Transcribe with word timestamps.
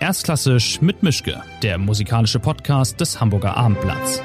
Erstklassisch 0.00 0.80
mit 0.80 1.02
Mischke, 1.02 1.42
der 1.60 1.76
musikalische 1.76 2.38
Podcast 2.38 3.00
des 3.00 3.20
Hamburger 3.20 3.56
Abendblatts. 3.56 4.22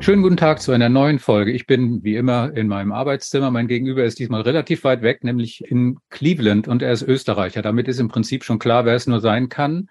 Schönen 0.00 0.22
guten 0.22 0.38
Tag 0.38 0.62
zu 0.62 0.72
einer 0.72 0.88
neuen 0.88 1.18
Folge. 1.18 1.52
Ich 1.52 1.66
bin 1.66 2.02
wie 2.02 2.16
immer 2.16 2.56
in 2.56 2.66
meinem 2.66 2.92
Arbeitszimmer. 2.92 3.50
Mein 3.50 3.68
Gegenüber 3.68 4.04
ist 4.04 4.18
diesmal 4.18 4.40
relativ 4.40 4.84
weit 4.84 5.02
weg, 5.02 5.22
nämlich 5.22 5.62
in 5.70 5.98
Cleveland 6.08 6.66
und 6.66 6.80
er 6.80 6.92
ist 6.92 7.02
Österreicher. 7.02 7.60
Damit 7.60 7.88
ist 7.88 8.00
im 8.00 8.08
Prinzip 8.08 8.42
schon 8.42 8.58
klar, 8.58 8.86
wer 8.86 8.94
es 8.94 9.06
nur 9.06 9.20
sein 9.20 9.50
kann, 9.50 9.90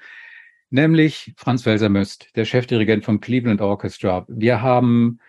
nämlich 0.72 1.34
Franz 1.38 1.68
Welser-Möst, 1.68 2.36
der 2.36 2.46
Chefdirigent 2.46 3.06
vom 3.06 3.22
Cleveland 3.22 3.62
Orchestra. 3.62 4.26
Wir 4.28 4.64
haben 4.64 5.20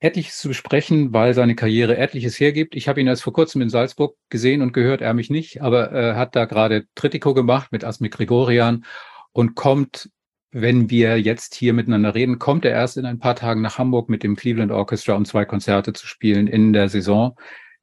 etliches 0.00 0.38
zu 0.38 0.48
besprechen, 0.48 1.12
weil 1.12 1.34
seine 1.34 1.54
Karriere 1.54 1.96
etliches 1.96 2.38
hergibt. 2.38 2.74
Ich 2.76 2.88
habe 2.88 3.00
ihn 3.00 3.06
erst 3.06 3.22
vor 3.22 3.32
kurzem 3.32 3.62
in 3.62 3.70
Salzburg 3.70 4.16
gesehen 4.28 4.62
und 4.62 4.72
gehört, 4.72 5.00
er 5.00 5.14
mich 5.14 5.30
nicht, 5.30 5.62
aber 5.62 5.90
er 5.90 6.12
äh, 6.12 6.16
hat 6.16 6.36
da 6.36 6.44
gerade 6.44 6.84
Trittico 6.94 7.34
gemacht 7.34 7.72
mit 7.72 7.84
Asmik 7.84 8.12
Gregorian 8.12 8.84
und 9.32 9.54
kommt, 9.54 10.10
wenn 10.50 10.90
wir 10.90 11.20
jetzt 11.20 11.54
hier 11.54 11.72
miteinander 11.72 12.14
reden, 12.14 12.38
kommt 12.38 12.64
er 12.64 12.72
erst 12.72 12.96
in 12.96 13.06
ein 13.06 13.18
paar 13.18 13.34
Tagen 13.34 13.62
nach 13.62 13.78
Hamburg 13.78 14.08
mit 14.08 14.22
dem 14.22 14.36
Cleveland 14.36 14.70
Orchestra, 14.70 15.14
um 15.14 15.24
zwei 15.24 15.44
Konzerte 15.44 15.92
zu 15.92 16.06
spielen 16.06 16.46
in 16.46 16.72
der 16.72 16.88
Saison. 16.88 17.34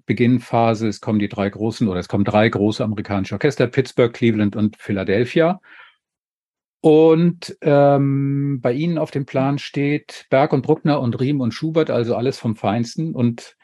Beginnphase, 0.05 0.87
es 0.87 1.01
kommen 1.01 1.19
die 1.19 1.29
drei 1.29 1.49
großen 1.49 1.87
oder 1.87 1.99
es 1.99 2.07
kommen 2.07 2.23
drei 2.23 2.47
große 2.49 2.83
amerikanische 2.83 3.35
Orchester, 3.35 3.67
Pittsburgh, 3.67 4.13
Cleveland 4.13 4.55
und 4.55 4.77
Philadelphia. 4.77 5.59
Und 6.81 7.55
ähm, 7.61 8.59
bei 8.59 8.73
Ihnen 8.73 8.97
auf 8.97 9.11
dem 9.11 9.25
Plan 9.27 9.59
steht 9.59 10.25
Berg 10.31 10.51
und 10.51 10.63
Bruckner 10.63 10.99
und 10.99 11.19
Riem 11.19 11.39
und 11.39 11.53
Schubert, 11.53 11.91
also 11.91 12.15
alles 12.15 12.39
vom 12.39 12.55
Feinsten. 12.55 13.13
Und 13.13 13.55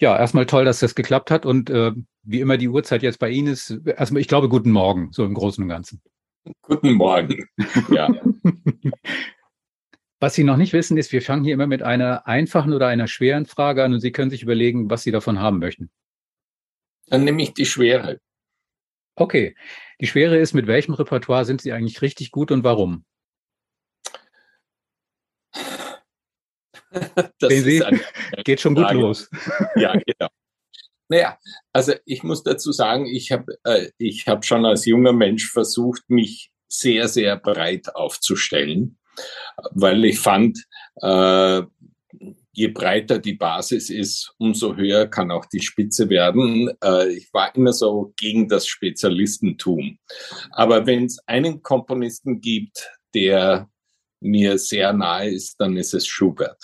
ja, 0.00 0.18
erstmal 0.18 0.46
toll, 0.46 0.64
dass 0.64 0.80
das 0.80 0.96
geklappt 0.96 1.30
hat. 1.30 1.46
Und 1.46 1.70
äh, 1.70 1.92
wie 2.24 2.40
immer 2.40 2.56
die 2.58 2.68
Uhrzeit 2.68 3.02
jetzt 3.02 3.20
bei 3.20 3.30
Ihnen 3.30 3.48
ist, 3.48 3.70
erstmal, 3.86 4.20
ich 4.20 4.28
glaube, 4.28 4.48
guten 4.48 4.72
Morgen, 4.72 5.10
so 5.12 5.24
im 5.24 5.34
Großen 5.34 5.62
und 5.62 5.68
Ganzen. 5.68 6.02
Guten 6.62 6.92
Morgen. 6.94 7.44
Ja. 7.90 8.08
Was 10.20 10.34
Sie 10.34 10.42
noch 10.42 10.56
nicht 10.56 10.72
wissen, 10.72 10.96
ist, 10.98 11.12
wir 11.12 11.22
fangen 11.22 11.44
hier 11.44 11.54
immer 11.54 11.68
mit 11.68 11.84
einer 11.84 12.26
einfachen 12.26 12.72
oder 12.72 12.88
einer 12.88 13.06
schweren 13.06 13.46
Frage 13.46 13.84
an 13.84 13.94
und 13.94 14.00
Sie 14.00 14.10
können 14.10 14.30
sich 14.30 14.42
überlegen, 14.42 14.90
was 14.90 15.04
Sie 15.04 15.12
davon 15.12 15.38
haben 15.38 15.60
möchten. 15.60 15.90
Dann 17.06 17.22
nehme 17.22 17.40
ich 17.40 17.54
die 17.54 17.66
schwere. 17.66 18.20
Okay. 19.14 19.54
Die 20.00 20.06
Schwere 20.06 20.38
ist, 20.38 20.54
mit 20.54 20.66
welchem 20.66 20.94
Repertoire 20.94 21.44
sind 21.44 21.60
Sie 21.60 21.72
eigentlich 21.72 22.02
richtig 22.02 22.30
gut 22.30 22.50
und 22.52 22.62
warum? 22.64 23.04
das 27.38 27.52
Sie, 27.52 27.82
geht 28.44 28.60
schon 28.60 28.74
gut 28.74 28.92
los. 28.92 29.28
Ja, 29.76 29.94
genau. 29.94 30.28
Naja, 31.08 31.38
also 31.72 31.94
ich 32.04 32.22
muss 32.22 32.42
dazu 32.42 32.70
sagen, 32.70 33.06
ich 33.06 33.32
habe 33.32 33.58
äh, 33.64 33.90
ich 33.96 34.28
hab 34.28 34.44
schon 34.44 34.66
als 34.66 34.84
junger 34.84 35.12
Mensch 35.14 35.50
versucht, 35.50 36.02
mich 36.08 36.52
sehr, 36.68 37.08
sehr 37.08 37.36
breit 37.36 37.94
aufzustellen, 37.94 38.98
weil 39.70 40.04
ich 40.04 40.20
fand, 40.20 40.64
äh, 40.96 41.62
je 42.58 42.68
breiter 42.68 43.20
die 43.20 43.34
Basis 43.34 43.88
ist, 43.88 44.34
umso 44.38 44.74
höher 44.74 45.06
kann 45.06 45.30
auch 45.30 45.46
die 45.46 45.60
Spitze 45.60 46.08
werden. 46.08 46.68
Äh, 46.82 47.12
ich 47.12 47.32
war 47.32 47.54
immer 47.54 47.72
so 47.72 48.12
gegen 48.16 48.48
das 48.48 48.66
Spezialistentum. 48.66 49.98
Aber 50.50 50.84
wenn 50.84 51.04
es 51.04 51.20
einen 51.26 51.62
Komponisten 51.62 52.40
gibt, 52.40 52.90
der 53.14 53.68
mir 54.20 54.58
sehr 54.58 54.92
nahe 54.92 55.30
ist, 55.30 55.60
dann 55.60 55.76
ist 55.76 55.94
es 55.94 56.08
Schubert. 56.08 56.60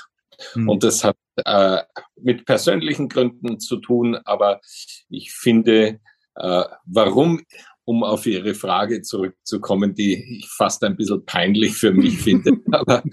Hm. 0.54 0.68
Und 0.68 0.82
das 0.82 1.04
hat 1.04 1.16
äh, 1.44 1.82
mit 2.20 2.44
persönlichen 2.44 3.08
Gründen 3.08 3.60
zu 3.60 3.76
tun, 3.76 4.16
aber 4.24 4.60
ich 5.08 5.32
finde, 5.32 6.00
äh, 6.34 6.64
warum, 6.86 7.44
um 7.84 8.02
auf 8.02 8.26
Ihre 8.26 8.54
Frage 8.54 9.02
zurückzukommen, 9.02 9.94
die 9.94 10.38
ich 10.38 10.48
fast 10.48 10.82
ein 10.82 10.96
bisschen 10.96 11.24
peinlich 11.24 11.74
für 11.74 11.92
mich 11.92 12.18
finde, 12.18 12.58
aber 12.72 13.04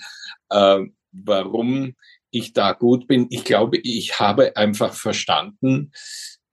äh, 0.49 0.83
warum 1.11 1.93
ich 2.31 2.53
da 2.53 2.73
gut 2.73 3.07
bin. 3.07 3.27
Ich 3.29 3.43
glaube, 3.43 3.77
ich 3.77 4.19
habe 4.19 4.55
einfach 4.57 4.93
verstanden, 4.93 5.91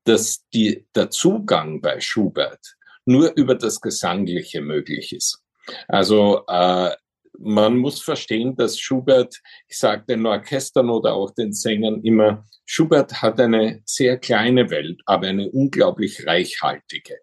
dass 0.04 0.46
die, 0.52 0.86
der 0.94 1.10
Zugang 1.10 1.80
bei 1.80 2.00
Schubert 2.00 2.76
nur 3.04 3.32
über 3.36 3.54
das 3.54 3.80
Gesangliche 3.80 4.60
möglich 4.60 5.12
ist. 5.12 5.42
Also 5.86 6.44
äh, 6.46 6.90
man 7.38 7.76
muss 7.76 8.02
verstehen, 8.02 8.56
dass 8.56 8.78
Schubert, 8.78 9.40
ich 9.68 9.78
sage 9.78 10.04
den 10.08 10.26
Orchestern 10.26 10.90
oder 10.90 11.14
auch 11.14 11.30
den 11.30 11.52
Sängern 11.52 12.02
immer, 12.02 12.44
Schubert 12.64 13.22
hat 13.22 13.40
eine 13.40 13.80
sehr 13.84 14.18
kleine 14.18 14.70
Welt, 14.70 15.00
aber 15.06 15.28
eine 15.28 15.50
unglaublich 15.50 16.26
reichhaltige. 16.26 17.18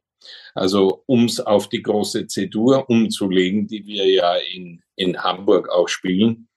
Also 0.53 1.03
um 1.05 1.25
es 1.25 1.39
auf 1.39 1.69
die 1.69 1.83
große 1.83 2.27
C-Dur 2.27 2.89
umzulegen, 2.89 3.67
die 3.67 3.85
wir 3.85 4.09
ja 4.09 4.35
in, 4.35 4.81
in 4.95 5.21
Hamburg 5.21 5.69
auch 5.69 5.87
spielen, 5.87 6.47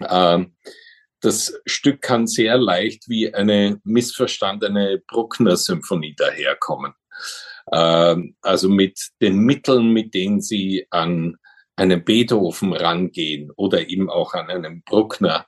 äh, 0.00 0.44
das 1.20 1.60
Stück 1.66 2.00
kann 2.00 2.26
sehr 2.26 2.58
leicht 2.58 3.08
wie 3.08 3.32
eine 3.34 3.80
missverstandene 3.84 5.02
Bruckner-Symphonie 5.06 6.14
daherkommen. 6.16 6.92
Ähm, 7.72 8.36
also 8.42 8.68
mit 8.68 8.98
den 9.20 9.38
Mitteln, 9.38 9.92
mit 9.92 10.14
denen 10.14 10.40
sie 10.40 10.86
an 10.90 11.36
einen 11.76 12.04
Beethoven 12.04 12.72
rangehen 12.72 13.50
oder 13.56 13.88
eben 13.88 14.10
auch 14.10 14.34
an 14.34 14.48
einen 14.50 14.82
Bruckner, 14.82 15.46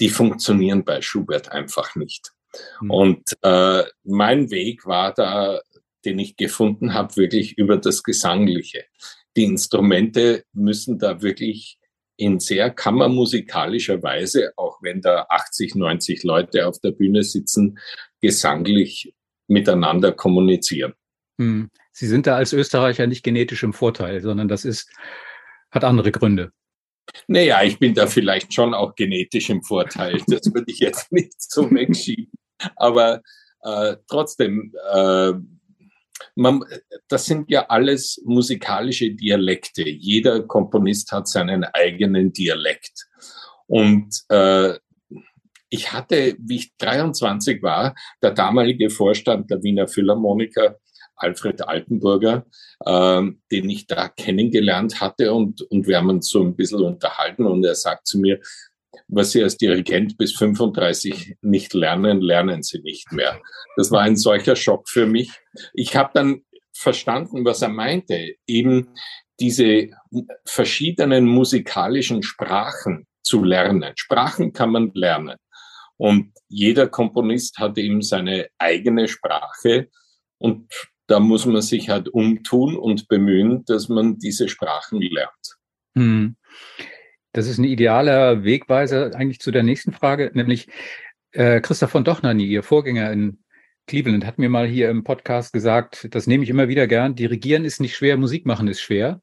die 0.00 0.08
funktionieren 0.08 0.84
bei 0.84 1.00
Schubert 1.02 1.52
einfach 1.52 1.94
nicht. 1.96 2.32
Mhm. 2.80 2.90
Und 2.90 3.22
äh, 3.42 3.84
mein 4.04 4.50
Weg 4.50 4.86
war 4.86 5.12
da, 5.12 5.60
den 6.04 6.18
ich 6.18 6.36
gefunden 6.36 6.94
habe, 6.94 7.16
wirklich 7.16 7.58
über 7.58 7.76
das 7.76 8.02
Gesangliche. 8.02 8.84
Die 9.36 9.44
Instrumente 9.44 10.44
müssen 10.52 10.98
da 10.98 11.20
wirklich 11.20 11.78
in 12.16 12.40
sehr 12.40 12.70
kammermusikalischer 12.70 14.02
Weise, 14.02 14.52
auch 14.56 14.78
wenn 14.82 15.00
da 15.00 15.26
80, 15.28 15.74
90 15.74 16.22
Leute 16.24 16.66
auf 16.66 16.78
der 16.80 16.92
Bühne 16.92 17.22
sitzen, 17.22 17.78
gesanglich 18.20 19.14
miteinander 19.48 20.12
kommunizieren. 20.12 20.94
Hm. 21.38 21.70
Sie 21.92 22.06
sind 22.06 22.26
da 22.26 22.36
als 22.36 22.52
Österreicher 22.52 23.06
nicht 23.06 23.22
genetisch 23.22 23.62
im 23.62 23.72
Vorteil, 23.72 24.20
sondern 24.20 24.48
das 24.48 24.64
ist, 24.64 24.90
hat 25.70 25.84
andere 25.84 26.12
Gründe. 26.12 26.52
Naja, 27.26 27.62
ich 27.62 27.78
bin 27.78 27.94
da 27.94 28.06
vielleicht 28.06 28.52
schon 28.52 28.74
auch 28.74 28.94
genetisch 28.94 29.50
im 29.50 29.62
Vorteil. 29.62 30.20
Das 30.26 30.52
würde 30.52 30.70
ich 30.70 30.78
jetzt 30.78 31.10
nicht 31.12 31.40
so 31.40 31.70
wegschieben. 31.70 32.32
Aber 32.76 33.22
äh, 33.62 33.96
trotzdem, 34.08 34.74
äh, 34.92 35.32
man, 36.34 36.62
das 37.08 37.26
sind 37.26 37.50
ja 37.50 37.66
alles 37.68 38.20
musikalische 38.24 39.10
Dialekte. 39.10 39.88
Jeder 39.88 40.42
Komponist 40.42 41.12
hat 41.12 41.28
seinen 41.28 41.64
eigenen 41.64 42.32
Dialekt. 42.32 43.06
Und 43.66 44.22
äh, 44.28 44.74
ich 45.68 45.92
hatte, 45.92 46.36
wie 46.38 46.56
ich 46.56 46.76
23 46.78 47.62
war, 47.62 47.94
der 48.22 48.30
damalige 48.30 48.90
Vorstand 48.90 49.50
der 49.50 49.62
Wiener 49.62 49.88
Philharmoniker, 49.88 50.78
Alfred 51.16 51.66
Altenburger, 51.66 52.46
äh, 52.84 53.22
den 53.50 53.70
ich 53.70 53.86
da 53.86 54.08
kennengelernt 54.08 55.00
hatte 55.00 55.32
und, 55.32 55.62
und 55.62 55.86
wir 55.86 55.96
haben 55.96 56.10
uns 56.10 56.28
so 56.28 56.42
ein 56.42 56.54
bisschen 56.54 56.82
unterhalten 56.82 57.46
und 57.46 57.64
er 57.64 57.74
sagt 57.74 58.06
zu 58.06 58.18
mir, 58.18 58.38
was 59.08 59.32
Sie 59.32 59.42
als 59.42 59.56
Dirigent 59.56 60.18
bis 60.18 60.34
35 60.36 61.36
nicht 61.42 61.74
lernen, 61.74 62.20
lernen 62.20 62.62
Sie 62.62 62.80
nicht 62.80 63.12
mehr. 63.12 63.40
Das 63.76 63.90
war 63.90 64.02
ein 64.02 64.16
solcher 64.16 64.56
Schock 64.56 64.88
für 64.88 65.06
mich. 65.06 65.30
Ich 65.74 65.96
habe 65.96 66.10
dann 66.14 66.42
verstanden, 66.72 67.44
was 67.44 67.62
er 67.62 67.68
meinte, 67.68 68.34
eben 68.46 68.88
diese 69.40 69.90
verschiedenen 70.44 71.26
musikalischen 71.26 72.22
Sprachen 72.22 73.06
zu 73.22 73.44
lernen. 73.44 73.92
Sprachen 73.96 74.52
kann 74.52 74.70
man 74.70 74.90
lernen. 74.94 75.36
Und 75.96 76.32
jeder 76.48 76.88
Komponist 76.88 77.58
hat 77.58 77.78
eben 77.78 78.02
seine 78.02 78.48
eigene 78.58 79.08
Sprache 79.08 79.88
und 80.38 80.70
da 81.06 81.20
muss 81.20 81.46
man 81.46 81.62
sich 81.62 81.88
halt 81.88 82.08
umtun 82.08 82.76
und 82.76 83.08
bemühen, 83.08 83.64
dass 83.64 83.88
man 83.88 84.18
diese 84.18 84.48
Sprachen 84.48 85.00
lernt. 85.00 85.56
Hm. 85.96 86.36
Das 87.36 87.46
ist 87.46 87.58
ein 87.58 87.64
idealer 87.64 88.44
Wegweiser 88.44 89.14
eigentlich 89.14 89.40
zu 89.40 89.50
der 89.50 89.62
nächsten 89.62 89.92
Frage, 89.92 90.30
nämlich 90.32 90.68
äh, 91.32 91.60
Christoph 91.60 91.90
von 91.90 92.02
Dochnani, 92.02 92.46
Ihr 92.46 92.62
Vorgänger 92.62 93.12
in 93.12 93.40
Cleveland, 93.86 94.24
hat 94.24 94.38
mir 94.38 94.48
mal 94.48 94.66
hier 94.66 94.88
im 94.88 95.04
Podcast 95.04 95.52
gesagt, 95.52 96.08
das 96.12 96.26
nehme 96.26 96.44
ich 96.44 96.48
immer 96.48 96.68
wieder 96.68 96.86
gern, 96.86 97.14
dirigieren 97.14 97.66
ist 97.66 97.78
nicht 97.78 97.94
schwer, 97.94 98.16
Musik 98.16 98.46
machen 98.46 98.68
ist 98.68 98.80
schwer. 98.80 99.20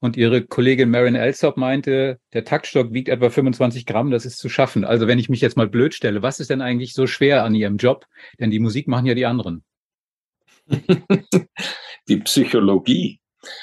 Und 0.00 0.18
ihre 0.18 0.42
Kollegin 0.42 0.90
Marin 0.90 1.14
Elsop 1.14 1.56
meinte, 1.56 2.20
der 2.34 2.44
Taktstock 2.44 2.92
wiegt 2.92 3.08
etwa 3.08 3.30
25 3.30 3.86
Gramm, 3.86 4.10
das 4.10 4.26
ist 4.26 4.36
zu 4.36 4.50
schaffen. 4.50 4.84
Also 4.84 5.06
wenn 5.06 5.18
ich 5.18 5.30
mich 5.30 5.40
jetzt 5.40 5.56
mal 5.56 5.66
blöd 5.66 5.94
stelle, 5.94 6.20
was 6.20 6.40
ist 6.40 6.50
denn 6.50 6.60
eigentlich 6.60 6.92
so 6.92 7.06
schwer 7.06 7.42
an 7.42 7.54
ihrem 7.54 7.78
Job? 7.78 8.04
Denn 8.38 8.50
die 8.50 8.60
Musik 8.60 8.86
machen 8.86 9.06
ja 9.06 9.14
die 9.14 9.24
anderen. 9.24 9.64
die 12.08 12.18
Psychologie. 12.18 13.18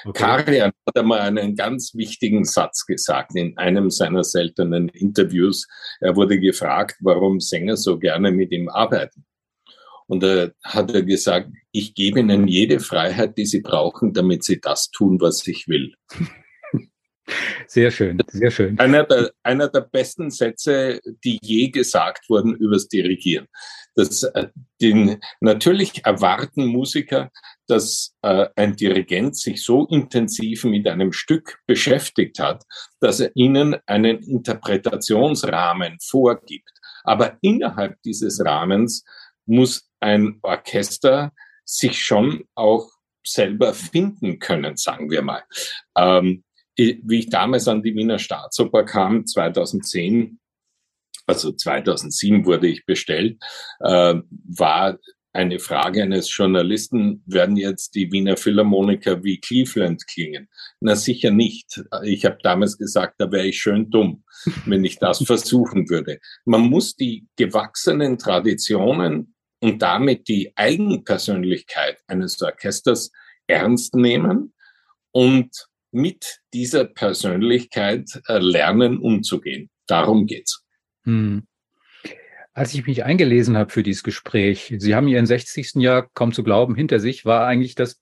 Okay. 0.05 0.23
Karian 0.23 0.71
hat 0.87 0.97
einmal 0.97 1.21
einen 1.21 1.55
ganz 1.55 1.93
wichtigen 1.95 2.45
Satz 2.45 2.85
gesagt 2.85 3.35
in 3.35 3.57
einem 3.57 3.89
seiner 3.89 4.23
seltenen 4.23 4.89
Interviews. 4.89 5.67
Er 5.99 6.15
wurde 6.15 6.39
gefragt, 6.39 6.97
warum 7.01 7.39
Sänger 7.39 7.77
so 7.77 7.97
gerne 7.99 8.31
mit 8.31 8.51
ihm 8.51 8.69
arbeiten. 8.69 9.25
Und 10.07 10.21
da 10.21 10.49
hat 10.63 10.93
er 10.93 11.03
gesagt, 11.03 11.49
ich 11.71 11.95
gebe 11.95 12.19
ihnen 12.19 12.47
jede 12.47 12.79
Freiheit, 12.79 13.37
die 13.37 13.45
sie 13.45 13.61
brauchen, 13.61 14.13
damit 14.13 14.43
sie 14.43 14.59
das 14.59 14.91
tun, 14.91 15.19
was 15.21 15.47
ich 15.47 15.67
will. 15.67 15.93
Sehr 17.67 17.89
schön, 17.89 18.19
sehr 18.27 18.51
schön. 18.51 18.77
Einer 18.79 19.05
der, 19.05 19.31
einer 19.43 19.69
der 19.69 19.81
besten 19.81 20.29
Sätze, 20.29 20.99
die 21.23 21.39
je 21.41 21.69
gesagt 21.69 22.29
wurden 22.29 22.53
übers 22.53 22.87
Dirigieren. 22.89 23.47
Das, 23.95 24.23
äh, 24.23 24.47
den, 24.81 25.19
natürlich 25.39 26.05
erwarten 26.05 26.65
Musiker, 26.65 27.31
dass 27.67 28.15
äh, 28.21 28.47
ein 28.55 28.75
Dirigent 28.75 29.37
sich 29.37 29.63
so 29.63 29.85
intensiv 29.87 30.65
mit 30.65 30.87
einem 30.87 31.13
Stück 31.13 31.59
beschäftigt 31.65 32.39
hat, 32.39 32.63
dass 32.99 33.19
er 33.19 33.31
ihnen 33.35 33.77
einen 33.85 34.19
Interpretationsrahmen 34.19 35.97
vorgibt. 36.01 36.71
Aber 37.03 37.37
innerhalb 37.41 38.01
dieses 38.03 38.43
Rahmens 38.43 39.03
muss 39.45 39.89
ein 39.99 40.39
Orchester 40.41 41.31
sich 41.65 42.03
schon 42.03 42.43
auch 42.55 42.89
selber 43.25 43.73
finden 43.73 44.39
können, 44.39 44.75
sagen 44.75 45.09
wir 45.09 45.21
mal. 45.21 45.43
Ähm, 45.95 46.43
wie 46.75 47.19
ich 47.19 47.29
damals 47.29 47.67
an 47.67 47.83
die 47.83 47.95
Wiener 47.95 48.19
Staatsoper 48.19 48.83
kam, 48.83 49.25
2010, 49.25 50.39
also 51.25 51.51
2007 51.51 52.45
wurde 52.45 52.67
ich 52.67 52.85
bestellt, 52.85 53.37
äh, 53.79 54.15
war 54.57 54.97
eine 55.33 55.59
Frage 55.59 56.03
eines 56.03 56.35
Journalisten, 56.35 57.23
werden 57.25 57.57
jetzt 57.57 57.95
die 57.95 58.11
Wiener 58.11 58.37
Philharmoniker 58.37 59.23
wie 59.23 59.39
Cleveland 59.39 60.05
klingen? 60.07 60.47
Na 60.79 60.95
sicher 60.95 61.31
nicht. 61.31 61.83
Ich 62.03 62.23
habe 62.25 62.37
damals 62.43 62.77
gesagt, 62.77 63.15
da 63.17 63.31
wäre 63.31 63.47
ich 63.47 63.59
schön 63.59 63.89
dumm, 63.89 64.23
wenn 64.65 64.85
ich 64.85 64.99
das 64.99 65.23
versuchen 65.23 65.89
würde. 65.89 66.19
Man 66.45 66.61
muss 66.61 66.95
die 66.95 67.27
gewachsenen 67.35 68.19
Traditionen 68.19 69.35
und 69.59 69.81
damit 69.81 70.27
die 70.27 70.51
Eigenpersönlichkeit 70.55 71.97
eines 72.05 72.39
Orchesters 72.41 73.11
ernst 73.47 73.95
nehmen 73.95 74.53
und 75.11 75.49
mit 75.91 76.41
dieser 76.53 76.85
Persönlichkeit 76.85 78.09
äh, 78.27 78.37
lernen 78.37 78.99
umzugehen. 78.99 79.69
Darum 79.87 80.27
geht's. 80.27 80.63
Hm. 81.05 81.47
Als 82.53 82.73
ich 82.75 82.85
mich 82.85 83.03
eingelesen 83.03 83.57
habe 83.57 83.71
für 83.71 83.81
dieses 83.81 84.03
Gespräch, 84.03 84.75
Sie 84.77 84.93
haben 84.93 85.07
Ihren 85.07 85.25
60. 85.25 85.75
Jahr 85.75 86.07
kaum 86.13 86.33
zu 86.33 86.43
glauben 86.43 86.75
hinter 86.75 86.99
sich, 86.99 87.25
war 87.25 87.47
eigentlich 87.47 87.73
das 87.73 88.01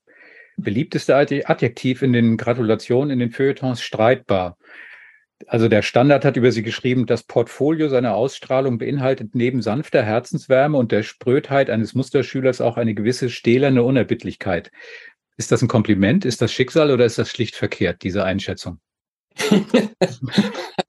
beliebteste 0.58 1.16
Adjektiv 1.16 2.02
in 2.02 2.12
den 2.12 2.36
Gratulationen 2.36 3.10
in 3.10 3.18
den 3.18 3.30
Feuilletons 3.30 3.80
streitbar. 3.80 4.58
Also 5.46 5.68
der 5.68 5.82
Standard 5.82 6.24
hat 6.24 6.36
über 6.36 6.52
Sie 6.52 6.62
geschrieben, 6.62 7.06
das 7.06 7.22
Portfolio 7.22 7.88
seiner 7.88 8.14
Ausstrahlung 8.14 8.78
beinhaltet 8.78 9.34
neben 9.34 9.62
sanfter 9.62 10.02
Herzenswärme 10.02 10.76
und 10.76 10.92
der 10.92 11.02
Sprödheit 11.02 11.70
eines 11.70 11.94
Musterschülers 11.94 12.60
auch 12.60 12.76
eine 12.76 12.94
gewisse 12.94 13.30
stählerne 13.30 13.82
Unerbittlichkeit. 13.82 14.70
Ist 15.36 15.50
das 15.50 15.62
ein 15.62 15.68
Kompliment? 15.68 16.24
Ist 16.24 16.42
das 16.42 16.52
Schicksal 16.52 16.90
oder 16.90 17.06
ist 17.06 17.18
das 17.18 17.30
schlicht 17.30 17.56
verkehrt, 17.56 18.02
diese 18.02 18.22
Einschätzung? 18.24 18.80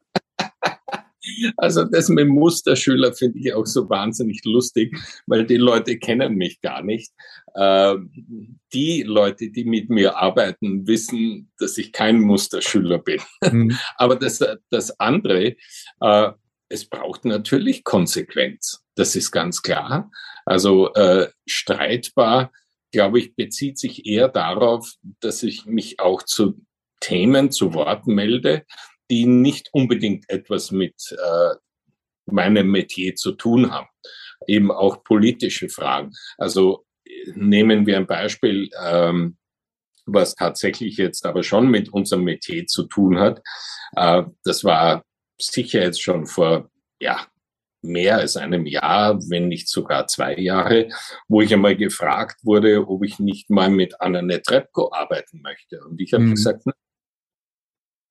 Also 1.57 1.85
das 1.85 2.09
mit 2.09 2.27
Musterschüler 2.27 3.13
finde 3.13 3.39
ich 3.39 3.53
auch 3.53 3.65
so 3.65 3.89
wahnsinnig 3.89 4.41
lustig, 4.43 4.97
weil 5.27 5.45
die 5.45 5.57
Leute 5.57 5.97
kennen 5.97 6.35
mich 6.35 6.61
gar 6.61 6.83
nicht. 6.83 7.11
Ähm, 7.55 8.59
die 8.73 9.03
Leute, 9.03 9.49
die 9.49 9.65
mit 9.65 9.89
mir 9.89 10.17
arbeiten, 10.17 10.87
wissen, 10.87 11.51
dass 11.57 11.77
ich 11.77 11.91
kein 11.91 12.19
Musterschüler 12.19 12.99
bin. 12.99 13.21
Mhm. 13.41 13.77
Aber 13.97 14.15
das, 14.15 14.43
das 14.69 14.99
andere, 14.99 15.55
äh, 16.01 16.31
es 16.69 16.85
braucht 16.85 17.25
natürlich 17.25 17.83
Konsequenz. 17.83 18.83
Das 18.95 19.15
ist 19.15 19.31
ganz 19.31 19.61
klar. 19.61 20.11
Also 20.45 20.93
äh, 20.93 21.29
streitbar 21.45 22.51
glaube 22.93 23.19
ich, 23.19 23.35
bezieht 23.35 23.77
sich 23.77 24.05
eher 24.05 24.29
darauf, 24.29 24.93
dass 25.19 25.43
ich 25.43 25.65
mich 25.65 25.99
auch 25.99 26.23
zu 26.23 26.63
Themen 27.01 27.51
zu 27.51 27.73
Wort 27.73 28.07
melde, 28.07 28.65
die 29.13 29.27
nicht 29.27 29.69
unbedingt 29.74 30.27
etwas 30.27 30.71
mit 30.71 30.95
äh, 31.12 31.56
meinem 32.25 32.71
Metier 32.71 33.13
zu 33.15 33.33
tun 33.33 33.71
haben. 33.71 33.88
Eben 34.48 34.71
auch 34.71 35.04
politische 35.04 35.69
Fragen. 35.69 36.12
Also 36.39 36.83
nehmen 37.36 37.86
wir 37.86 37.98
ein 37.98 38.07
Beispiel, 38.07 38.71
ähm, 38.83 39.38
was 40.07 40.33
tatsächlich 40.33 40.98
jetzt 40.98 41.27
aber 41.27 41.44
schon 41.44 41.69
mit 41.69 41.89
unserem 41.94 42.24
Metier 42.24 42.65
zu 42.65 42.83
tun 42.88 43.19
hat. 43.19 43.42
Äh, 43.95 44.24
das 44.44 44.63
war 44.63 45.04
sicher 45.39 45.83
jetzt 45.83 46.01
schon 46.01 46.25
vor 46.25 46.71
ja, 47.00 47.27
mehr 47.83 48.18
als 48.18 48.36
einem 48.36 48.66
Jahr, 48.66 49.19
wenn 49.30 49.48
nicht 49.48 49.69
sogar 49.69 50.07
zwei 50.07 50.36
Jahre, 50.38 50.89
wo 51.27 51.42
ich 51.42 51.54
einmal 51.54 51.75
gefragt 51.75 52.38
wurde, 52.44 52.88
ob 52.88 53.04
ich 53.04 53.19
nicht 53.19 53.51
mal 53.51 53.69
mit 53.69 54.01
Anna 54.01 54.24
Netrebko 54.24 54.92
arbeiten 54.92 55.42
möchte. 55.44 55.83
Und 55.86 56.01
ich 56.01 56.13
habe 56.13 56.24
mhm. 56.24 56.31
gesagt, 56.31 56.66
nein. 56.66 56.74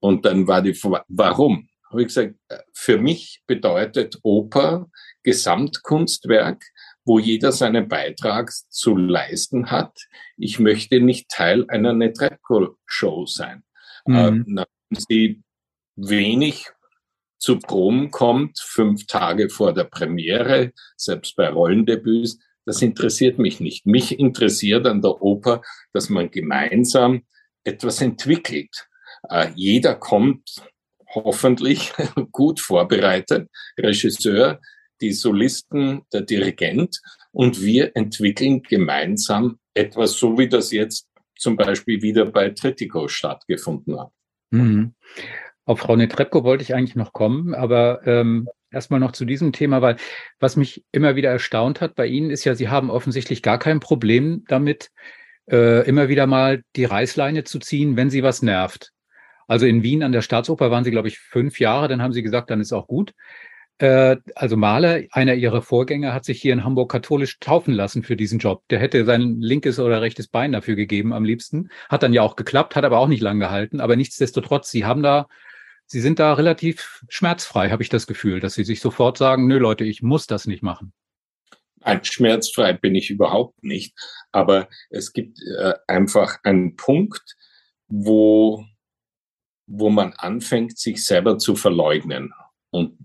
Und 0.03 0.25
dann 0.25 0.49
war 0.49 0.63
die, 0.63 0.77
warum? 1.09 1.69
Habe 1.89 2.03
ich 2.03 2.09
gesagt, 2.09 2.35
für 2.75 2.99
mich 2.99 3.43
bedeutet 3.47 4.19
Oper 4.23 4.91
Gesamtkunstwerk, 5.23 6.65
wo 7.05 7.21
jeder 7.21 7.53
seinen 7.53 7.87
Beitrag 7.87 8.51
zu 8.51 8.97
leisten 8.97 9.71
hat. 9.71 9.97
Ich 10.37 10.59
möchte 10.59 11.01
nicht 11.01 11.29
Teil 11.29 11.67
einer 11.69 11.93
Netrebko-Show 11.93 13.27
sein. 13.27 13.63
Mhm. 14.05 14.17
Äh, 14.17 14.31
nachdem 14.47 15.07
sie 15.09 15.43
wenig 15.95 16.69
zu 17.39 17.61
Proben 17.61 18.11
kommt, 18.11 18.59
fünf 18.59 19.07
Tage 19.07 19.51
vor 19.51 19.73
der 19.73 19.85
Premiere, 19.85 20.73
selbst 20.97 21.37
bei 21.37 21.49
Rollendebüts, 21.49 22.41
das 22.65 22.83
interessiert 22.83 23.39
mich 23.39 23.61
nicht. 23.61 23.87
Mich 23.87 24.19
interessiert 24.19 24.87
an 24.87 25.01
der 25.01 25.23
Oper, 25.23 25.63
dass 25.93 26.09
man 26.09 26.29
gemeinsam 26.31 27.23
etwas 27.63 28.01
entwickelt. 28.01 28.89
Äh, 29.29 29.49
jeder 29.55 29.95
kommt 29.95 30.63
hoffentlich 31.15 31.93
gut 32.33 32.61
vorbereitet, 32.61 33.49
Regisseur, 33.79 34.61
die 35.01 35.13
Solisten, 35.13 36.03
der 36.13 36.23
Dirigent, 36.23 37.01
und 37.33 37.61
wir 37.63 37.97
entwickeln 37.97 38.63
gemeinsam 38.63 39.59
etwas, 39.75 40.13
so 40.13 40.39
wie 40.39 40.49
das 40.49 40.71
jetzt 40.71 41.09
zum 41.37 41.57
Beispiel 41.57 42.03
wieder 42.03 42.27
bei 42.27 42.51
Trittico 42.51 43.09
stattgefunden 43.09 43.99
hat. 43.99 44.11
Mhm. 44.51 44.95
Auf 45.65 45.81
Frau 45.81 45.97
Netrebko 45.97 46.45
wollte 46.45 46.63
ich 46.63 46.75
eigentlich 46.75 46.97
noch 46.97 47.13
kommen, 47.13 47.55
aber 47.55 48.07
ähm, 48.07 48.49
erstmal 48.71 49.01
noch 49.01 49.13
zu 49.13 49.25
diesem 49.25 49.53
Thema, 49.53 49.81
weil 49.81 49.97
was 50.41 50.57
mich 50.57 50.85
immer 50.93 51.17
wieder 51.17 51.31
erstaunt 51.31 51.81
hat 51.81 51.95
bei 51.95 52.07
Ihnen 52.07 52.31
ist 52.31 52.45
ja, 52.45 52.55
Sie 52.55 52.69
haben 52.69 52.91
offensichtlich 52.91 53.43
gar 53.43 53.59
kein 53.59 53.81
Problem 53.81 54.45
damit, 54.49 54.91
äh, 55.51 55.87
immer 55.87 56.09
wieder 56.09 56.27
mal 56.27 56.63
die 56.77 56.85
Reißleine 56.85 57.45
zu 57.45 57.59
ziehen, 57.59 57.97
wenn 57.97 58.11
Sie 58.11 58.23
was 58.23 58.43
nervt. 58.43 58.93
Also 59.49 59.67
in 59.67 59.83
Wien 59.83 60.03
an 60.03 60.13
der 60.13 60.23
Staatsoper 60.23 60.71
waren 60.71 60.85
Sie, 60.85 60.91
glaube 60.91 61.09
ich, 61.09 61.19
fünf 61.19 61.61
Jahre, 61.61 61.89
dann 61.89 62.03
haben 62.03 62.13
Sie 62.13 62.23
gesagt, 62.23 62.51
dann 62.51 62.61
ist 62.61 62.73
auch 62.73 62.87
gut. 62.87 63.13
Äh, 63.79 64.17
also 64.35 64.57
Mahler, 64.57 65.03
einer 65.11 65.35
Ihrer 65.35 65.63
Vorgänger, 65.63 66.15
hat 66.15 66.25
sich 66.25 66.41
hier 66.41 66.53
in 66.53 66.65
Hamburg 66.65 66.91
katholisch 66.91 67.39
taufen 67.41 67.75
lassen 67.75 68.03
für 68.03 68.17
diesen 68.17 68.39
Job. 68.39 68.63
Der 68.71 68.79
hätte 68.79 69.05
sein 69.05 69.41
linkes 69.41 69.79
oder 69.79 70.01
rechtes 70.01 70.29
Bein 70.29 70.53
dafür 70.53 70.77
gegeben 70.77 71.13
am 71.13 71.25
liebsten. 71.25 71.71
Hat 71.89 72.03
dann 72.03 72.13
ja 72.13 72.23
auch 72.23 72.37
geklappt, 72.37 72.77
hat 72.77 72.85
aber 72.85 72.99
auch 72.99 73.09
nicht 73.09 73.23
lang 73.23 73.41
gehalten. 73.41 73.81
Aber 73.81 73.97
nichtsdestotrotz, 73.97 74.71
Sie 74.71 74.85
haben 74.85 75.03
da 75.03 75.29
Sie 75.93 76.01
sind 76.01 76.19
da 76.19 76.33
relativ 76.33 77.05
schmerzfrei, 77.11 77.69
habe 77.69 77.83
ich 77.83 77.91
das 77.91 78.07
Gefühl, 78.07 78.41
dass 78.41 78.55
Sie 78.55 78.65
sich 78.65 78.81
sofort 78.81 79.19
sagen, 79.19 79.47
nö 79.47 79.59
Leute, 79.59 79.85
ich 79.85 80.01
muss 80.01 80.27
das 80.27 80.47
nicht 80.47 80.63
machen. 80.63 80.95
Ein 81.83 82.03
schmerzfrei 82.03 82.73
bin 82.73 82.95
ich 82.95 83.11
überhaupt 83.11 83.63
nicht. 83.63 83.95
Aber 84.31 84.71
es 84.89 85.13
gibt 85.13 85.39
äh, 85.43 85.75
einfach 85.87 86.39
einen 86.45 86.77
Punkt, 86.77 87.37
wo, 87.89 88.65
wo 89.67 89.91
man 89.91 90.13
anfängt, 90.15 90.79
sich 90.79 91.05
selber 91.05 91.39
zu 91.39 91.57
verleugnen. 91.57 92.33
Und 92.71 92.99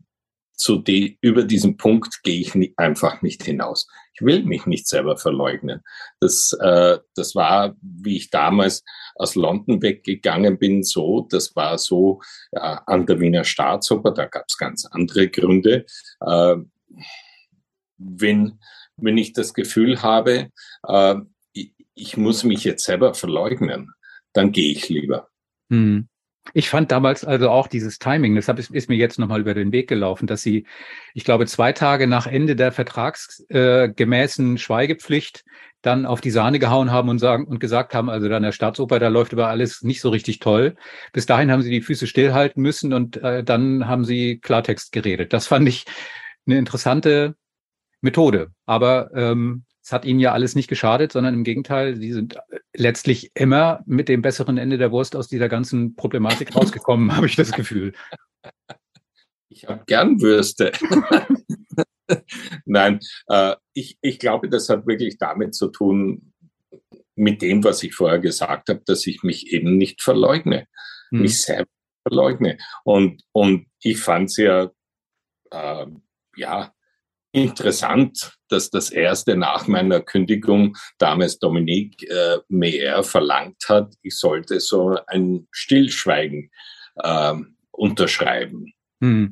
zu 0.57 0.79
die, 0.79 1.19
über 1.21 1.43
diesen 1.43 1.77
Punkt 1.77 2.23
gehe 2.23 2.41
ich 2.41 2.55
nie, 2.55 2.73
einfach 2.77 3.21
nicht 3.21 3.43
hinaus. 3.43 3.87
Ich 4.13 4.21
will 4.21 4.43
mich 4.43 4.65
nicht 4.65 4.87
selber 4.87 5.15
verleugnen. 5.15 5.81
Das, 6.19 6.51
äh, 6.59 6.97
das 7.15 7.35
war, 7.35 7.75
wie 7.81 8.17
ich 8.17 8.31
damals 8.31 8.83
aus 9.15 9.35
London 9.35 9.81
weggegangen 9.83 10.57
bin, 10.57 10.83
so. 10.83 11.27
Das 11.29 11.55
war 11.55 11.77
so 11.77 12.21
äh, 12.51 12.77
an 12.87 13.05
der 13.05 13.19
Wiener 13.19 13.43
Staatsoper. 13.43 14.11
Da 14.11 14.25
gab 14.25 14.45
es 14.49 14.57
ganz 14.57 14.85
andere 14.85 15.29
Gründe. 15.29 15.85
Äh, 16.21 16.55
wenn, 17.97 18.59
wenn 18.95 19.17
ich 19.17 19.33
das 19.33 19.53
Gefühl 19.53 20.01
habe, 20.01 20.49
äh, 20.87 21.15
ich, 21.53 21.73
ich 21.93 22.17
muss 22.17 22.43
mich 22.43 22.63
jetzt 22.63 22.83
selber 22.83 23.13
verleugnen, 23.13 23.93
dann 24.33 24.51
gehe 24.51 24.71
ich 24.71 24.89
lieber. 24.89 25.29
Hm. 25.69 26.09
Ich 26.53 26.69
fand 26.69 26.91
damals 26.91 27.25
also 27.25 27.49
auch 27.49 27.67
dieses 27.67 27.99
Timing, 27.99 28.35
deshalb 28.35 28.59
ist, 28.59 28.71
ist 28.71 28.89
mir 28.89 28.95
jetzt 28.95 29.19
nochmal 29.19 29.41
über 29.41 29.53
den 29.53 29.71
Weg 29.71 29.87
gelaufen, 29.87 30.27
dass 30.27 30.41
sie, 30.41 30.65
ich 31.13 31.23
glaube, 31.23 31.45
zwei 31.45 31.73
Tage 31.73 32.07
nach 32.07 32.27
Ende 32.27 32.55
der 32.55 32.71
vertragsgemäßen 32.71 34.55
äh, 34.55 34.57
Schweigepflicht 34.57 35.43
dann 35.81 36.05
auf 36.05 36.21
die 36.21 36.31
Sahne 36.31 36.59
gehauen 36.59 36.91
haben 36.91 37.09
und 37.09 37.19
sagen 37.19 37.45
und 37.45 37.59
gesagt 37.59 37.93
haben, 37.93 38.09
also 38.09 38.27
dann 38.27 38.43
der 38.43 38.51
Staatsoper, 38.51 38.99
da 38.99 39.09
läuft 39.09 39.33
über 39.33 39.47
alles 39.47 39.83
nicht 39.83 40.01
so 40.01 40.09
richtig 40.09 40.39
toll. 40.39 40.75
Bis 41.13 41.25
dahin 41.25 41.51
haben 41.51 41.61
sie 41.61 41.69
die 41.69 41.81
Füße 41.81 42.07
stillhalten 42.07 42.61
müssen 42.61 42.93
und 42.93 43.17
äh, 43.17 43.43
dann 43.43 43.87
haben 43.87 44.03
sie 44.03 44.39
Klartext 44.39 44.91
geredet. 44.91 45.33
Das 45.33 45.47
fand 45.47 45.67
ich 45.67 45.85
eine 46.45 46.57
interessante 46.57 47.35
Methode. 48.01 48.51
Aber 48.65 49.11
ähm, 49.13 49.65
es 49.83 49.91
hat 49.91 50.03
ihnen 50.03 50.19
ja 50.19 50.33
alles 50.33 50.55
nicht 50.55 50.67
geschadet, 50.67 51.11
sondern 51.13 51.33
im 51.33 51.43
Gegenteil, 51.43 51.95
sie 51.95 52.11
sind 52.11 52.37
letztlich 52.77 53.31
immer 53.33 53.83
mit 53.85 54.07
dem 54.07 54.21
besseren 54.21 54.57
Ende 54.57 54.77
der 54.77 54.91
Wurst 54.91 55.15
aus 55.15 55.27
dieser 55.27 55.49
ganzen 55.49 55.95
Problematik 55.95 56.55
rausgekommen, 56.55 57.11
habe 57.15 57.25
ich 57.25 57.35
das 57.35 57.51
Gefühl. 57.51 57.93
Ich 59.49 59.67
habe 59.67 59.83
gern 59.85 60.21
Würste. 60.21 60.71
Nein, 62.65 62.99
äh, 63.27 63.55
ich, 63.73 63.97
ich 64.01 64.19
glaube, 64.19 64.49
das 64.49 64.69
hat 64.69 64.87
wirklich 64.87 65.17
damit 65.17 65.55
zu 65.55 65.67
tun, 65.69 66.33
mit 67.15 67.41
dem, 67.41 67.63
was 67.63 67.81
ich 67.81 67.95
vorher 67.95 68.19
gesagt 68.19 68.69
habe, 68.69 68.81
dass 68.85 69.07
ich 69.07 69.23
mich 69.23 69.51
eben 69.51 69.75
nicht 69.77 70.03
verleugne, 70.03 70.67
hm. 71.09 71.21
mich 71.21 71.41
selbst 71.41 71.73
verleugne. 72.07 72.57
Und, 72.83 73.23
und 73.31 73.67
ich 73.81 73.99
fand 73.99 74.29
es 74.29 74.37
ja, 74.37 74.69
äh, 75.51 75.87
ja, 76.35 76.73
interessant, 77.31 78.37
dass 78.49 78.69
das 78.69 78.89
erste 78.89 79.35
nach 79.35 79.67
meiner 79.67 80.01
Kündigung 80.01 80.77
damals 80.97 81.39
Dominique 81.39 82.03
äh, 82.09 82.37
Meyer 82.49 83.03
verlangt 83.03 83.63
hat, 83.67 83.93
ich 84.01 84.17
sollte 84.17 84.59
so 84.59 84.97
ein 85.07 85.47
Stillschweigen 85.51 86.51
äh, 86.95 87.33
unterschreiben. 87.71 88.73
Hm. 89.01 89.31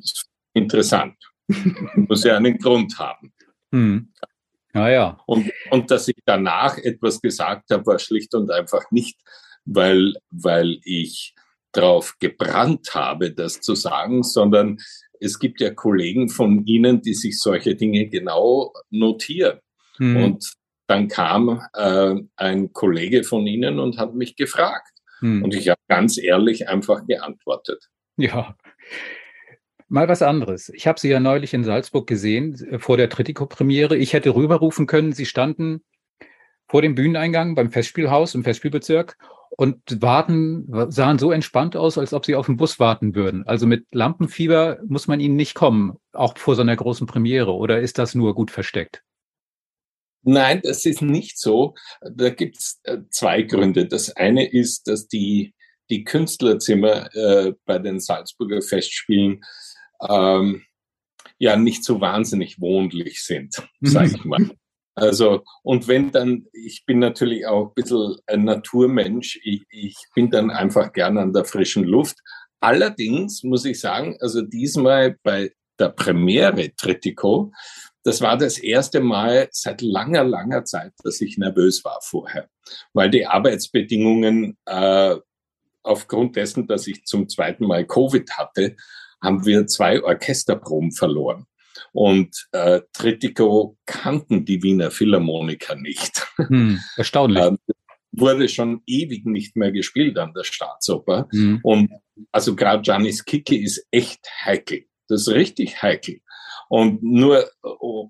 Interessant. 0.54 1.16
Muss 1.94 2.24
ja 2.24 2.36
einen 2.36 2.58
Grund 2.58 2.98
haben. 2.98 3.32
Hm. 3.72 4.12
Ah, 4.72 4.88
ja. 4.88 5.20
Und, 5.26 5.50
und 5.70 5.90
dass 5.90 6.08
ich 6.08 6.18
danach 6.24 6.76
etwas 6.78 7.20
gesagt 7.20 7.70
habe, 7.70 7.86
war 7.86 7.98
schlicht 7.98 8.34
und 8.34 8.50
einfach 8.50 8.90
nicht, 8.90 9.18
weil, 9.64 10.14
weil 10.30 10.80
ich 10.84 11.34
darauf 11.72 12.16
gebrannt 12.18 12.94
habe, 12.94 13.32
das 13.32 13.60
zu 13.60 13.74
sagen, 13.74 14.22
sondern 14.22 14.78
es 15.20 15.38
gibt 15.38 15.60
ja 15.60 15.70
Kollegen 15.70 16.28
von 16.28 16.64
Ihnen, 16.66 17.02
die 17.02 17.14
sich 17.14 17.38
solche 17.38 17.74
Dinge 17.74 18.08
genau 18.08 18.72
notieren. 18.90 19.60
Hm. 19.98 20.16
Und 20.16 20.52
dann 20.86 21.08
kam 21.08 21.62
äh, 21.74 22.14
ein 22.36 22.72
Kollege 22.72 23.24
von 23.24 23.46
Ihnen 23.46 23.78
und 23.78 23.98
hat 23.98 24.14
mich 24.14 24.36
gefragt. 24.36 24.90
Hm. 25.20 25.42
Und 25.42 25.54
ich 25.54 25.68
habe 25.68 25.80
ganz 25.88 26.18
ehrlich 26.18 26.68
einfach 26.68 27.06
geantwortet. 27.06 27.88
Ja. 28.16 28.56
Mal 29.88 30.08
was 30.08 30.22
anderes. 30.22 30.70
Ich 30.70 30.86
habe 30.86 30.98
Sie 30.98 31.08
ja 31.08 31.20
neulich 31.20 31.54
in 31.54 31.64
Salzburg 31.64 32.06
gesehen, 32.06 32.54
äh, 32.70 32.78
vor 32.78 32.96
der 32.96 33.08
Tritiko-Premiere. 33.08 33.96
Ich 33.96 34.12
hätte 34.12 34.34
rüberrufen 34.34 34.86
können, 34.86 35.12
Sie 35.12 35.26
standen 35.26 35.82
vor 36.68 36.82
dem 36.82 36.94
Bühneneingang 36.94 37.54
beim 37.54 37.70
Festspielhaus 37.70 38.34
im 38.34 38.42
Festspielbezirk 38.42 39.16
und 39.50 40.02
warten, 40.02 40.90
sahen 40.90 41.18
so 41.18 41.32
entspannt 41.32 41.76
aus, 41.76 41.98
als 41.98 42.12
ob 42.12 42.24
sie 42.24 42.34
auf 42.34 42.46
den 42.46 42.56
Bus 42.56 42.78
warten 42.78 43.14
würden. 43.14 43.46
Also 43.46 43.66
mit 43.66 43.86
Lampenfieber 43.92 44.78
muss 44.86 45.06
man 45.06 45.20
ihnen 45.20 45.36
nicht 45.36 45.54
kommen, 45.54 45.96
auch 46.12 46.36
vor 46.36 46.54
so 46.54 46.62
einer 46.62 46.76
großen 46.76 47.06
Premiere, 47.06 47.54
oder 47.54 47.80
ist 47.80 47.98
das 47.98 48.14
nur 48.14 48.34
gut 48.34 48.50
versteckt? 48.50 49.02
Nein, 50.22 50.60
das 50.64 50.84
ist 50.84 51.02
nicht 51.02 51.38
so. 51.38 51.74
Da 52.00 52.30
gibt 52.30 52.58
es 52.58 52.80
äh, 52.82 52.98
zwei 53.10 53.42
Gründe. 53.42 53.86
Das 53.86 54.10
eine 54.16 54.50
ist, 54.50 54.88
dass 54.88 55.06
die, 55.06 55.54
die 55.88 56.02
Künstlerzimmer 56.02 57.14
äh, 57.14 57.52
bei 57.64 57.78
den 57.78 58.00
Salzburger 58.00 58.60
Festspielen 58.60 59.44
ähm, 60.00 60.64
ja 61.38 61.56
nicht 61.56 61.84
so 61.84 62.00
wahnsinnig 62.00 62.60
wohnlich 62.60 63.22
sind, 63.22 63.54
sage 63.80 64.16
ich 64.16 64.24
mal. 64.24 64.50
Also, 64.96 65.44
und 65.62 65.88
wenn 65.88 66.10
dann, 66.10 66.46
ich 66.54 66.84
bin 66.86 66.98
natürlich 66.98 67.46
auch 67.46 67.68
ein 67.68 67.74
bisschen 67.74 68.16
ein 68.26 68.44
Naturmensch, 68.44 69.38
ich, 69.44 69.66
ich 69.68 69.96
bin 70.14 70.30
dann 70.30 70.50
einfach 70.50 70.92
gern 70.92 71.18
an 71.18 71.34
der 71.34 71.44
frischen 71.44 71.84
Luft. 71.84 72.16
Allerdings 72.60 73.42
muss 73.42 73.66
ich 73.66 73.78
sagen, 73.78 74.16
also 74.20 74.40
diesmal 74.40 75.16
bei 75.22 75.52
der 75.78 75.90
Premiere 75.90 76.74
Trittico, 76.74 77.52
das 78.04 78.22
war 78.22 78.38
das 78.38 78.56
erste 78.56 79.00
Mal 79.00 79.48
seit 79.50 79.82
langer, 79.82 80.24
langer 80.24 80.64
Zeit, 80.64 80.94
dass 81.04 81.20
ich 81.20 81.36
nervös 81.36 81.84
war 81.84 81.98
vorher, 82.02 82.48
weil 82.94 83.10
die 83.10 83.26
Arbeitsbedingungen 83.26 84.56
äh, 84.64 85.16
aufgrund 85.82 86.36
dessen, 86.36 86.66
dass 86.66 86.86
ich 86.86 87.04
zum 87.04 87.28
zweiten 87.28 87.66
Mal 87.66 87.86
Covid 87.86 88.30
hatte, 88.32 88.76
haben 89.22 89.44
wir 89.44 89.66
zwei 89.66 90.02
Orchesterproben 90.02 90.92
verloren. 90.92 91.46
Und 91.92 92.48
äh, 92.52 92.80
Trittico 92.92 93.76
kannten 93.86 94.44
die 94.44 94.62
Wiener 94.62 94.90
Philharmoniker 94.90 95.76
nicht. 95.76 96.26
Hm, 96.36 96.78
erstaunlich. 96.96 97.42
ähm, 97.42 97.58
wurde 98.12 98.48
schon 98.48 98.82
ewig 98.86 99.26
nicht 99.26 99.56
mehr 99.56 99.72
gespielt 99.72 100.18
an 100.18 100.32
der 100.34 100.44
Staatsoper. 100.44 101.28
Hm. 101.32 101.60
Und 101.62 101.90
also 102.32 102.54
gerade 102.54 102.82
Giannis 102.82 103.24
Kiki 103.24 103.56
ist 103.56 103.86
echt 103.90 104.26
heikel. 104.44 104.84
Das 105.08 105.22
ist 105.22 105.28
richtig 105.28 105.82
heikel. 105.82 106.20
Und 106.68 107.02
nur 107.02 107.48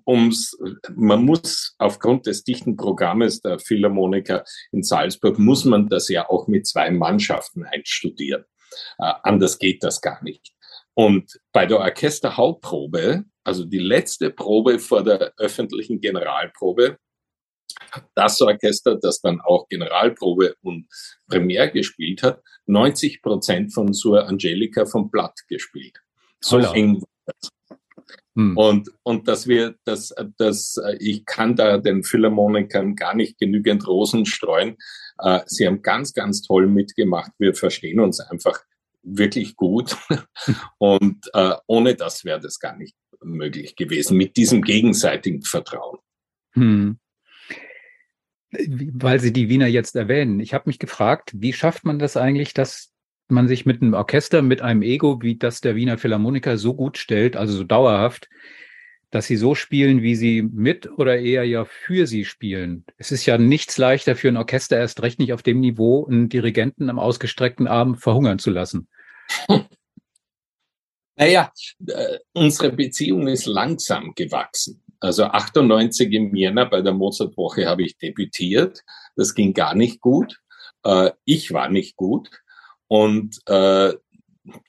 ums, 0.05 0.57
man 0.95 1.23
muss 1.23 1.75
aufgrund 1.77 2.25
des 2.25 2.43
dichten 2.43 2.75
Programmes 2.75 3.41
der 3.41 3.59
Philharmoniker 3.59 4.43
in 4.71 4.81
Salzburg, 4.81 5.37
muss 5.37 5.63
man 5.63 5.89
das 5.89 6.09
ja 6.09 6.27
auch 6.27 6.47
mit 6.47 6.65
zwei 6.65 6.89
Mannschaften 6.89 7.63
einstudieren. 7.65 8.45
Äh, 8.97 9.13
anders 9.23 9.59
geht 9.59 9.83
das 9.83 10.01
gar 10.01 10.23
nicht. 10.23 10.53
Und 10.95 11.39
bei 11.51 11.67
der 11.67 11.79
Orchesterhauptprobe 11.79 13.25
also 13.47 13.63
die 13.63 13.79
letzte 13.79 14.29
Probe 14.29 14.77
vor 14.77 15.03
der 15.03 15.31
öffentlichen 15.37 16.01
Generalprobe, 16.01 16.97
das 18.13 18.41
Orchester, 18.41 18.97
das 18.97 19.21
dann 19.21 19.39
auch 19.39 19.69
Generalprobe 19.69 20.55
und 20.61 20.87
Premiere 21.29 21.71
gespielt 21.71 22.23
hat, 22.23 22.41
90 22.65 23.21
Prozent 23.21 23.73
von 23.73 23.93
Sur 23.93 24.27
Angelica 24.27 24.85
vom 24.85 25.09
Blatt 25.09 25.39
gespielt. 25.47 25.97
So 26.41 26.57
Holla. 26.57 26.73
eng 26.73 27.01
hm. 28.35 28.57
Und, 28.57 28.91
und 29.03 29.29
dass 29.29 29.47
wir, 29.47 29.75
dass, 29.85 30.13
dass 30.37 30.77
ich 30.99 31.25
kann 31.25 31.55
da 31.55 31.77
den 31.77 32.03
Philharmonikern 32.03 32.97
gar 32.97 33.15
nicht 33.15 33.39
genügend 33.39 33.87
Rosen 33.87 34.25
streuen. 34.25 34.75
Äh, 35.19 35.39
sie 35.45 35.65
haben 35.65 35.81
ganz, 35.81 36.13
ganz 36.13 36.41
toll 36.41 36.67
mitgemacht. 36.67 37.31
Wir 37.39 37.55
verstehen 37.55 38.01
uns 38.01 38.19
einfach 38.19 38.61
wirklich 39.03 39.55
gut. 39.55 39.95
Und 40.77 41.29
äh, 41.33 41.55
ohne 41.65 41.95
das 41.95 42.25
wäre 42.25 42.39
das 42.39 42.59
gar 42.59 42.75
nicht 42.75 42.95
möglich 43.23 43.75
gewesen, 43.75 44.17
mit 44.17 44.37
diesem 44.37 44.61
gegenseitigen 44.61 45.41
Vertrauen. 45.41 45.99
Hm. 46.53 46.99
Weil 48.51 49.19
Sie 49.19 49.33
die 49.33 49.49
Wiener 49.49 49.67
jetzt 49.67 49.95
erwähnen. 49.95 50.39
Ich 50.39 50.53
habe 50.53 50.63
mich 50.67 50.79
gefragt, 50.79 51.31
wie 51.35 51.53
schafft 51.53 51.83
man 51.83 51.99
das 51.99 52.17
eigentlich, 52.17 52.53
dass 52.53 52.93
man 53.27 53.47
sich 53.47 53.65
mit 53.65 53.81
einem 53.81 53.93
Orchester, 53.93 54.41
mit 54.41 54.61
einem 54.61 54.81
Ego, 54.81 55.21
wie 55.21 55.37
das 55.37 55.61
der 55.61 55.75
Wiener 55.75 55.97
Philharmoniker 55.97 56.57
so 56.57 56.73
gut 56.73 56.97
stellt, 56.97 57.35
also 57.35 57.57
so 57.57 57.63
dauerhaft, 57.63 58.29
dass 59.09 59.25
sie 59.27 59.37
so 59.37 59.55
spielen, 59.55 60.01
wie 60.01 60.15
sie 60.15 60.41
mit 60.41 60.89
oder 60.97 61.17
eher 61.17 61.43
ja 61.43 61.65
für 61.65 62.07
sie 62.07 62.25
spielen. 62.25 62.85
Es 62.97 63.11
ist 63.11 63.25
ja 63.25 63.37
nichts 63.37 63.77
leichter 63.77 64.15
für 64.15 64.27
ein 64.27 64.37
Orchester, 64.37 64.77
erst 64.77 65.01
recht 65.01 65.19
nicht 65.19 65.33
auf 65.33 65.43
dem 65.43 65.59
Niveau, 65.59 66.05
einen 66.05 66.29
Dirigenten 66.29 66.89
am 66.89 66.99
ausgestreckten 66.99 67.67
Arm 67.67 67.95
verhungern 67.95 68.39
zu 68.39 68.51
lassen. 68.51 68.87
Naja, 71.17 71.51
äh, 71.87 72.19
unsere 72.33 72.71
Beziehung 72.71 73.27
ist 73.27 73.47
langsam 73.47 74.13
gewachsen. 74.15 74.83
Also 74.99 75.25
98 75.25 76.11
im 76.13 76.35
Jänner 76.35 76.67
bei 76.67 76.81
der 76.81 76.93
Mozartwoche 76.93 77.67
habe 77.67 77.83
ich 77.83 77.97
debütiert. 77.97 78.81
Das 79.15 79.33
ging 79.33 79.53
gar 79.53 79.75
nicht 79.75 79.99
gut. 79.99 80.39
Äh, 80.83 81.11
ich 81.25 81.51
war 81.51 81.69
nicht 81.69 81.95
gut. 81.95 82.29
Und 82.87 83.39
äh, 83.47 83.93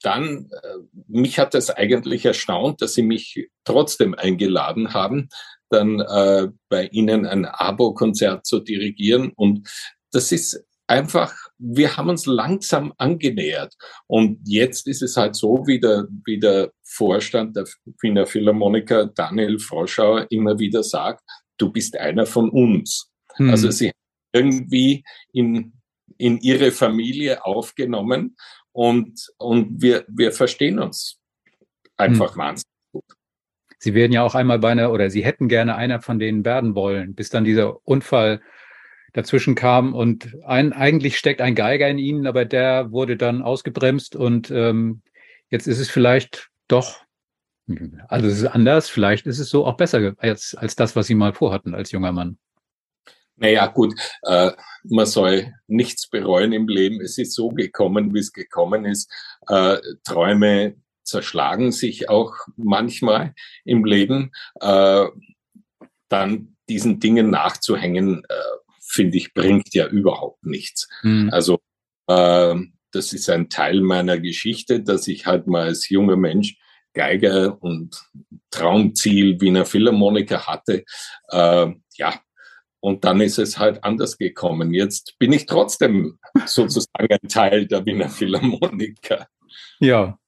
dann, 0.03 0.51
äh, 0.51 1.01
mich 1.07 1.39
hat 1.39 1.55
das 1.55 1.71
eigentlich 1.71 2.25
erstaunt, 2.25 2.83
dass 2.83 2.95
sie 2.95 3.03
mich 3.03 3.49
trotzdem 3.65 4.15
eingeladen 4.15 4.95
haben, 4.95 5.29
dann 5.71 6.01
äh, 6.01 6.49
bei 6.69 6.87
ihnen 6.87 7.27
ein 7.27 7.45
Abo-Konzert 7.45 8.47
zu 8.47 8.61
dirigieren. 8.61 9.33
Und 9.37 9.69
das 10.13 10.33
ist 10.33 10.65
einfach, 10.87 11.35
wir 11.59 11.97
haben 11.97 12.09
uns 12.09 12.27
langsam 12.27 12.93
angenähert. 12.99 13.75
Und 14.07 14.41
jetzt 14.45 14.87
ist 14.87 15.03
es 15.03 15.17
halt 15.17 15.35
so, 15.35 15.67
wie 15.67 15.81
der, 15.81 16.07
wie 16.25 16.39
der 16.39 16.73
Vorstand 16.85 17.57
der 17.57 17.67
Wiener 18.01 18.27
Philharmoniker 18.27 19.07
Daniel 19.07 19.59
Froschauer 19.59 20.27
immer 20.31 20.59
wieder 20.59 20.83
sagt, 20.83 21.23
du 21.59 21.71
bist 21.71 21.97
einer 21.99 22.27
von 22.27 22.51
uns. 22.51 23.11
Hm. 23.35 23.51
Also 23.51 23.71
sie 23.71 23.91
irgendwie 24.33 25.05
in, 25.33 25.73
in 26.17 26.39
ihre 26.39 26.71
Familie 26.71 27.45
aufgenommen 27.45 28.37
und, 28.73 29.21
und 29.39 29.83
wir, 29.83 30.05
wir 30.09 30.33
verstehen 30.33 30.79
uns 30.79 31.19
einfach 31.97 32.33
hm. 32.33 32.39
wahnsinnig 32.39 32.65
gut. 32.93 33.05
Sie 33.81 33.95
werden 33.95 34.13
ja 34.13 34.23
auch 34.23 34.35
einmal 34.35 34.59
bei 34.59 34.71
einer, 34.71 34.93
oder 34.93 35.09
Sie 35.09 35.25
hätten 35.25 35.49
gerne 35.49 35.77
einer 35.77 36.01
von 36.01 36.19
denen 36.19 36.45
werden 36.45 36.75
wollen, 36.75 37.15
bis 37.15 37.31
dann 37.31 37.45
dieser 37.45 37.87
Unfall 37.87 38.41
dazwischen 39.13 39.55
kam 39.55 39.95
und 39.95 40.37
ein, 40.45 40.73
eigentlich 40.73 41.19
steckt 41.19 41.41
ein 41.41 41.55
Geiger 41.55 41.89
in 41.89 41.99
ihnen, 41.99 42.27
aber 42.27 42.45
der 42.45 42.91
wurde 42.93 43.17
dann 43.17 43.43
ausgebremst 43.43 44.17
und 44.17 44.51
ähm, 44.51 45.03
jetzt 45.51 45.67
ist 45.67 45.79
es 45.79 45.91
vielleicht 45.91 46.51
doch, 46.69 47.01
also 48.09 48.27
es 48.27 48.39
ist 48.39 48.47
anders, 48.47 48.89
vielleicht 48.89 49.27
ist 49.27 49.39
es 49.39 49.51
so 49.51 49.67
auch 49.67 49.77
besser 49.77 50.15
als, 50.19 50.55
als 50.55 50.77
das, 50.77 50.97
was 50.97 51.07
sie 51.07 51.15
mal 51.15 51.33
vorhatten 51.33 51.75
als 51.75 51.93
junger 51.93 52.13
Mann. 52.13 52.39
Naja, 53.37 53.67
gut, 53.67 53.95
äh, 54.23 54.51
man 54.85 55.07
soll 55.07 55.55
nichts 55.69 56.09
bereuen 56.09 56.53
im 56.53 56.67
Leben. 56.67 57.01
Es 57.01 57.19
ist 57.19 57.35
so 57.35 57.51
gekommen, 57.51 58.13
wie 58.13 58.19
es 58.19 58.33
gekommen 58.33 58.85
ist. 58.85 59.13
Äh, 59.49 59.79
Träume 60.05 60.77
zerschlagen 61.05 61.71
sich 61.71 62.09
auch 62.09 62.35
manchmal 62.57 63.35
im 63.65 63.85
Leben. 63.85 64.33
Äh, 64.61 65.07
dann 66.09 66.57
diesen 66.69 67.01
Dingen 67.01 67.31
nachzuhängen, 67.31 68.25
äh, 68.29 68.35
finde 68.89 69.17
ich, 69.17 69.35
bringt 69.35 69.75
ja 69.75 69.87
überhaupt 69.87 70.45
nichts. 70.45 70.89
Mhm. 71.03 71.31
Also 71.33 71.59
äh, 72.07 72.55
das 72.93 73.13
ist 73.13 73.29
ein 73.31 73.49
Teil 73.49 73.81
meiner 73.81 74.19
Geschichte, 74.19 74.83
dass 74.83 75.07
ich 75.09 75.27
halt 75.27 75.47
mal 75.47 75.65
als 75.65 75.89
junger 75.89 76.17
Mensch 76.17 76.57
Geiger 76.95 77.63
und 77.63 78.03
Traumziel 78.51 79.41
Wiener 79.41 79.67
Philharmoniker 79.67 80.47
hatte. 80.47 80.85
Äh, 81.29 81.67
ja, 81.97 82.21
und 82.81 83.05
dann 83.05 83.21
ist 83.21 83.39
es 83.39 83.59
halt 83.59 83.85
anders 83.85 84.19
gekommen. 84.19 84.73
Jetzt 84.73 85.17
bin 85.19 85.33
ich 85.33 85.47
trotzdem 85.47 86.19
sozusagen 86.47 87.09
ein 87.11 87.29
Teil 87.29 87.67
der 87.67 87.85
Wiener 87.85 88.09
Philharmoniker. 88.09 89.29
Ja, 89.81 90.19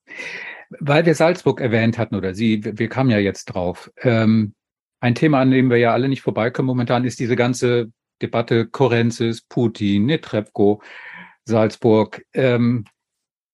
weil 0.79 1.07
wir 1.07 1.15
Salzburg 1.15 1.61
erwähnt 1.61 1.99
hatten 1.99 2.15
oder 2.15 2.35
Sie, 2.35 2.63
wir 2.65 2.89
kamen 2.89 3.11
ja 3.11 3.19
jetzt 3.19 3.47
drauf. 3.47 3.91
Ähm, 4.03 4.55
ein 5.01 5.15
Thema, 5.15 5.41
an 5.41 5.51
dem 5.51 5.71
wir 5.71 5.79
ja 5.79 5.93
alle 5.93 6.09
nicht 6.09 6.23
vorbeikommen 6.23 6.67
momentan, 6.67 7.05
ist 7.05 7.19
diese 7.19 7.37
ganze 7.37 7.91
Debatte 8.23 8.67
Korenzis, 8.67 9.43
Putin, 9.43 10.07
Netrebko, 10.07 10.83
Salzburg. 11.45 12.25
Ähm, 12.35 12.85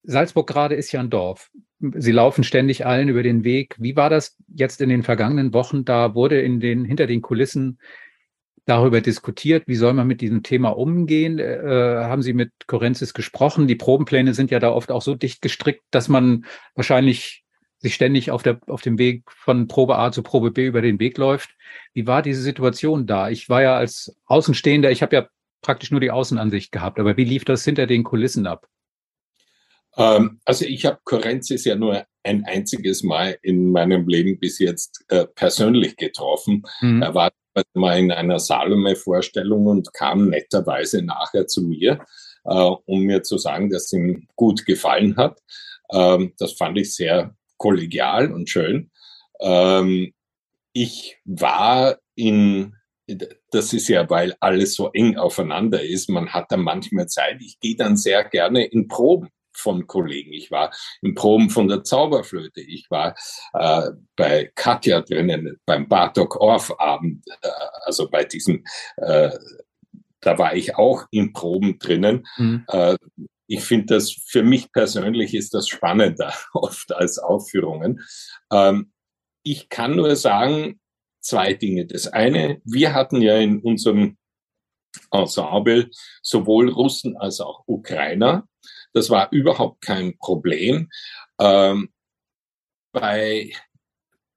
Salzburg 0.03 0.47
gerade 0.47 0.75
ist 0.75 0.91
ja 0.91 0.99
ein 0.99 1.09
Dorf. 1.09 1.49
Sie 1.79 2.11
laufen 2.11 2.43
ständig 2.43 2.85
allen 2.85 3.09
über 3.09 3.23
den 3.23 3.43
Weg. 3.43 3.75
Wie 3.77 3.95
war 3.95 4.09
das 4.09 4.35
jetzt 4.47 4.81
in 4.81 4.89
den 4.89 5.03
vergangenen 5.03 5.53
Wochen? 5.53 5.85
Da 5.85 6.15
wurde 6.15 6.41
in 6.41 6.59
den, 6.59 6.85
hinter 6.85 7.07
den 7.07 7.21
Kulissen 7.21 7.79
darüber 8.65 8.99
diskutiert, 8.99 9.63
wie 9.67 9.75
soll 9.75 9.93
man 9.93 10.07
mit 10.07 10.19
diesem 10.21 10.43
Thema 10.43 10.69
umgehen. 10.69 11.39
Äh, 11.39 12.03
haben 12.03 12.21
Sie 12.21 12.33
mit 12.33 12.51
Korenzis 12.67 13.13
gesprochen? 13.13 13.67
Die 13.67 13.75
Probenpläne 13.75 14.33
sind 14.33 14.51
ja 14.51 14.59
da 14.59 14.71
oft 14.71 14.91
auch 14.91 15.01
so 15.01 15.15
dicht 15.15 15.41
gestrickt, 15.41 15.83
dass 15.89 16.09
man 16.09 16.45
wahrscheinlich 16.75 17.45
sich 17.79 17.95
ständig 17.95 18.31
auf, 18.31 18.43
der, 18.43 18.59
auf 18.67 18.81
dem 18.81 18.97
Weg 18.97 19.23
von 19.31 19.67
Probe 19.67 19.97
A 19.97 20.11
zu 20.11 20.23
Probe 20.23 20.51
B 20.51 20.65
über 20.65 20.81
den 20.81 20.99
Weg 20.99 21.17
läuft. 21.17 21.51
Wie 21.93 22.07
war 22.07 22.21
diese 22.21 22.41
Situation 22.41 23.05
da? 23.05 23.29
Ich 23.29 23.49
war 23.49 23.61
ja 23.61 23.77
als 23.77 24.15
Außenstehender, 24.25 24.91
ich 24.91 25.01
habe 25.01 25.15
ja 25.15 25.27
praktisch 25.61 25.91
nur 25.91 25.99
die 25.99 26.11
Außenansicht 26.11 26.71
gehabt, 26.71 26.99
aber 26.99 27.17
wie 27.17 27.23
lief 27.23 27.45
das 27.45 27.63
hinter 27.63 27.87
den 27.87 28.03
Kulissen 28.03 28.47
ab? 28.47 28.67
Ähm, 29.97 30.39
also 30.45 30.65
ich 30.65 30.85
habe 30.85 30.99
Korenzis 31.03 31.65
ja 31.65 31.75
nur 31.75 32.05
ein 32.23 32.45
einziges 32.45 33.03
Mal 33.03 33.37
in 33.41 33.71
meinem 33.71 34.07
Leben 34.07 34.39
bis 34.39 34.59
jetzt 34.59 35.05
äh, 35.09 35.25
persönlich 35.25 35.95
getroffen. 35.97 36.63
Mhm. 36.81 37.01
Er 37.01 37.15
war 37.15 37.31
mal 37.73 37.97
in 37.97 38.11
einer 38.11 38.39
Salome-Vorstellung 38.39 39.65
und 39.65 39.93
kam 39.93 40.29
netterweise 40.29 41.01
nachher 41.01 41.47
zu 41.47 41.63
mir, 41.63 42.05
äh, 42.45 42.71
um 42.85 43.01
mir 43.01 43.23
zu 43.23 43.37
sagen, 43.37 43.69
dass 43.69 43.91
ihm 43.91 44.27
gut 44.35 44.65
gefallen 44.65 45.15
hat. 45.17 45.41
Ähm, 45.91 46.33
das 46.37 46.53
fand 46.53 46.77
ich 46.77 46.93
sehr 46.93 47.35
kollegial 47.57 48.31
und 48.31 48.49
schön. 48.49 48.91
Ähm, 49.39 50.13
ich 50.73 51.17
war 51.25 51.97
in 52.15 52.73
das 53.51 53.73
ist 53.73 53.87
ja, 53.87 54.09
weil 54.09 54.35
alles 54.39 54.75
so 54.75 54.91
eng 54.91 55.17
aufeinander 55.17 55.81
ist, 55.81 56.09
man 56.09 56.33
hat 56.33 56.51
dann 56.51 56.61
manchmal 56.61 57.07
Zeit. 57.07 57.41
Ich 57.41 57.59
gehe 57.59 57.75
dann 57.75 57.95
sehr 57.95 58.23
gerne 58.25 58.65
in 58.65 58.87
Proben 58.87 59.29
von 59.53 59.87
Kollegen. 59.87 60.33
Ich 60.33 60.51
war 60.51 60.71
in 61.01 61.15
Proben 61.15 61.49
von 61.49 61.67
der 61.67 61.83
Zauberflöte. 61.83 62.61
Ich 62.61 62.89
war 62.89 63.15
äh, 63.53 63.91
bei 64.15 64.51
Katja 64.55 65.01
drinnen, 65.01 65.59
beim 65.65 65.87
Bartok 65.87 66.35
Orff 66.39 66.73
Abend, 66.79 67.25
äh, 67.41 67.49
also 67.85 68.09
bei 68.09 68.23
diesem, 68.23 68.63
äh, 68.97 69.31
da 70.19 70.37
war 70.37 70.55
ich 70.55 70.75
auch 70.75 71.05
in 71.11 71.33
Proben 71.33 71.79
drinnen. 71.79 72.27
Mhm. 72.37 72.65
Ich 73.47 73.61
finde 73.61 73.95
das, 73.95 74.11
für 74.11 74.43
mich 74.43 74.71
persönlich 74.71 75.33
ist 75.33 75.53
das 75.53 75.67
spannender 75.67 76.33
oft 76.53 76.93
als 76.93 77.17
Aufführungen. 77.17 78.01
Ähm, 78.51 78.91
ich 79.43 79.69
kann 79.69 79.95
nur 79.95 80.15
sagen, 80.15 80.79
zwei 81.21 81.53
Dinge. 81.53 81.85
Das 81.85 82.07
eine, 82.07 82.61
wir 82.63 82.93
hatten 82.93 83.21
ja 83.21 83.37
in 83.37 83.59
unserem 83.61 84.17
Ensemble 85.11 85.89
sowohl 86.21 86.69
Russen 86.69 87.17
als 87.17 87.39
auch 87.39 87.63
Ukrainer. 87.67 88.47
Das 88.93 89.09
war 89.09 89.31
überhaupt 89.31 89.81
kein 89.81 90.17
Problem. 90.17 90.89
Ähm, 91.39 91.93
bei, 92.91 93.51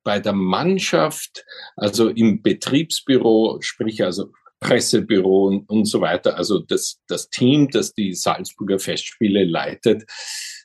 bei 0.02 0.20
der 0.20 0.32
Mannschaft, 0.32 1.44
also 1.76 2.08
im 2.08 2.42
Betriebsbüro, 2.42 3.58
sprich 3.60 4.04
also 4.04 4.32
Pressebüro 4.60 5.46
und, 5.46 5.68
und 5.68 5.84
so 5.86 6.00
weiter, 6.00 6.36
also 6.36 6.58
das, 6.58 6.98
das 7.08 7.30
Team, 7.30 7.68
das 7.70 7.94
die 7.94 8.14
Salzburger 8.14 8.78
Festspiele 8.78 9.44
leitet, 9.44 10.04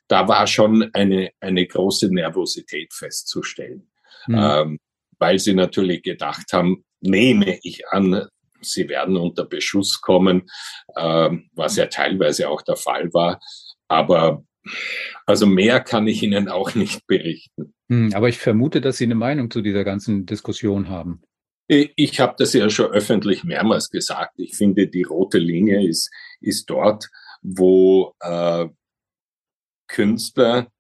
da 0.08 0.27
war 0.27 0.45
schon 0.47 0.89
eine, 0.93 1.31
eine 1.39 1.65
große 1.65 2.13
Nervosität 2.13 2.93
festzustellen. 2.93 3.89
Mhm. 4.27 4.36
Ähm, 4.38 4.79
weil 5.17 5.39
sie 5.39 5.53
natürlich 5.53 6.03
gedacht 6.03 6.51
haben, 6.51 6.84
nehme 6.99 7.58
ich 7.63 7.88
an, 7.89 8.27
sie 8.62 8.89
werden 8.89 9.17
unter 9.17 9.45
Beschuss 9.45 10.01
kommen, 10.01 10.49
ähm, 10.97 11.49
was 11.53 11.77
ja 11.77 11.86
teilweise 11.86 12.49
auch 12.49 12.62
der 12.62 12.75
Fall 12.75 13.13
war. 13.13 13.39
Aber 13.88 14.43
also 15.25 15.45
mehr 15.45 15.79
kann 15.79 16.08
ich 16.08 16.23
Ihnen 16.23 16.49
auch 16.49 16.75
nicht 16.75 17.05
berichten. 17.08 17.73
Hm, 17.89 18.13
aber 18.13 18.29
ich 18.29 18.39
vermute, 18.39 18.81
dass 18.81 18.97
Sie 18.97 19.05
eine 19.05 19.15
Meinung 19.15 19.51
zu 19.51 19.62
dieser 19.62 19.84
ganzen 19.84 20.25
Diskussion 20.25 20.89
haben. 20.89 21.21
Ich 21.67 22.19
habe 22.19 22.36
das 22.38 22.54
ja 22.54 22.69
schon 22.69 22.91
öffentlich 22.91 23.43
mehrmals 23.43 23.89
gesagt. 23.89 24.34
Ich 24.38 24.56
finde, 24.56 24.88
die 24.88 25.04
rote 25.04 25.39
Linie 25.39 25.88
ist, 25.88 26.12
ist 26.39 26.69
dort, 26.69 27.10
wo 27.41 28.13
äh, 28.19 28.67
Künstler, 29.88 30.71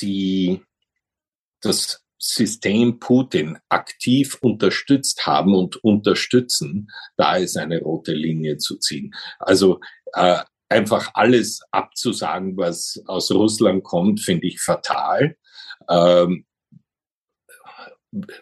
die 0.00 0.62
das 1.60 2.02
System 2.18 2.98
Putin 2.98 3.58
aktiv 3.68 4.38
unterstützt 4.40 5.26
haben 5.26 5.54
und 5.54 5.76
unterstützen, 5.82 6.90
da 7.16 7.36
ist 7.36 7.56
eine 7.56 7.80
rote 7.80 8.12
Linie 8.12 8.58
zu 8.58 8.76
ziehen. 8.76 9.14
Also 9.38 9.80
äh, 10.12 10.38
einfach 10.68 11.10
alles 11.14 11.60
abzusagen, 11.70 12.56
was 12.56 13.02
aus 13.06 13.30
Russland 13.30 13.84
kommt, 13.84 14.20
finde 14.20 14.46
ich 14.46 14.60
fatal. 14.60 15.36
Ähm, 15.88 16.46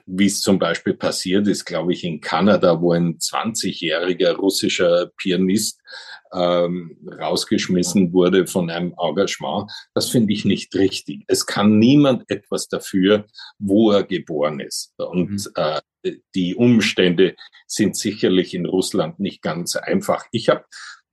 wie 0.06 0.26
es 0.26 0.40
zum 0.40 0.58
Beispiel 0.58 0.94
passiert 0.94 1.46
ist, 1.46 1.64
glaube 1.64 1.92
ich, 1.92 2.04
in 2.04 2.20
Kanada, 2.20 2.80
wo 2.80 2.92
ein 2.92 3.18
20-jähriger 3.18 4.32
russischer 4.32 5.10
Pianist 5.16 5.80
ähm, 6.32 6.96
rausgeschmissen 7.18 8.12
wurde 8.12 8.46
von 8.46 8.70
einem 8.70 8.94
Engagement. 8.98 9.70
Das 9.94 10.08
finde 10.08 10.32
ich 10.32 10.44
nicht 10.44 10.74
richtig. 10.74 11.24
Es 11.26 11.46
kann 11.46 11.78
niemand 11.78 12.24
etwas 12.28 12.68
dafür, 12.68 13.26
wo 13.58 13.90
er 13.90 14.04
geboren 14.04 14.60
ist. 14.60 14.94
Und 14.96 15.30
mhm. 15.30 15.52
äh, 15.56 15.80
die 16.34 16.54
Umstände 16.54 17.34
sind 17.66 17.96
sicherlich 17.96 18.54
in 18.54 18.66
Russland 18.66 19.20
nicht 19.20 19.42
ganz 19.42 19.76
einfach. 19.76 20.24
Ich 20.32 20.48
habe 20.48 20.64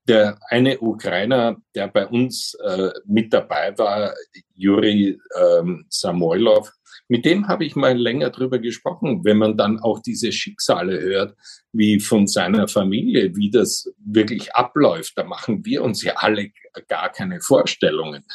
der 0.08 0.39
eine 0.50 0.80
Ukrainer, 0.80 1.58
der 1.74 1.88
bei 1.88 2.08
uns 2.08 2.54
äh, 2.63 2.91
mit 3.06 3.34
dabei 3.34 3.78
war, 3.78 4.13
Juri 4.54 5.20
ähm, 5.36 5.86
Samoilov, 5.89 6.72
mit 7.08 7.26
dem 7.26 7.48
habe 7.48 7.65
ich 7.65 7.76
mal 7.76 7.96
länger 7.96 8.32
drüber 8.32 8.58
gesprochen, 8.60 9.24
wenn 9.24 9.38
man 9.38 9.58
dann 9.58 9.80
auch 9.80 10.00
diese 10.00 10.32
Schicksale 10.32 11.00
hört, 11.00 11.36
wie 11.72 12.00
von 12.00 12.26
seiner 12.26 12.68
Familie, 12.68 13.36
wie 13.36 13.52
das 13.52 13.94
wirklich 14.04 14.56
abläuft. 14.56 15.13
Da 15.15 15.24
machen 15.24 15.63
wir 15.65 15.84
uns 15.84 16.04
ja 16.04 16.13
alle 16.15 16.52
gar 16.88 17.12
keine 17.12 17.41
Vorstellungen. 17.41 18.26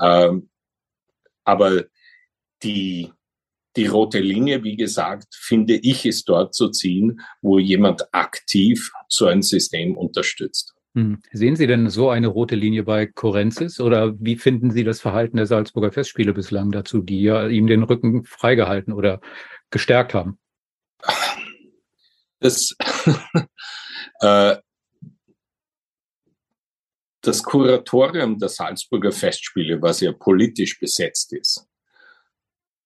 Ähm, 0.00 0.50
aber 1.44 1.84
die, 2.62 3.10
die 3.76 3.86
rote 3.86 4.20
Linie, 4.20 4.62
wie 4.62 4.76
gesagt, 4.76 5.34
finde 5.34 5.76
ich, 5.76 6.04
ist 6.04 6.28
dort 6.28 6.54
zu 6.54 6.68
ziehen, 6.68 7.20
wo 7.40 7.58
jemand 7.58 8.12
aktiv 8.12 8.90
so 9.08 9.26
ein 9.26 9.40
System 9.40 9.96
unterstützt. 9.96 10.74
Hm. 10.98 11.22
Sehen 11.30 11.54
Sie 11.54 11.68
denn 11.68 11.90
so 11.90 12.10
eine 12.10 12.26
rote 12.26 12.56
Linie 12.56 12.82
bei 12.82 13.06
Korenzis 13.06 13.78
oder 13.78 14.14
wie 14.18 14.34
finden 14.34 14.72
Sie 14.72 14.82
das 14.82 15.00
Verhalten 15.00 15.36
der 15.36 15.46
Salzburger 15.46 15.92
Festspiele 15.92 16.34
bislang 16.34 16.72
dazu, 16.72 17.02
die 17.02 17.22
ja 17.22 17.46
ihm 17.46 17.68
den 17.68 17.84
Rücken 17.84 18.24
freigehalten 18.24 18.92
oder 18.92 19.20
gestärkt 19.70 20.12
haben? 20.12 20.40
Das, 22.40 22.74
äh, 24.22 24.56
das 27.20 27.44
Kuratorium 27.44 28.40
der 28.40 28.48
Salzburger 28.48 29.12
Festspiele, 29.12 29.80
was 29.80 30.00
ja 30.00 30.10
politisch 30.10 30.80
besetzt 30.80 31.32
ist, 31.32 31.64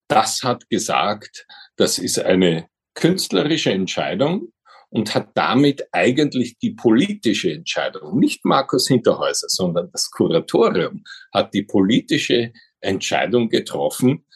das 0.08 0.42
hat 0.42 0.68
gesagt, 0.68 1.46
das 1.76 1.98
ist 1.98 2.18
eine 2.18 2.68
künstlerische 2.92 3.72
Entscheidung, 3.72 4.51
und 4.92 5.14
hat 5.14 5.30
damit 5.34 5.88
eigentlich 5.92 6.58
die 6.58 6.72
politische 6.72 7.50
Entscheidung, 7.50 8.18
nicht 8.18 8.44
Markus 8.44 8.88
Hinterhäuser, 8.88 9.48
sondern 9.48 9.90
das 9.90 10.10
Kuratorium 10.10 11.02
hat 11.32 11.54
die 11.54 11.62
politische 11.62 12.52
Entscheidung 12.80 13.48
getroffen, 13.48 14.26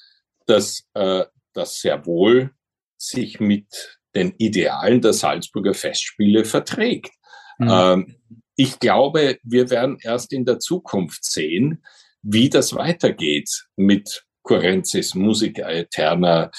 dass 0.46 0.84
äh, 0.94 1.24
das 1.52 1.80
sehr 1.80 2.06
wohl 2.06 2.52
sich 2.96 3.38
mit 3.38 3.66
den 4.14 4.32
Idealen 4.38 5.02
der 5.02 5.12
Salzburger 5.12 5.74
Festspiele 5.74 6.46
verträgt. 6.46 7.12
Mhm. 7.58 7.68
Ähm, 7.70 8.16
ich 8.56 8.78
glaube, 8.78 9.38
wir 9.42 9.68
werden 9.68 9.98
erst 10.00 10.32
in 10.32 10.46
der 10.46 10.58
Zukunft 10.58 11.22
sehen, 11.22 11.84
wie 12.22 12.48
das 12.48 12.74
weitergeht 12.74 13.66
mit 13.76 14.24
Kurenzis 14.42 15.14
Musica 15.14 15.68
Eterna, 15.68 16.50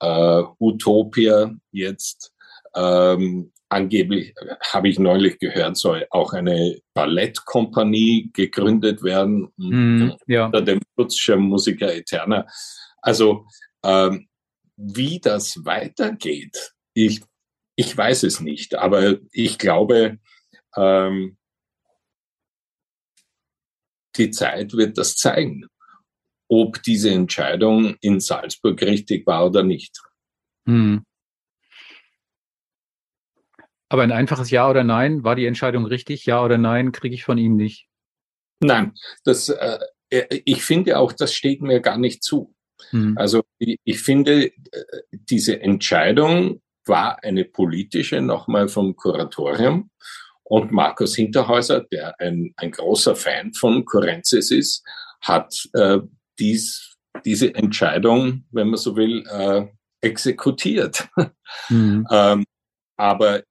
äh, 0.00 0.42
Utopia 0.58 1.52
jetzt 1.70 2.33
ähm, 2.74 3.52
angeblich, 3.68 4.34
habe 4.72 4.88
ich 4.88 4.98
neulich 4.98 5.38
gehört, 5.38 5.76
soll 5.76 6.06
auch 6.10 6.32
eine 6.32 6.78
Ballettkompanie 6.94 8.30
gegründet 8.32 9.02
werden 9.02 9.52
mm, 9.56 10.12
ja. 10.26 10.46
unter 10.46 10.62
dem 10.62 10.80
Schutzschirm 10.94 11.42
Musiker 11.42 11.92
Eterna. 11.92 12.46
Also 13.02 13.46
ähm, 13.84 14.28
wie 14.76 15.20
das 15.20 15.64
weitergeht, 15.64 16.72
ich, 16.94 17.22
ich 17.76 17.96
weiß 17.96 18.22
es 18.24 18.40
nicht, 18.40 18.76
aber 18.76 19.16
ich 19.32 19.58
glaube, 19.58 20.18
ähm, 20.76 21.36
die 24.16 24.30
Zeit 24.30 24.74
wird 24.74 24.98
das 24.98 25.16
zeigen, 25.16 25.66
ob 26.48 26.82
diese 26.82 27.10
Entscheidung 27.10 27.96
in 28.00 28.20
Salzburg 28.20 28.80
richtig 28.82 29.26
war 29.26 29.46
oder 29.46 29.62
nicht. 29.62 30.00
Hm. 30.66 31.04
Aber 33.94 34.02
ein 34.02 34.10
einfaches 34.10 34.50
Ja 34.50 34.68
oder 34.68 34.82
Nein, 34.82 35.22
war 35.22 35.36
die 35.36 35.46
Entscheidung 35.46 35.86
richtig? 35.86 36.26
Ja 36.26 36.42
oder 36.42 36.58
Nein, 36.58 36.90
kriege 36.90 37.14
ich 37.14 37.22
von 37.22 37.38
ihm 37.38 37.54
nicht. 37.54 37.86
Nein, 38.58 38.94
das, 39.22 39.50
äh, 39.50 39.78
äh, 40.10 40.40
ich 40.44 40.64
finde 40.64 40.98
auch, 40.98 41.12
das 41.12 41.32
steht 41.32 41.62
mir 41.62 41.78
gar 41.78 41.96
nicht 41.96 42.24
zu. 42.24 42.56
Mhm. 42.90 43.16
Also 43.16 43.44
ich, 43.60 44.02
finde, 44.02 44.46
äh, 44.46 44.52
diese 45.12 45.60
Entscheidung 45.60 46.60
war 46.86 47.22
eine 47.22 47.44
politische, 47.44 48.20
nochmal 48.20 48.66
vom 48.66 48.96
Kuratorium. 48.96 49.90
Und 50.42 50.72
Markus 50.72 51.14
Hinterhäuser, 51.14 51.84
der 51.84 52.18
ein, 52.18 52.52
ein 52.56 52.72
großer 52.72 53.14
Fan 53.14 53.54
von 53.54 53.84
Kurenzis 53.84 54.50
ist, 54.50 54.82
hat 55.20 55.68
äh, 55.72 56.00
dies, 56.40 56.96
diese 57.24 57.54
Entscheidung, 57.54 58.44
wenn 58.50 58.70
man 58.70 58.76
so 58.76 58.96
will, 58.96 59.22
äh, 59.30 59.66
exekutiert. 60.00 61.08
Mhm. 61.68 62.08
ähm, 62.10 62.44
aber 62.96 63.44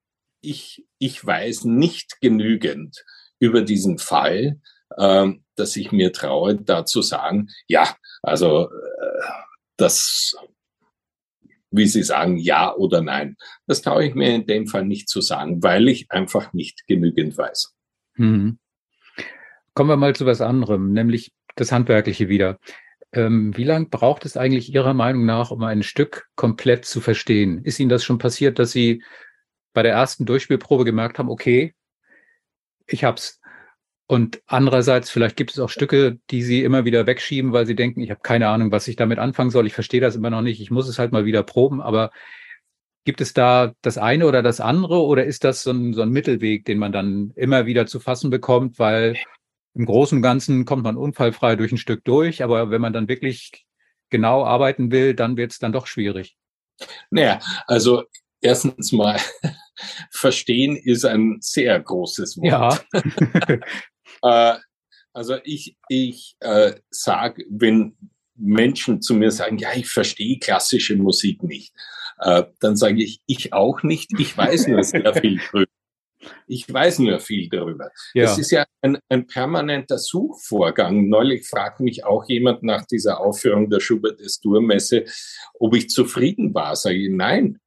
ich, 0.43 0.86
ich 0.99 1.25
weiß 1.25 1.65
nicht 1.65 2.19
genügend 2.21 3.03
über 3.39 3.62
diesen 3.62 3.97
Fall, 3.97 4.60
ähm, 4.97 5.43
dass 5.56 5.75
ich 5.75 5.91
mir 5.91 6.12
traue, 6.12 6.56
da 6.56 6.86
zu 6.86 7.01
sagen, 7.01 7.49
ja, 7.67 7.95
also 8.21 8.69
äh, 8.69 9.21
das, 9.77 10.36
wie 11.71 11.88
Sie 11.88 12.03
sagen, 12.03 12.38
ja 12.38 12.73
oder 12.75 13.01
nein. 13.01 13.38
Das 13.67 13.82
traue 13.82 14.06
ich 14.06 14.15
mir 14.15 14.36
in 14.36 14.45
dem 14.45 14.67
Fall 14.67 14.86
nicht 14.86 15.10
zu 15.10 15.21
sagen, 15.21 15.63
weil 15.63 15.88
ich 15.88 16.12
einfach 16.12 16.53
nicht 16.53 16.86
genügend 16.88 17.38
weiß. 17.38 17.73
Hm. 18.15 18.60
Kommen 19.73 19.89
wir 19.89 19.97
mal 19.97 20.15
zu 20.15 20.25
was 20.25 20.41
anderem, 20.41 20.93
nämlich 20.93 21.34
das 21.56 21.71
Handwerkliche 21.71 22.29
wieder. 22.29 22.60
Ähm, 23.12 23.56
wie 23.56 23.63
lange 23.63 23.88
braucht 23.88 24.25
es 24.25 24.38
eigentlich 24.38 24.73
Ihrer 24.73 24.93
Meinung 24.93 25.25
nach, 25.25 25.51
um 25.51 25.63
ein 25.63 25.84
Stück 25.84 26.27
komplett 26.36 26.86
zu 26.86 27.01
verstehen? 27.01 27.63
Ist 27.63 27.79
Ihnen 27.79 27.89
das 27.89 28.03
schon 28.03 28.17
passiert, 28.17 28.60
dass 28.60 28.71
Sie 28.71 29.03
bei 29.73 29.83
der 29.83 29.93
ersten 29.93 30.25
Durchspielprobe 30.25 30.86
gemerkt 30.86 31.19
haben, 31.19 31.29
okay, 31.29 31.73
ich 32.88 33.03
hab's. 33.03 33.39
Und 34.05 34.41
andererseits, 34.45 35.09
vielleicht 35.09 35.38
gibt 35.38 35.51
es 35.51 35.59
auch 35.59 35.69
Stücke, 35.69 36.19
die 36.29 36.43
sie 36.43 36.63
immer 36.63 36.86
wieder 36.86 37.07
wegschieben, 37.07 37.53
weil 37.53 37.65
sie 37.65 37.75
denken, 37.75 38.01
ich 38.01 38.12
habe 38.12 38.19
keine 38.21 38.49
Ahnung, 38.49 38.71
was 38.71 38.88
ich 38.88 38.95
damit 38.95 39.17
anfangen 39.17 39.49
soll. 39.49 39.65
Ich 39.65 39.73
verstehe 39.73 40.01
das 40.01 40.15
immer 40.15 40.29
noch 40.29 40.41
nicht. 40.41 40.62
Ich 40.62 40.71
muss 40.71 40.88
es 40.88 40.99
halt 40.99 41.12
mal 41.12 41.25
wieder 41.25 41.41
proben. 41.41 41.81
Aber 41.81 42.12
gibt 43.05 43.21
es 43.21 43.33
da 43.33 43.73
das 43.81 43.97
eine 43.97 44.27
oder 44.27 44.43
das 44.43 44.59
andere 44.59 45.01
oder 45.01 45.23
ist 45.25 45.43
das 45.43 45.63
so 45.63 45.71
ein, 45.71 45.93
so 45.93 46.01
ein 46.01 46.09
Mittelweg, 46.09 46.65
den 46.65 46.79
man 46.79 46.91
dann 46.91 47.31
immer 47.36 47.65
wieder 47.65 47.88
zu 47.88 47.99
fassen 47.99 48.29
bekommt? 48.29 48.77
Weil 48.77 49.17
im 49.73 49.86
Großen 49.86 50.17
und 50.17 50.21
Ganzen 50.21 50.65
kommt 50.65 50.83
man 50.83 50.97
unfallfrei 50.97 51.55
durch 51.55 51.71
ein 51.71 51.77
Stück 51.77 52.03
durch. 52.03 52.43
Aber 52.43 52.69
wenn 52.69 52.81
man 52.81 52.93
dann 52.93 53.07
wirklich 53.07 53.65
genau 54.09 54.45
arbeiten 54.45 54.91
will, 54.91 55.15
dann 55.15 55.38
wird 55.38 55.53
es 55.53 55.59
dann 55.59 55.71
doch 55.71 55.88
schwierig. 55.88 56.36
Naja, 57.09 57.39
also 57.67 58.03
erstens 58.41 58.91
mal 58.91 59.17
verstehen 60.12 60.75
ist 60.75 61.05
ein 61.05 61.38
sehr 61.41 61.79
großes 61.79 62.38
Wort. 62.38 62.86
Ja. 62.93 63.59
äh, 64.55 64.59
also 65.13 65.38
ich, 65.43 65.77
ich 65.89 66.36
äh, 66.39 66.73
sage, 66.89 67.45
wenn 67.49 67.95
Menschen 68.36 69.01
zu 69.01 69.13
mir 69.13 69.31
sagen, 69.31 69.57
ja, 69.57 69.69
ich 69.75 69.88
verstehe 69.88 70.39
klassische 70.39 70.95
Musik 70.95 71.43
nicht, 71.43 71.73
äh, 72.19 72.43
dann 72.59 72.75
sage 72.75 73.03
ich, 73.03 73.21
ich 73.25 73.53
auch 73.53 73.83
nicht, 73.83 74.12
ich 74.19 74.36
weiß 74.36 74.67
nur 74.67 74.83
sehr 74.83 75.13
viel 75.21 75.39
drüber. 75.49 75.71
Ich 76.47 76.71
weiß 76.71 76.99
nur 76.99 77.19
viel 77.19 77.49
darüber. 77.49 77.89
Ja. 78.13 78.23
Es 78.23 78.38
ist 78.38 78.51
ja 78.51 78.65
ein, 78.81 78.97
ein 79.09 79.27
permanenter 79.27 79.97
Suchvorgang. 79.97 81.09
Neulich 81.09 81.47
fragt 81.47 81.81
mich 81.81 82.05
auch 82.05 82.23
jemand 82.29 82.63
nach 82.63 82.86
dieser 82.86 83.19
Aufführung 83.19 83.69
der 83.69 83.81
Schubert 83.81 84.21
des 84.21 84.39
Durmesse, 84.39 85.03
ob 85.59 85.75
ich 85.75 85.89
zufrieden 85.89 86.53
war. 86.53 86.77
Sage 86.77 86.95
ich, 86.95 87.09
nein, 87.12 87.59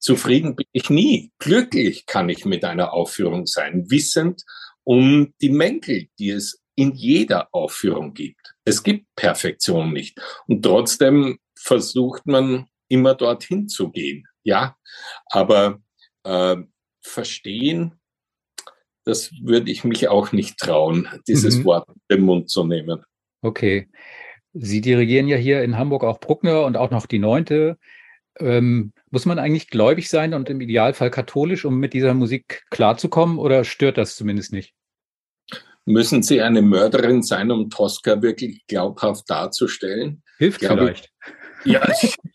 Zufrieden 0.00 0.56
bin 0.56 0.66
ich 0.72 0.90
nie. 0.90 1.30
Glücklich 1.38 2.06
kann 2.06 2.28
ich 2.28 2.44
mit 2.44 2.64
einer 2.64 2.92
Aufführung 2.92 3.46
sein, 3.46 3.90
wissend 3.90 4.42
um 4.82 5.34
die 5.40 5.50
Mängel, 5.50 6.08
die 6.18 6.30
es 6.30 6.60
in 6.74 6.94
jeder 6.94 7.48
Aufführung 7.52 8.14
gibt. 8.14 8.54
Es 8.64 8.82
gibt 8.82 9.06
Perfektion 9.14 9.92
nicht. 9.92 10.18
Und 10.46 10.62
trotzdem 10.62 11.38
versucht 11.54 12.26
man 12.26 12.66
immer 12.88 13.14
dorthin 13.14 13.68
zu 13.68 13.90
gehen. 13.90 14.26
Ja, 14.42 14.76
aber 15.26 15.80
äh, 16.24 16.56
verstehen, 17.02 18.00
das 19.04 19.32
würde 19.42 19.70
ich 19.70 19.84
mich 19.84 20.08
auch 20.08 20.32
nicht 20.32 20.58
trauen, 20.58 21.08
dieses 21.28 21.58
mhm. 21.58 21.64
Wort 21.66 21.88
in 21.88 22.16
den 22.16 22.24
Mund 22.24 22.50
zu 22.50 22.64
nehmen. 22.64 23.04
Okay. 23.42 23.88
Sie 24.52 24.80
dirigieren 24.80 25.28
ja 25.28 25.36
hier 25.36 25.62
in 25.62 25.78
Hamburg 25.78 26.02
auch 26.04 26.18
Bruckner 26.18 26.64
und 26.64 26.76
auch 26.76 26.90
noch 26.90 27.06
die 27.06 27.18
neunte. 27.18 27.78
Ähm, 28.38 28.92
muss 29.10 29.26
man 29.26 29.38
eigentlich 29.38 29.68
gläubig 29.68 30.08
sein 30.08 30.34
und 30.34 30.48
im 30.48 30.60
Idealfall 30.60 31.10
katholisch, 31.10 31.64
um 31.64 31.78
mit 31.78 31.92
dieser 31.92 32.14
Musik 32.14 32.64
klarzukommen 32.70 33.38
oder 33.38 33.64
stört 33.64 33.98
das 33.98 34.16
zumindest 34.16 34.52
nicht? 34.52 34.74
Müssen 35.84 36.22
Sie 36.22 36.40
eine 36.40 36.62
Mörderin 36.62 37.22
sein, 37.22 37.50
um 37.50 37.70
Tosca 37.70 38.22
wirklich 38.22 38.64
glaubhaft 38.66 39.28
darzustellen? 39.28 40.22
Hilft 40.38 40.60
Glaube 40.60 40.82
vielleicht. 40.82 41.10
Ich, 41.64 41.72
ja, 41.72 41.82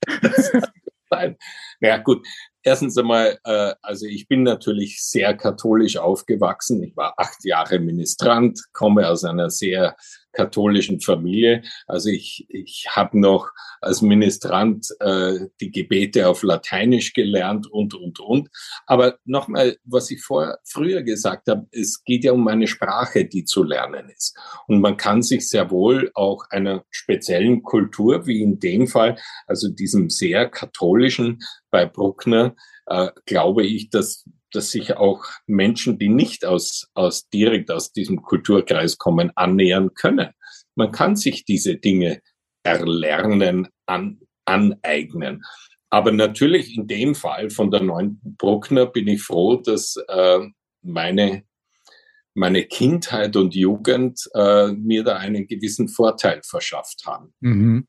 nein. 1.10 1.38
Ja, 1.80 1.98
gut. 1.98 2.26
Erstens 2.64 2.98
einmal, 2.98 3.38
äh, 3.44 3.74
also 3.82 4.08
ich 4.08 4.28
bin 4.28 4.44
natürlich 4.44 5.04
sehr 5.04 5.36
katholisch 5.38 5.98
aufgewachsen. 5.98 6.82
Ich 6.84 6.98
war 6.98 7.14
acht 7.18 7.46
Jahre 7.46 7.80
Ministrant, 7.80 8.60
komme 8.74 9.08
aus 9.08 9.24
einer 9.24 9.50
sehr 9.52 9.96
katholischen 10.36 11.00
Familie. 11.02 11.64
Also 11.88 12.10
ich, 12.10 12.46
ich 12.50 12.88
habe 12.92 13.20
noch 13.20 13.52
als 13.82 14.02
Ministrant 14.02 14.88
äh, 15.00 15.48
die 15.60 15.72
Gebete 15.72 16.28
auf 16.28 16.44
Lateinisch 16.44 17.14
gelernt 17.14 17.68
und, 17.68 17.94
und, 17.94 18.20
und. 18.20 18.50
Aber 18.86 19.18
nochmal, 19.26 19.78
was 19.84 20.12
ich 20.12 20.22
vor, 20.22 20.58
früher 20.64 21.02
gesagt 21.04 21.48
habe, 21.50 21.68
es 21.72 22.04
geht 22.04 22.24
ja 22.24 22.34
um 22.34 22.48
eine 22.48 22.68
Sprache, 22.68 23.26
die 23.26 23.46
zu 23.46 23.64
lernen 23.64 24.10
ist. 24.10 24.38
Und 24.68 24.82
man 24.82 24.98
kann 24.98 25.22
sich 25.22 25.48
sehr 25.48 25.72
wohl 25.72 26.12
auch 26.14 26.46
einer 26.50 26.84
speziellen 26.90 27.64
Kultur, 27.64 28.28
wie 28.28 28.42
in 28.42 28.60
dem 28.60 28.88
Fall, 28.88 29.18
also 29.48 29.70
diesem 29.70 30.10
sehr 30.10 30.50
katholischen 30.50 31.40
bei 31.72 31.86
Bruckner, 31.86 32.56
äh, 32.88 33.10
glaube 33.26 33.66
ich, 33.66 33.90
dass 33.90 34.26
dass 34.52 34.72
sich 34.72 34.96
auch 34.96 35.26
Menschen, 35.48 35.98
die 35.98 36.10
nicht 36.10 36.46
aus, 36.46 36.90
aus 36.94 37.30
direkt 37.30 37.72
aus 37.72 37.92
diesem 37.92 38.22
Kulturkreis 38.22 38.98
kommen, 38.98 39.32
annähern 39.36 39.94
können. 39.94 40.30
Man 40.76 40.92
kann 40.92 41.16
sich 41.16 41.46
diese 41.46 41.76
Dinge 41.76 42.22
erlernen, 42.64 43.68
an, 43.86 44.20
aneignen. 44.46 45.44
Aber 45.90 46.12
natürlich 46.12 46.76
in 46.76 46.88
dem 46.88 47.16
Fall 47.16 47.50
von 47.50 47.72
der 47.72 47.82
neunten 47.82 48.36
Bruckner 48.36 48.86
bin 48.86 49.08
ich 49.08 49.22
froh, 49.22 49.58
dass 49.58 49.96
äh, 50.08 50.40
meine, 50.82 51.44
meine 52.34 52.64
Kindheit 52.66 53.36
und 53.36 53.56
Jugend 53.56 54.30
äh, 54.34 54.72
mir 54.74 55.04
da 55.04 55.18
einen 55.18 55.48
gewissen 55.48 55.88
Vorteil 55.88 56.42
verschafft 56.44 57.06
haben. 57.06 57.34
Mhm. 57.40 57.88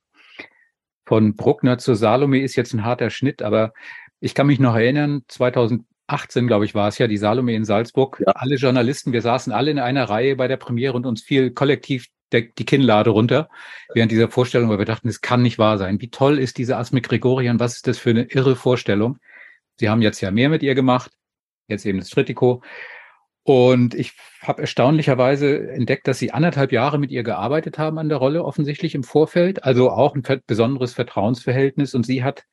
Von 1.07 1.37
Bruckner 1.37 1.79
zu 1.79 1.95
Salome 1.95 2.43
ist 2.43 2.57
jetzt 2.57 2.75
ein 2.75 2.85
harter 2.85 3.11
Schnitt, 3.11 3.41
aber 3.41 3.73
ich 4.21 4.35
kann 4.35 4.49
mich 4.49 4.59
noch 4.59 4.75
erinnern, 4.75 5.23
2000, 5.29 5.85
18, 6.07 6.47
glaube 6.47 6.65
ich, 6.65 6.75
war 6.75 6.89
es 6.89 6.99
ja, 6.99 7.07
die 7.07 7.17
Salome 7.17 7.55
in 7.55 7.65
Salzburg. 7.65 8.23
Ja. 8.25 8.33
Alle 8.33 8.57
Journalisten, 8.57 9.13
wir 9.13 9.23
saßen 9.23 9.53
alle 9.53 9.71
in 9.71 9.79
einer 9.79 10.09
Reihe 10.09 10.37
bei 10.37 10.49
der 10.49 10.57
Premiere 10.57 10.95
und 10.95 11.07
uns 11.07 11.23
fiel 11.23 11.51
kollektiv 11.51 12.07
der, 12.33 12.43
die 12.43 12.65
Kinnlade 12.65 13.11
runter 13.11 13.49
während 13.95 14.13
dieser 14.13 14.29
Vorstellung, 14.29 14.69
weil 14.69 14.79
wir 14.79 14.85
dachten, 14.85 15.09
es 15.09 15.21
kann 15.21 15.43
nicht 15.43 15.59
wahr 15.59 15.79
sein. 15.79 16.01
Wie 16.01 16.11
toll 16.11 16.39
ist 16.39 16.59
diese 16.59 16.77
Asmik 16.77 17.09
Gregorian? 17.09 17.61
Was 17.61 17.77
ist 17.77 17.87
das 17.87 17.99
für 17.99 18.11
eine 18.11 18.25
irre 18.25 18.57
Vorstellung? 18.57 19.19
Sie 19.79 19.89
haben 19.89 20.03
jetzt 20.03 20.21
ja 20.21 20.31
mehr 20.31 20.49
mit 20.49 20.63
ihr 20.63 20.75
gemacht, 20.75 21.13
jetzt 21.69 21.87
eben 21.87 21.99
das 21.99 22.09
Tritiko. 22.11 22.63
Und 23.43 23.95
ich 23.95 24.13
habe 24.43 24.63
erstaunlicherweise 24.63 25.71
entdeckt, 25.71 26.09
dass 26.09 26.19
sie 26.19 26.33
anderthalb 26.33 26.73
Jahre 26.73 26.99
mit 26.99 27.13
ihr 27.13 27.23
gearbeitet 27.23 27.79
haben 27.79 27.99
an 27.99 28.09
der 28.09 28.19
Rolle, 28.19 28.45
offensichtlich 28.45 28.97
im 28.97 29.05
Vorfeld. 29.05 29.63
Also 29.63 29.91
auch 29.91 30.17
ein 30.17 30.25
besonderes 30.47 30.95
Vertrauensverhältnis. 30.95 31.95
Und 31.95 32.05
sie 32.05 32.25
hat 32.25 32.45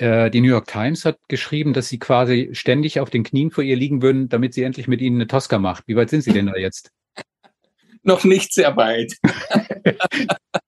die 0.00 0.40
New 0.40 0.48
York 0.48 0.66
Times 0.66 1.04
hat 1.04 1.18
geschrieben, 1.28 1.74
dass 1.74 1.88
sie 1.88 1.98
quasi 1.98 2.50
ständig 2.52 3.00
auf 3.00 3.10
den 3.10 3.22
Knien 3.22 3.50
vor 3.50 3.62
ihr 3.62 3.76
liegen 3.76 4.00
würden, 4.00 4.28
damit 4.28 4.54
sie 4.54 4.62
endlich 4.62 4.88
mit 4.88 5.00
ihnen 5.00 5.16
eine 5.16 5.26
Tosca 5.26 5.58
macht. 5.58 5.84
Wie 5.86 5.96
weit 5.96 6.08
sind 6.08 6.22
Sie 6.22 6.32
denn 6.32 6.46
da 6.46 6.56
jetzt? 6.56 6.90
Noch 8.02 8.24
nicht 8.24 8.54
sehr 8.54 8.76
weit. 8.76 9.14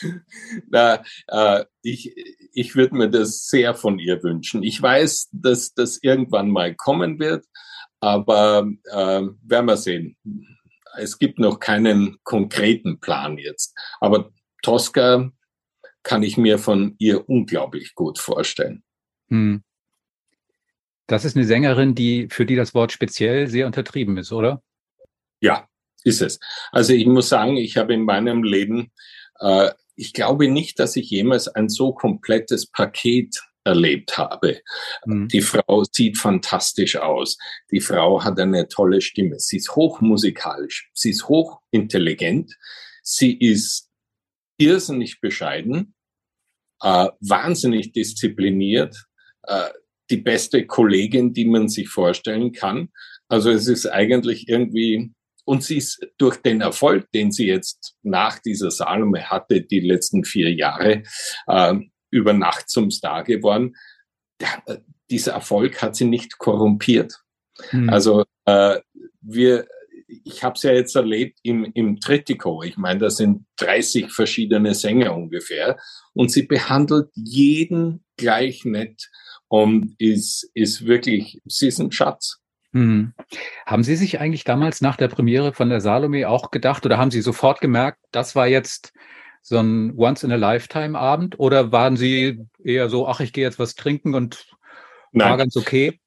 Na, 0.70 1.02
äh, 1.28 1.64
ich, 1.82 2.14
ich 2.52 2.74
würde 2.74 2.96
mir 2.96 3.10
das 3.10 3.46
sehr 3.46 3.74
von 3.74 3.98
ihr 3.98 4.22
wünschen. 4.22 4.62
Ich 4.62 4.80
weiß, 4.80 5.30
dass 5.32 5.74
das 5.74 5.98
irgendwann 6.02 6.50
mal 6.50 6.74
kommen 6.74 7.18
wird, 7.18 7.46
aber 8.00 8.68
äh, 8.90 9.22
werden 9.42 9.66
wir 9.66 9.76
sehen. 9.76 10.16
Es 10.96 11.18
gibt 11.18 11.38
noch 11.38 11.60
keinen 11.60 12.16
konkreten 12.24 12.98
Plan 13.00 13.38
jetzt. 13.38 13.76
Aber 14.00 14.30
Tosca 14.62 15.30
kann 16.02 16.22
ich 16.22 16.36
mir 16.36 16.58
von 16.58 16.94
ihr 16.98 17.28
unglaublich 17.28 17.94
gut 17.94 18.18
vorstellen. 18.18 18.82
Hm. 19.28 19.62
Das 21.06 21.24
ist 21.24 21.36
eine 21.36 21.46
Sängerin, 21.46 21.94
die, 21.94 22.28
für 22.30 22.44
die 22.44 22.56
das 22.56 22.74
Wort 22.74 22.92
speziell 22.92 23.48
sehr 23.48 23.66
untertrieben 23.66 24.16
ist, 24.18 24.30
oder? 24.32 24.62
Ja, 25.40 25.66
ist 26.04 26.20
es. 26.20 26.38
Also 26.70 26.92
ich 26.92 27.06
muss 27.06 27.28
sagen, 27.28 27.56
ich 27.56 27.76
habe 27.76 27.94
in 27.94 28.02
meinem 28.02 28.42
Leben, 28.42 28.92
äh, 29.40 29.70
ich 29.96 30.12
glaube 30.12 30.48
nicht, 30.48 30.78
dass 30.78 30.96
ich 30.96 31.10
jemals 31.10 31.48
ein 31.48 31.68
so 31.68 31.92
komplettes 31.92 32.66
Paket 32.66 33.40
erlebt 33.64 34.16
habe. 34.16 34.60
Mhm. 35.06 35.28
Die 35.28 35.40
Frau 35.40 35.84
sieht 35.90 36.18
fantastisch 36.18 36.96
aus. 36.96 37.36
Die 37.70 37.80
Frau 37.80 38.22
hat 38.22 38.38
eine 38.38 38.68
tolle 38.68 39.00
Stimme. 39.00 39.38
Sie 39.38 39.56
ist 39.56 39.74
hochmusikalisch. 39.74 40.90
Sie 40.94 41.10
ist 41.10 41.28
hochintelligent. 41.28 42.56
Sie 43.02 43.36
ist 43.36 43.87
irrsinnig 44.58 45.20
bescheiden, 45.20 45.94
äh, 46.82 47.08
wahnsinnig 47.20 47.92
diszipliniert, 47.92 49.06
äh, 49.44 49.68
die 50.10 50.18
beste 50.18 50.66
Kollegin, 50.66 51.34
die 51.34 51.44
man 51.44 51.68
sich 51.68 51.88
vorstellen 51.88 52.52
kann. 52.52 52.88
Also 53.28 53.50
es 53.50 53.66
ist 53.68 53.86
eigentlich 53.86 54.48
irgendwie 54.48 55.12
und 55.44 55.64
sie 55.64 55.78
ist 55.78 56.06
durch 56.18 56.36
den 56.36 56.60
Erfolg, 56.60 57.10
den 57.12 57.32
sie 57.32 57.46
jetzt 57.46 57.96
nach 58.02 58.38
dieser 58.38 58.70
Salome 58.70 59.30
hatte, 59.30 59.62
die 59.62 59.80
letzten 59.80 60.24
vier 60.24 60.52
Jahre, 60.52 61.04
äh, 61.46 61.74
über 62.10 62.34
Nacht 62.34 62.68
zum 62.68 62.90
Star 62.90 63.24
geworden. 63.24 63.74
Der, 64.40 64.62
äh, 64.66 64.78
dieser 65.10 65.32
Erfolg 65.32 65.80
hat 65.80 65.96
sie 65.96 66.04
nicht 66.04 66.36
korrumpiert. 66.36 67.22
Mhm. 67.72 67.88
Also 67.88 68.24
äh, 68.44 68.80
wir, 69.22 69.66
ich 70.08 70.42
habe 70.42 70.54
es 70.54 70.62
ja 70.62 70.72
jetzt 70.72 70.96
erlebt 70.96 71.38
im, 71.42 71.70
im 71.74 72.00
Trittico. 72.00 72.62
Ich 72.62 72.76
meine, 72.76 72.98
da 72.98 73.10
sind 73.10 73.44
30 73.56 74.10
verschiedene 74.10 74.74
Sänger 74.74 75.14
ungefähr. 75.14 75.78
Und 76.14 76.30
sie 76.30 76.44
behandelt 76.44 77.10
jeden 77.14 78.04
gleich 78.16 78.64
nett 78.64 79.08
und 79.48 79.94
ist, 79.98 80.50
ist 80.54 80.86
wirklich, 80.86 81.40
sie 81.46 81.68
ist 81.68 81.78
ein 81.78 81.92
Schatz. 81.92 82.40
Mhm. 82.72 83.14
Haben 83.66 83.82
Sie 83.82 83.96
sich 83.96 84.20
eigentlich 84.20 84.44
damals 84.44 84.80
nach 84.80 84.96
der 84.96 85.08
Premiere 85.08 85.52
von 85.52 85.70
der 85.70 85.80
Salome 85.80 86.28
auch 86.28 86.50
gedacht 86.50 86.84
oder 86.84 86.98
haben 86.98 87.10
Sie 87.10 87.22
sofort 87.22 87.60
gemerkt, 87.60 87.98
das 88.10 88.34
war 88.34 88.46
jetzt 88.46 88.92
so 89.40 89.58
ein 89.58 89.94
Once-in-a-Lifetime-Abend 89.96 91.38
oder 91.38 91.72
waren 91.72 91.96
Sie 91.96 92.40
eher 92.62 92.90
so, 92.90 93.08
ach, 93.08 93.20
ich 93.20 93.32
gehe 93.32 93.44
jetzt 93.44 93.58
was 93.58 93.74
trinken 93.74 94.14
und 94.14 94.46
Nein. 95.12 95.30
war 95.30 95.36
ganz 95.38 95.56
okay? 95.56 95.98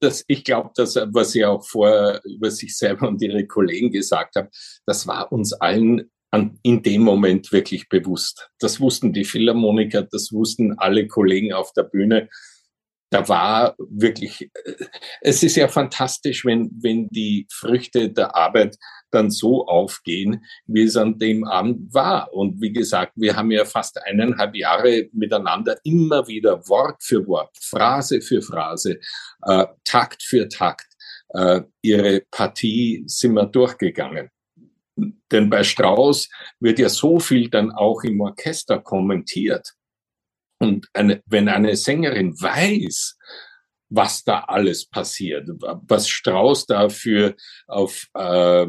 Das, 0.00 0.24
ich 0.26 0.44
glaube, 0.44 0.70
dass 0.74 0.96
was 0.96 1.32
Sie 1.32 1.44
auch 1.44 1.66
vorher 1.66 2.20
über 2.24 2.50
sich 2.50 2.76
selber 2.76 3.08
und 3.08 3.22
Ihre 3.22 3.46
Kollegen 3.46 3.90
gesagt 3.90 4.36
haben, 4.36 4.48
das 4.86 5.06
war 5.06 5.32
uns 5.32 5.52
allen 5.52 6.10
an, 6.30 6.58
in 6.62 6.82
dem 6.82 7.02
Moment 7.02 7.52
wirklich 7.52 7.88
bewusst. 7.88 8.50
Das 8.58 8.80
wussten 8.80 9.12
die 9.12 9.24
Philharmoniker, 9.24 10.02
das 10.02 10.32
wussten 10.32 10.78
alle 10.78 11.06
Kollegen 11.06 11.52
auf 11.52 11.72
der 11.72 11.84
Bühne 11.84 12.28
da 13.10 13.28
war 13.28 13.76
wirklich, 13.78 14.42
äh, 14.42 14.74
es 15.20 15.42
ist 15.42 15.56
ja 15.56 15.68
fantastisch, 15.68 16.44
wenn, 16.44 16.70
wenn 16.80 17.08
die 17.08 17.46
Früchte 17.50 18.10
der 18.10 18.34
Arbeit 18.34 18.76
dann 19.10 19.30
so 19.30 19.66
aufgehen, 19.66 20.44
wie 20.66 20.82
es 20.82 20.96
an 20.96 21.18
dem 21.18 21.44
Abend 21.44 21.94
war. 21.94 22.32
Und 22.32 22.60
wie 22.60 22.72
gesagt, 22.72 23.12
wir 23.16 23.36
haben 23.36 23.50
ja 23.50 23.64
fast 23.64 24.02
eineinhalb 24.04 24.54
Jahre 24.56 25.08
miteinander 25.12 25.78
immer 25.84 26.26
wieder 26.26 26.68
Wort 26.68 27.02
für 27.02 27.26
Wort, 27.26 27.56
Phrase 27.60 28.20
für 28.20 28.42
Phrase, 28.42 28.98
äh, 29.42 29.66
Takt 29.84 30.22
für 30.22 30.48
Takt, 30.48 30.86
äh, 31.30 31.62
ihre 31.82 32.22
Partie 32.30 33.04
sind 33.06 33.34
wir 33.34 33.46
durchgegangen. 33.46 34.30
Denn 35.30 35.50
bei 35.50 35.62
Strauss 35.62 36.28
wird 36.60 36.78
ja 36.78 36.88
so 36.88 37.18
viel 37.20 37.50
dann 37.50 37.70
auch 37.70 38.02
im 38.02 38.20
Orchester 38.20 38.78
kommentiert. 38.78 39.74
Und 40.58 40.88
eine, 40.92 41.22
wenn 41.26 41.48
eine 41.48 41.76
Sängerin 41.76 42.32
weiß, 42.40 43.16
was 43.88 44.24
da 44.24 44.40
alles 44.40 44.86
passiert, 44.86 45.48
was 45.60 46.08
Strauß 46.08 46.66
dafür 46.66 47.34
auf, 47.66 48.06
äh, 48.14 48.66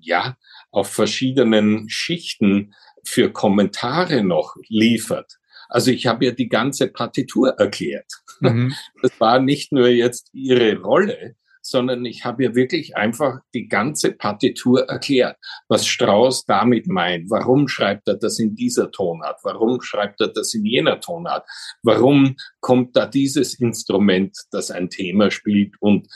ja, 0.00 0.36
auf 0.70 0.90
verschiedenen 0.90 1.88
Schichten 1.88 2.74
für 3.04 3.32
Kommentare 3.32 4.22
noch 4.22 4.56
liefert. 4.68 5.38
Also 5.68 5.90
ich 5.90 6.06
habe 6.06 6.26
ja 6.26 6.32
die 6.32 6.48
ganze 6.48 6.88
Partitur 6.88 7.50
erklärt. 7.50 8.10
Mhm. 8.40 8.74
Das 9.02 9.18
war 9.20 9.38
nicht 9.38 9.72
nur 9.72 9.88
jetzt 9.88 10.30
ihre 10.32 10.78
Rolle, 10.80 11.36
sondern 11.68 12.04
ich 12.04 12.24
habe 12.24 12.44
ja 12.44 12.54
wirklich 12.54 12.96
einfach 12.96 13.40
die 13.54 13.68
ganze 13.68 14.12
Partitur 14.12 14.88
erklärt, 14.88 15.36
was 15.68 15.86
Strauss 15.86 16.44
damit 16.44 16.86
meint. 16.86 17.30
Warum 17.30 17.68
schreibt 17.68 18.08
er 18.08 18.16
das 18.16 18.38
in 18.38 18.54
dieser 18.54 18.90
Tonart? 18.90 19.40
Warum 19.42 19.80
schreibt 19.80 20.20
er 20.20 20.28
das 20.28 20.54
in 20.54 20.64
jener 20.64 21.00
Tonart? 21.00 21.46
Warum 21.82 22.36
kommt 22.60 22.96
da 22.96 23.06
dieses 23.06 23.54
Instrument, 23.54 24.36
das 24.50 24.70
ein 24.70 24.90
Thema 24.90 25.30
spielt 25.30 25.74
und 25.80 26.08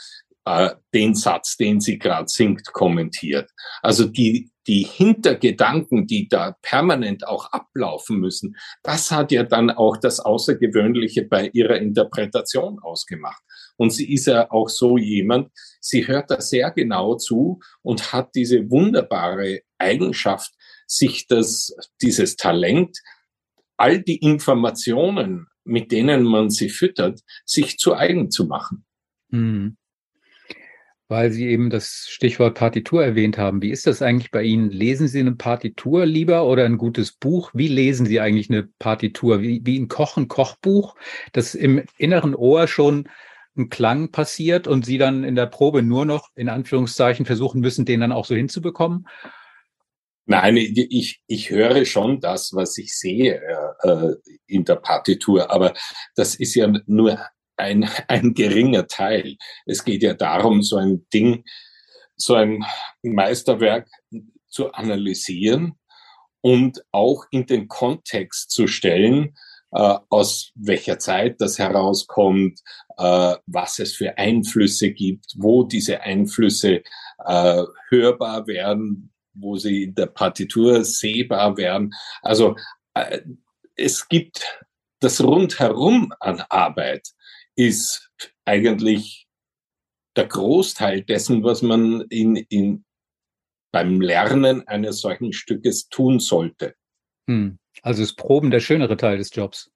äh, 0.45 0.71
den 0.93 1.15
Satz, 1.15 1.57
den 1.57 1.79
sie 1.79 1.99
gerade 1.99 2.27
singt, 2.27 2.71
kommentiert? 2.73 3.49
Also 3.81 4.05
die 4.05 4.53
die 4.67 4.83
Hintergedanken, 4.83 6.07
die 6.07 6.27
da 6.27 6.55
permanent 6.61 7.27
auch 7.27 7.51
ablaufen 7.51 8.19
müssen, 8.19 8.55
das 8.81 9.11
hat 9.11 9.31
ja 9.31 9.43
dann 9.43 9.69
auch 9.69 9.97
das 9.97 10.19
Außergewöhnliche 10.19 11.25
bei 11.25 11.49
ihrer 11.53 11.77
Interpretation 11.77 12.79
ausgemacht. 12.79 13.41
Und 13.77 13.91
sie 13.91 14.13
ist 14.13 14.27
ja 14.27 14.49
auch 14.51 14.69
so 14.69 14.97
jemand, 14.97 15.49
sie 15.79 16.07
hört 16.07 16.31
da 16.31 16.41
sehr 16.41 16.71
genau 16.71 17.15
zu 17.15 17.59
und 17.81 18.13
hat 18.13 18.35
diese 18.35 18.69
wunderbare 18.69 19.61
Eigenschaft, 19.77 20.53
sich 20.85 21.27
das, 21.27 21.75
dieses 22.01 22.35
Talent, 22.35 22.99
all 23.77 24.01
die 24.01 24.17
Informationen, 24.17 25.47
mit 25.63 25.91
denen 25.91 26.23
man 26.23 26.49
sie 26.49 26.69
füttert, 26.69 27.21
sich 27.45 27.77
zu 27.77 27.95
eigen 27.95 28.29
zu 28.29 28.45
machen. 28.45 28.85
Hm. 29.31 29.77
Weil 31.09 31.31
Sie 31.31 31.47
eben 31.47 31.69
das 31.69 32.07
Stichwort 32.09 32.55
Partitur 32.55 33.03
erwähnt 33.03 33.37
haben. 33.37 33.61
Wie 33.61 33.71
ist 33.71 33.85
das 33.85 34.01
eigentlich 34.01 34.31
bei 34.31 34.41
Ihnen? 34.43 34.71
Lesen 34.71 35.07
Sie 35.07 35.19
eine 35.19 35.35
Partitur 35.35 36.05
lieber 36.05 36.47
oder 36.47 36.65
ein 36.65 36.77
gutes 36.77 37.11
Buch? 37.11 37.51
Wie 37.53 37.67
lesen 37.67 38.05
Sie 38.05 38.19
eigentlich 38.19 38.49
eine 38.49 38.69
Partitur? 38.79 39.41
Wie, 39.41 39.61
wie 39.63 39.77
ein 39.77 39.89
Kochen, 39.89 40.27
Kochbuch, 40.27 40.95
das 41.33 41.55
im 41.55 41.83
inneren 41.97 42.33
Ohr 42.35 42.67
schon 42.67 43.09
ein 43.55 43.69
Klang 43.69 44.11
passiert 44.11 44.67
und 44.67 44.85
Sie 44.85 44.97
dann 44.97 45.23
in 45.23 45.35
der 45.35 45.45
Probe 45.45 45.83
nur 45.83 46.05
noch 46.05 46.29
in 46.35 46.49
Anführungszeichen 46.49 47.25
versuchen 47.25 47.61
müssen, 47.61 47.85
den 47.85 47.99
dann 47.99 48.11
auch 48.11 48.25
so 48.25 48.35
hinzubekommen? 48.35 49.07
Nein, 50.25 50.55
ich, 50.55 51.21
ich 51.27 51.49
höre 51.49 51.85
schon 51.85 52.21
das, 52.21 52.53
was 52.53 52.77
ich 52.77 52.97
sehe 52.97 53.41
äh, 53.81 54.13
in 54.47 54.63
der 54.63 54.77
Partitur, 54.77 55.51
aber 55.51 55.73
das 56.15 56.35
ist 56.35 56.55
ja 56.55 56.71
nur 56.85 57.19
ein, 57.57 57.89
ein 58.07 58.33
geringer 58.33 58.87
Teil. 58.87 59.35
Es 59.65 59.83
geht 59.83 60.01
ja 60.01 60.13
darum, 60.13 60.63
so 60.63 60.77
ein 60.77 61.05
Ding, 61.13 61.43
so 62.15 62.35
ein 62.35 62.63
Meisterwerk 63.01 63.89
zu 64.47 64.71
analysieren 64.71 65.77
und 66.41 66.83
auch 66.91 67.25
in 67.31 67.45
den 67.45 67.67
Kontext 67.67 68.51
zu 68.51 68.67
stellen, 68.67 69.35
äh, 69.73 69.97
aus 70.09 70.51
welcher 70.55 70.99
Zeit 70.99 71.41
das 71.41 71.59
herauskommt, 71.59 72.59
äh, 72.97 73.35
was 73.45 73.79
es 73.79 73.95
für 73.95 74.17
Einflüsse 74.17 74.91
gibt, 74.91 75.33
wo 75.37 75.63
diese 75.63 76.01
Einflüsse 76.01 76.83
äh, 77.25 77.63
hörbar 77.89 78.47
werden, 78.47 79.11
wo 79.33 79.57
sie 79.57 79.83
in 79.83 79.95
der 79.95 80.07
Partitur 80.07 80.83
sehbar 80.83 81.57
werden. 81.57 81.91
Also 82.21 82.55
äh, 82.93 83.21
es 83.75 84.07
gibt 84.07 84.63
das 85.03 85.21
rundherum 85.21 86.13
an 86.21 86.41
Arbeit 86.49 87.09
ist 87.55 88.09
eigentlich 88.45 89.27
der 90.15 90.27
Großteil 90.27 91.03
dessen, 91.03 91.43
was 91.43 91.61
man 91.61 92.01
in, 92.09 92.35
in, 92.35 92.85
beim 93.73 93.99
Lernen 93.99 94.65
eines 94.67 95.01
solchen 95.01 95.33
Stückes 95.33 95.89
tun 95.89 96.19
sollte. 96.19 96.75
Hm. 97.27 97.59
Also 97.81 98.03
ist 98.03 98.15
Proben 98.15 98.51
der 98.51 98.59
schönere 98.59 98.97
Teil 98.97 99.17
des 99.17 99.33
Jobs. 99.33 99.69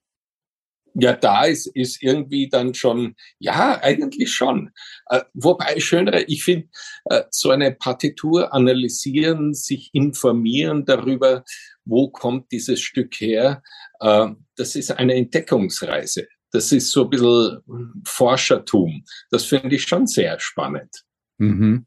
Ja, 0.99 1.13
da 1.13 1.45
ist, 1.45 1.67
ist 1.67 2.01
irgendwie 2.01 2.49
dann 2.49 2.73
schon, 2.73 3.15
ja, 3.37 3.79
eigentlich 3.81 4.31
schon. 4.33 4.71
Äh, 5.09 5.21
wobei 5.33 5.79
schönere, 5.79 6.23
ich 6.23 6.43
finde, 6.43 6.69
äh, 7.05 7.23
so 7.29 7.51
eine 7.51 7.71
Partitur 7.71 8.51
analysieren, 8.53 9.53
sich 9.53 9.91
informieren 9.93 10.85
darüber, 10.85 11.43
wo 11.85 12.09
kommt 12.09 12.51
dieses 12.51 12.81
Stück 12.81 13.15
her, 13.19 13.61
äh, 13.99 14.27
das 14.55 14.75
ist 14.75 14.91
eine 14.91 15.13
Entdeckungsreise 15.13 16.27
das 16.51 16.71
ist 16.71 16.91
so 16.91 17.03
ein 17.03 17.09
bisschen 17.09 17.61
Forschertum. 18.05 19.03
Das 19.29 19.45
finde 19.45 19.75
ich 19.75 19.83
schon 19.83 20.07
sehr 20.07 20.39
spannend. 20.39 21.03
Mhm. 21.37 21.85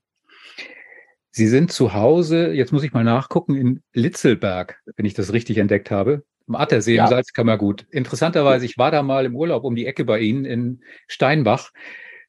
Sie 1.33 1.47
sind 1.47 1.73
zu 1.73 1.95
Hause, 1.95 2.53
jetzt 2.53 2.73
muss 2.73 2.83
ich 2.83 2.93
mal 2.93 3.05
nachgucken, 3.05 3.55
in 3.55 3.83
Litzelberg, 3.93 4.81
wenn 4.97 5.07
ich 5.07 5.15
das 5.15 5.33
richtig 5.33 5.59
entdeckt 5.59 5.91
habe. 5.91 6.25
Am 6.49 6.57
Attersee 6.57 6.97
ja. 6.97 7.05
im 7.05 7.11
Salzkammergut. 7.11 7.87
Interessanterweise, 7.91 8.65
ich 8.65 8.77
war 8.77 8.91
da 8.91 9.03
mal 9.03 9.25
im 9.25 9.37
Urlaub 9.37 9.63
um 9.63 9.77
die 9.77 9.87
Ecke 9.87 10.05
bei 10.05 10.19
Ihnen 10.19 10.45
in 10.45 10.81
Steinbach. 11.07 11.71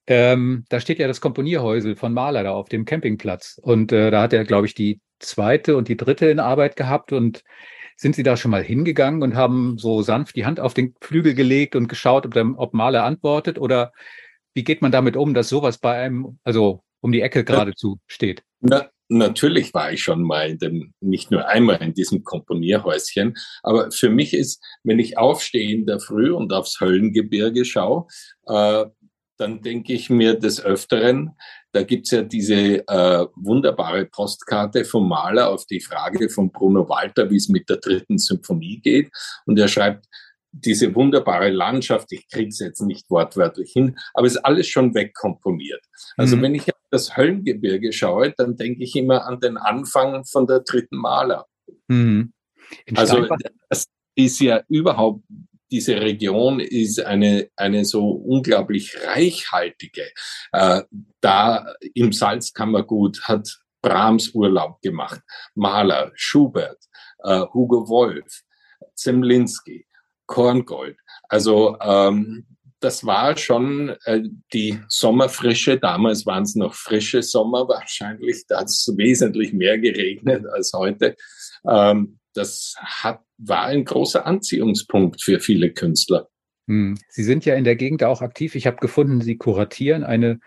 Ähm, 0.06 0.66
da 0.70 0.80
steht 0.80 1.00
ja 1.00 1.08
das 1.08 1.22
Komponierhäusel 1.22 1.96
von 1.96 2.14
Mahler 2.14 2.44
da 2.44 2.52
auf 2.52 2.70
dem 2.70 2.86
Campingplatz. 2.86 3.60
Und 3.62 3.92
äh, 3.92 4.12
da 4.12 4.22
hat 4.22 4.34
er, 4.34 4.44
glaube 4.46 4.68
ich, 4.68 4.76
die 4.76 5.00
zweite 5.20 5.76
und 5.76 5.88
die 5.88 5.98
dritte 5.98 6.28
in 6.28 6.40
Arbeit 6.40 6.76
gehabt. 6.76 7.12
Und 7.12 7.44
sind 7.96 8.16
Sie 8.16 8.24
da 8.24 8.38
schon 8.38 8.52
mal 8.52 8.64
hingegangen 8.64 9.24
und 9.24 9.36
haben 9.36 9.78
so 9.78 10.04
sanft 10.04 10.36
die 10.36 10.46
Hand 10.46 10.60
auf 10.60 10.74
den 10.76 10.96
Flügel 11.02 11.34
gelegt 11.34 11.76
und 11.76 11.88
geschaut, 11.88 12.26
ob, 12.26 12.34
der, 12.34 12.52
ob 12.58 12.74
Mahler 12.74 13.04
antwortet? 13.04 13.58
Oder 13.58 13.92
wie 14.54 14.64
geht 14.64 14.82
man 14.82 14.92
damit 14.92 15.16
um, 15.16 15.34
dass 15.34 15.50
sowas 15.50 15.80
bei 15.80 15.98
einem, 16.00 16.38
also 16.44 16.84
um 17.00 17.12
die 17.12 17.22
Ecke 17.22 17.44
geradezu 17.44 18.00
steht? 18.06 18.44
Na, 18.62 18.90
natürlich 19.10 19.74
war 19.74 19.92
ich 19.92 20.04
schon 20.04 20.24
mal 20.24 20.50
in 20.50 20.58
dem, 20.58 20.94
nicht 21.02 21.32
nur 21.32 21.48
einmal 21.48 21.82
in 21.82 21.94
diesem 21.94 22.24
Komponierhäuschen, 22.24 23.36
aber 23.64 23.92
für 23.92 24.10
mich 24.10 24.34
ist, 24.34 24.64
wenn 24.84 25.00
ich 25.00 25.18
aufstehe 25.18 25.74
in 25.74 25.86
der 25.86 26.00
Früh 26.00 26.32
und 26.32 26.54
aufs 26.54 26.80
Höllengebirge 26.80 27.66
schaue, 27.66 28.08
äh, 28.48 28.86
dann 29.38 29.62
denke 29.62 29.94
ich 29.94 30.10
mir 30.10 30.36
des 30.36 30.64
Öfteren, 30.64 31.32
da 31.72 31.84
gibt's 31.84 32.12
ja 32.12 32.22
diese 32.22 32.88
äh, 32.88 33.26
wunderbare 33.36 34.06
Postkarte 34.06 34.86
vom 34.86 35.10
Maler 35.10 35.50
auf 35.50 35.66
die 35.66 35.82
Frage 35.82 36.30
von 36.30 36.52
Bruno 36.52 36.88
Walter, 36.88 37.30
wie 37.32 37.38
es 37.38 37.50
mit 37.50 37.68
der 37.68 37.78
dritten 37.78 38.20
Symphonie 38.20 38.80
geht. 38.80 39.12
Und 39.46 39.58
er 39.58 39.68
schreibt, 39.68 40.06
diese 40.52 40.94
wunderbare 40.96 41.50
Landschaft, 41.50 42.12
ich 42.12 42.28
krieg's 42.30 42.60
jetzt 42.60 42.82
nicht 42.82 43.10
wortwörtlich 43.10 43.72
hin, 43.72 43.98
aber 44.14 44.28
es 44.28 44.36
ist 44.36 44.46
alles 44.46 44.68
schon 44.68 44.94
wegkomponiert. 44.94 45.82
Also 46.18 46.36
mhm. 46.36 46.42
wenn 46.42 46.56
ich 46.56 46.74
auf 46.74 46.80
das 46.90 47.16
Höllengebirge 47.16 47.94
schaue, 47.94 48.34
dann 48.38 48.58
denke 48.58 48.84
ich 48.84 48.96
immer 48.96 49.26
an 49.26 49.40
den 49.40 49.58
Anfang 49.58 50.26
von 50.26 50.48
der 50.48 50.60
dritten 50.62 50.98
Maler. 50.98 51.46
Mhm. 51.88 52.34
Also 52.96 53.28
das 53.70 53.86
ist 54.16 54.40
ja 54.40 54.62
überhaupt, 54.68 55.24
diese 55.72 56.02
Region 56.02 56.60
ist 56.60 57.00
eine, 57.00 57.50
eine 57.56 57.86
so 57.86 58.10
unglaublich 58.10 58.98
reichhaltige. 59.06 60.12
Äh, 60.52 60.82
da 61.22 61.74
im 61.94 62.12
Salzkammergut 62.12 63.22
hat 63.24 63.62
Brahms 63.82 64.30
Urlaub 64.36 64.82
gemacht, 64.82 65.22
Mahler, 65.56 66.12
Schubert, 66.16 66.78
äh, 67.24 67.42
Hugo 67.54 67.88
Wolf, 67.88 68.42
Zemlinski. 68.96 69.86
Korngold. 70.32 70.98
Also 71.28 71.78
ähm, 71.82 72.46
das 72.80 73.06
war 73.06 73.36
schon 73.38 73.90
äh, 74.06 74.22
die 74.54 74.80
Sommerfrische. 74.88 75.78
Damals 75.78 76.26
waren 76.26 76.44
es 76.44 76.56
noch 76.56 76.74
frische 76.74 77.22
Sommer 77.22 77.68
wahrscheinlich. 77.68 78.46
Da 78.48 78.62
hat 78.62 78.68
es 78.68 78.90
wesentlich 78.96 79.52
mehr 79.52 79.78
geregnet 79.78 80.46
als 80.48 80.72
heute. 80.74 81.18
Ähm, 81.68 82.18
das 82.34 82.76
hat, 82.80 83.20
war 83.38 83.66
ein 83.66 83.84
großer 83.84 84.26
Anziehungspunkt 84.26 85.22
für 85.22 85.42
viele 85.42 85.74
Künstler. 85.74 86.30
Hm. 86.70 86.98
Sie 87.10 87.24
sind 87.24 87.44
ja 87.44 87.56
in 87.56 87.66
der 87.66 87.76
Gegend 87.76 88.02
auch 88.06 88.22
aktiv. 88.22 88.56
Ich 88.56 88.68
habe 88.68 88.78
gefunden, 88.78 89.20
Sie 89.20 89.36
kuratieren 89.36 90.06
eine, 90.06 90.40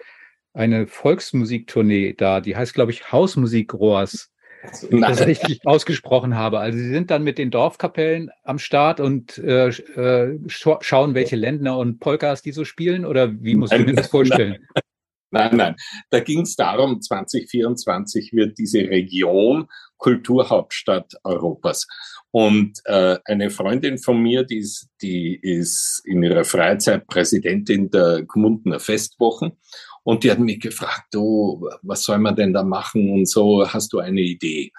eine 0.54 0.86
Volksmusiktournee 0.86 2.14
da. 2.14 2.40
Die 2.40 2.56
heißt, 2.56 2.72
glaube 2.72 2.90
ich, 2.90 3.12
Hausmusikrohrs 3.12 4.06
wenn 4.06 4.22
ich 4.22 4.33
das 4.90 5.26
richtig 5.26 5.60
ausgesprochen 5.64 6.36
habe. 6.36 6.60
Also 6.60 6.78
Sie 6.78 6.90
sind 6.90 7.10
dann 7.10 7.22
mit 7.22 7.38
den 7.38 7.50
Dorfkapellen 7.50 8.30
am 8.42 8.58
Start 8.58 9.00
und 9.00 9.38
äh, 9.38 9.68
äh 9.68 10.38
schauen, 10.48 11.14
welche 11.14 11.36
Ländner 11.36 11.78
und 11.78 12.00
Polkas 12.00 12.42
die 12.42 12.52
so 12.52 12.64
spielen? 12.64 13.04
Oder 13.04 13.32
wie 13.42 13.54
muss 13.54 13.72
ich 13.72 13.84
mir 13.84 13.94
das 13.94 14.08
vorstellen? 14.08 14.58
Nein, 15.34 15.56
nein. 15.56 15.74
Da 16.10 16.20
ging 16.20 16.42
es 16.42 16.54
darum, 16.54 17.02
2024 17.02 18.32
wird 18.34 18.56
diese 18.56 18.78
Region 18.82 19.66
Kulturhauptstadt 19.96 21.14
Europas. 21.24 21.88
Und 22.30 22.80
äh, 22.84 23.18
eine 23.24 23.50
Freundin 23.50 23.98
von 23.98 24.22
mir, 24.22 24.44
die 24.44 24.58
ist, 24.58 24.86
die 25.02 25.34
ist 25.34 26.02
in 26.04 26.22
ihrer 26.22 26.44
Freizeit 26.44 27.08
Präsidentin 27.08 27.90
der 27.90 28.22
Gmundner 28.22 28.78
Festwochen. 28.78 29.56
Und 30.04 30.22
die 30.22 30.30
hat 30.30 30.38
mich 30.38 30.60
gefragt, 30.60 31.16
oh, 31.16 31.68
was 31.82 32.04
soll 32.04 32.18
man 32.18 32.36
denn 32.36 32.52
da 32.52 32.62
machen 32.62 33.10
und 33.10 33.28
so, 33.28 33.66
hast 33.66 33.92
du 33.92 33.98
eine 33.98 34.20
Idee? 34.20 34.70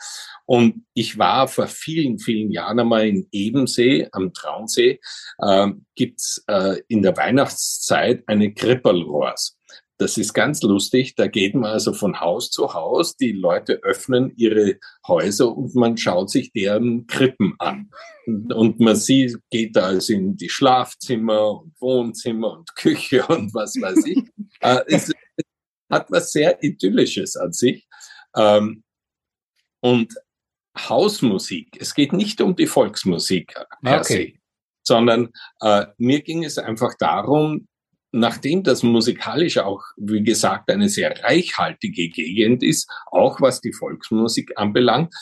Und 0.45 0.85
ich 0.93 1.17
war 1.17 1.47
vor 1.47 1.67
vielen, 1.67 2.19
vielen 2.19 2.51
Jahren 2.51 2.79
einmal 2.79 3.07
in 3.07 3.27
Ebensee 3.31 4.07
am 4.11 4.33
Traunsee, 4.33 4.99
äh, 5.39 5.67
gibt's 5.95 6.43
äh, 6.47 6.79
in 6.87 7.01
der 7.01 7.17
Weihnachtszeit 7.17 8.23
eine 8.27 8.53
Krippelrohrs. 8.53 9.57
Das 9.97 10.17
ist 10.17 10.33
ganz 10.33 10.61
lustig. 10.61 11.15
Da 11.15 11.27
geht 11.27 11.55
man 11.55 11.71
also 11.71 11.93
von 11.93 12.19
Haus 12.19 12.51
zu 12.51 12.73
Haus. 12.73 13.15
Die 13.15 13.31
Leute 13.31 13.79
öffnen 13.83 14.33
ihre 14.35 14.77
Häuser 15.07 15.55
und 15.55 15.73
man 15.75 15.97
schaut 15.97 16.29
sich 16.29 16.51
deren 16.51 17.07
Krippen 17.07 17.55
an. 17.59 17.89
Und 18.25 18.79
man 18.79 18.95
sieht, 18.95 19.37
geht 19.49 19.75
da 19.75 19.85
also 19.85 20.13
in 20.13 20.35
die 20.35 20.49
Schlafzimmer 20.49 21.61
und 21.61 21.79
Wohnzimmer 21.79 22.51
und 22.57 22.75
Küche 22.75 23.25
und 23.27 23.53
was 23.53 23.75
weiß 23.75 24.05
ich. 24.05 24.23
äh, 24.59 24.81
es 24.87 25.11
hat 25.89 26.11
was 26.11 26.31
sehr 26.31 26.61
Idyllisches 26.61 27.37
an 27.37 27.53
sich. 27.53 27.87
Ähm, 28.35 28.83
und 29.79 30.13
Hausmusik, 30.77 31.77
es 31.79 31.93
geht 31.93 32.11
nicht 32.11 32.41
um 32.41 32.55
die 32.55 32.67
Volksmusik 32.67 33.55
per 33.81 34.01
okay. 34.01 34.33
se, 34.33 34.39
sondern 34.83 35.29
äh, 35.61 35.85
mir 35.97 36.21
ging 36.21 36.43
es 36.43 36.57
einfach 36.57 36.95
darum, 36.99 37.67
nachdem 38.15 38.63
das 38.63 38.81
musikalisch 38.81 39.57
auch, 39.57 39.83
wie 39.97 40.23
gesagt, 40.23 40.71
eine 40.71 40.89
sehr 40.89 41.21
reichhaltige 41.23 42.09
Gegend 42.09 42.63
ist, 42.63 42.89
auch 43.07 43.41
was 43.41 43.61
die 43.61 43.73
Volksmusik 43.73 44.53
anbelangt, 44.55 45.13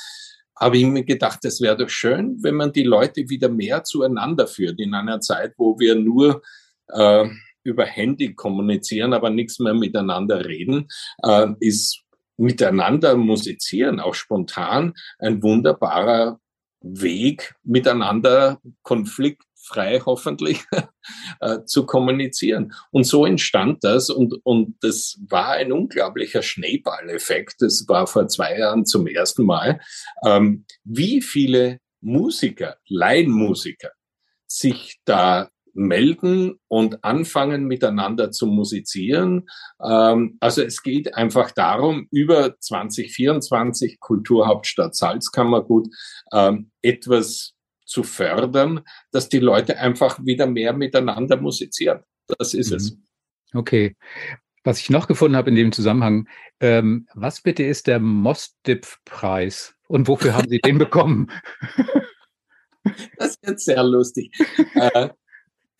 habe 0.56 0.77
ich 0.77 0.86
mir 0.86 1.03
gedacht, 1.03 1.43
es 1.43 1.60
wäre 1.60 1.75
doch 1.75 1.89
schön, 1.89 2.38
wenn 2.43 2.56
man 2.56 2.71
die 2.71 2.84
Leute 2.84 3.27
wieder 3.29 3.49
mehr 3.49 3.84
zueinander 3.84 4.47
führt 4.47 4.79
in 4.79 4.93
einer 4.93 5.19
Zeit, 5.19 5.53
wo 5.58 5.79
wir 5.79 5.95
nur 5.95 6.43
äh, 6.89 7.27
über 7.63 7.86
Handy 7.86 8.36
kommunizieren, 8.36 9.13
aber 9.13 9.32
nichts 9.32 9.60
mehr 9.60 9.73
miteinander 9.73 10.45
reden, 10.45 10.88
äh, 11.23 11.47
ist 11.60 12.03
miteinander 12.38 13.15
musizieren, 13.15 13.99
auch 13.99 14.13
spontan, 14.13 14.93
ein 15.17 15.41
wunderbarer 15.41 16.39
Weg, 16.82 17.56
miteinander 17.63 18.60
Konflikt 18.84 19.47
frei 19.63 20.02
hoffentlich 20.06 20.63
äh, 21.39 21.60
zu 21.65 21.86
kommunizieren. 21.86 22.73
Und 22.91 23.06
so 23.06 23.26
entstand 23.26 23.84
das 23.84 24.10
und, 24.10 24.36
und 24.43 24.76
das 24.82 25.19
war 25.30 25.54
ein 25.54 25.71
unglaublicher 25.71 26.41
Schneeballeffekt. 26.41 27.56
Das 27.62 27.86
war 27.88 28.08
vor 28.08 28.28
zwei 28.28 28.58
Jahren 28.58 28.86
zum 28.86 29.08
ersten 29.08 29.45
Mal, 29.45 29.80
ähm, 30.26 30.65
wie 30.84 31.21
viele 31.21 31.80
Musiker, 32.02 32.78
Laienmusiker 32.88 33.91
sich 34.45 34.99
da 35.06 35.49
melden 35.73 36.60
und 36.67 37.04
anfangen 37.04 37.65
miteinander 37.65 38.32
zu 38.32 38.45
musizieren. 38.45 39.47
Ähm, 39.84 40.38
also 40.39 40.62
es 40.62 40.84
geht 40.84 41.15
einfach 41.15 41.52
darum, 41.52 42.08
über 42.12 42.60
2024 42.60 43.99
Kulturhauptstadt 43.99 44.95
Salzkammergut 44.95 45.88
ähm, 46.32 46.71
etwas 46.82 47.54
zu 47.86 48.04
fördern, 48.04 48.82
dass 49.12 49.30
die 49.30 49.39
Leute 49.39 49.78
einfach 49.78 50.19
wieder 50.24 50.48
mehr 50.48 50.74
miteinander 50.74 51.38
musizieren. 51.38 52.02
Das 52.28 52.54
ist 52.54 52.72
mhm. 52.72 52.78
es. 52.78 52.98
Okay. 53.54 53.96
Was 54.63 54.80
ich 54.80 54.89
noch 54.89 55.08
gefunden 55.08 55.36
habe 55.36 55.50
in 55.50 55.56
dem 55.56 55.72
Zusammenhang, 55.72 56.28
ähm, 56.62 57.08
was 57.13 57.41
bitte 57.41 57.63
ist 57.63 57.88
der 57.88 58.00
Mostip-Preis 58.00 59.76
und 59.88 60.08
wofür 60.08 60.36
haben 60.36 60.50
Sie 60.50 60.60
den 60.60 60.78
bekommen? 60.80 61.30
Das 63.17 63.32
ist 63.32 63.39
jetzt 63.46 63.65
sehr 63.65 63.84
lustig. 63.84 64.32
äh, 64.76 65.10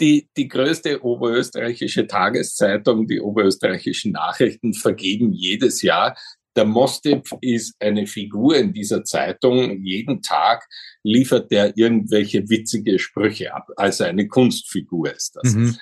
die, 0.02 0.28
die 0.36 0.50
größte 0.50 1.02
oberösterreichische 1.02 2.08
Tageszeitung, 2.08 3.08
die 3.08 3.22
oberösterreichischen 3.22 4.12
Nachrichten, 4.12 4.74
vergeben 4.74 5.32
jedes 5.32 5.82
Jahr 5.82 6.18
der 6.56 6.66
Mostip 6.66 7.30
ist 7.42 7.76
eine 7.80 8.06
Figur 8.06 8.56
in 8.58 8.74
dieser 8.74 9.04
Zeitung. 9.04 9.84
Jeden 9.84 10.22
Tag 10.22 10.68
liefert 11.04 11.52
der 11.52 11.78
irgendwelche 11.78 12.50
witzige 12.50 12.98
Sprüche 12.98 13.54
ab. 13.54 13.70
Also 13.76 14.06
eine 14.06 14.28
Kunstfigur 14.28 15.14
ist 15.14 15.36
das. 15.36 15.54
Mhm. 15.54 15.78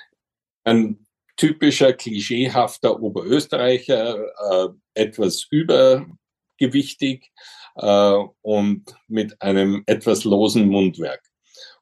Ein 0.64 1.06
typischer, 1.36 1.92
klischeehafter 1.92 3.00
Oberösterreicher, 3.00 4.16
äh, 4.16 4.68
etwas 4.94 5.46
übergewichtig 5.50 7.30
äh, 7.76 8.18
und 8.42 8.94
mit 9.08 9.40
einem 9.40 9.82
etwas 9.86 10.24
losen 10.24 10.68
Mundwerk. 10.68 11.22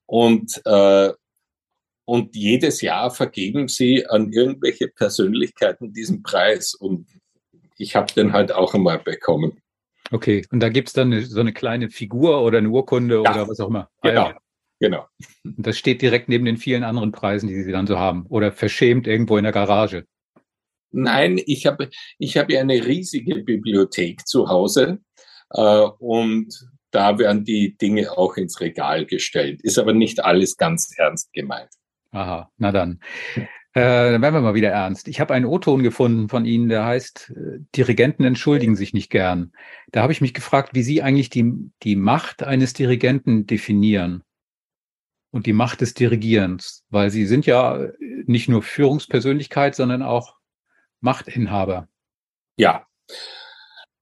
Und 0.07 0.61
äh, 0.65 1.13
und 2.11 2.35
jedes 2.35 2.81
Jahr 2.81 3.13
vergeben 3.13 3.69
sie 3.69 4.05
an 4.05 4.33
irgendwelche 4.33 4.89
Persönlichkeiten 4.89 5.93
diesen 5.93 6.25
Preis. 6.25 6.75
Und 6.75 7.07
ich 7.79 7.95
habe 7.95 8.13
den 8.13 8.33
halt 8.33 8.51
auch 8.51 8.75
einmal 8.75 8.99
bekommen. 8.99 9.63
Okay, 10.11 10.45
und 10.51 10.61
da 10.61 10.69
gibt 10.69 10.89
es 10.89 10.95
dann 10.95 11.13
eine, 11.13 11.25
so 11.25 11.41
eine 11.41 11.53
kleine 11.53 11.89
Figur 11.91 12.43
oder 12.43 12.59
eine 12.59 12.69
Urkunde 12.69 13.17
ja, 13.17 13.21
oder 13.21 13.49
was 13.49 13.61
auch 13.61 13.69
immer. 13.69 13.89
Ah, 14.01 14.09
genau, 14.09 14.27
ja. 14.29 14.39
genau. 14.81 15.07
Und 15.45 15.67
das 15.67 15.79
steht 15.79 16.03
direkt 16.03 16.29
neben 16.29 16.45
den 16.45 16.57
vielen 16.57 16.83
anderen 16.83 17.13
Preisen, 17.13 17.49
die 17.49 17.63
Sie 17.63 17.73
dann 17.73 17.87
so 17.87 17.99
haben. 17.99 18.27
Oder 18.29 18.53
verschämt 18.53 19.07
irgendwo 19.07 19.37
in 19.37 19.45
der 19.45 19.53
Garage. 19.53 20.07
Nein, 20.93 21.41
ich 21.47 21.67
habe 21.67 21.91
ich 22.19 22.37
habe 22.37 22.59
eine 22.59 22.85
riesige 22.85 23.43
Bibliothek 23.45 24.27
zu 24.27 24.49
Hause 24.49 24.99
äh, 25.51 25.87
und 25.99 26.53
da 26.91 27.19
werden 27.19 27.45
die 27.45 27.77
Dinge 27.77 28.11
auch 28.19 28.37
ins 28.37 28.61
Regal 28.61 29.07
gestellt. 29.07 29.61
Ist 29.63 29.79
aber 29.79 29.93
nicht 29.93 30.25
alles 30.25 30.57
ganz 30.57 30.93
ernst 30.97 31.33
gemeint. 31.33 31.71
Aha, 32.11 32.51
na 32.57 32.73
dann. 32.73 33.01
Äh, 33.73 34.13
dann 34.13 34.23
werden 34.23 34.35
wir 34.35 34.41
mal 34.41 34.55
wieder 34.55 34.71
ernst. 34.71 35.07
Ich 35.07 35.21
habe 35.21 35.33
einen 35.33 35.45
O-Ton 35.45 35.85
gefunden 35.85 36.29
von 36.29 36.45
Ihnen, 36.45 36.69
der 36.69 36.85
heißt, 36.85 37.33
äh, 37.37 37.59
Dirigenten 37.77 38.25
entschuldigen 38.25 38.75
sich 38.75 38.93
nicht 38.93 39.11
gern. 39.11 39.53
Da 39.93 40.03
habe 40.03 40.13
ich 40.13 40.21
mich 40.21 40.35
gefragt, 40.35 40.71
wie 40.75 40.83
Sie 40.83 41.03
eigentlich 41.03 41.31
die, 41.31 41.53
die 41.85 41.95
Macht 41.95 42.43
eines 42.43 42.73
Dirigenten 42.73 43.47
definieren 43.47 44.25
und 45.31 45.47
die 45.47 45.53
Macht 45.53 45.83
des 45.83 45.95
Dirigierens, 45.95 46.85
weil 46.91 47.11
Sie 47.11 47.27
sind 47.27 47.47
ja 47.47 47.87
nicht 48.27 48.49
nur 48.49 48.63
Führungspersönlichkeit, 48.63 49.77
sondern 49.77 50.03
auch 50.03 50.37
Machtinhaber. 51.01 51.89
Ja. 52.57 52.87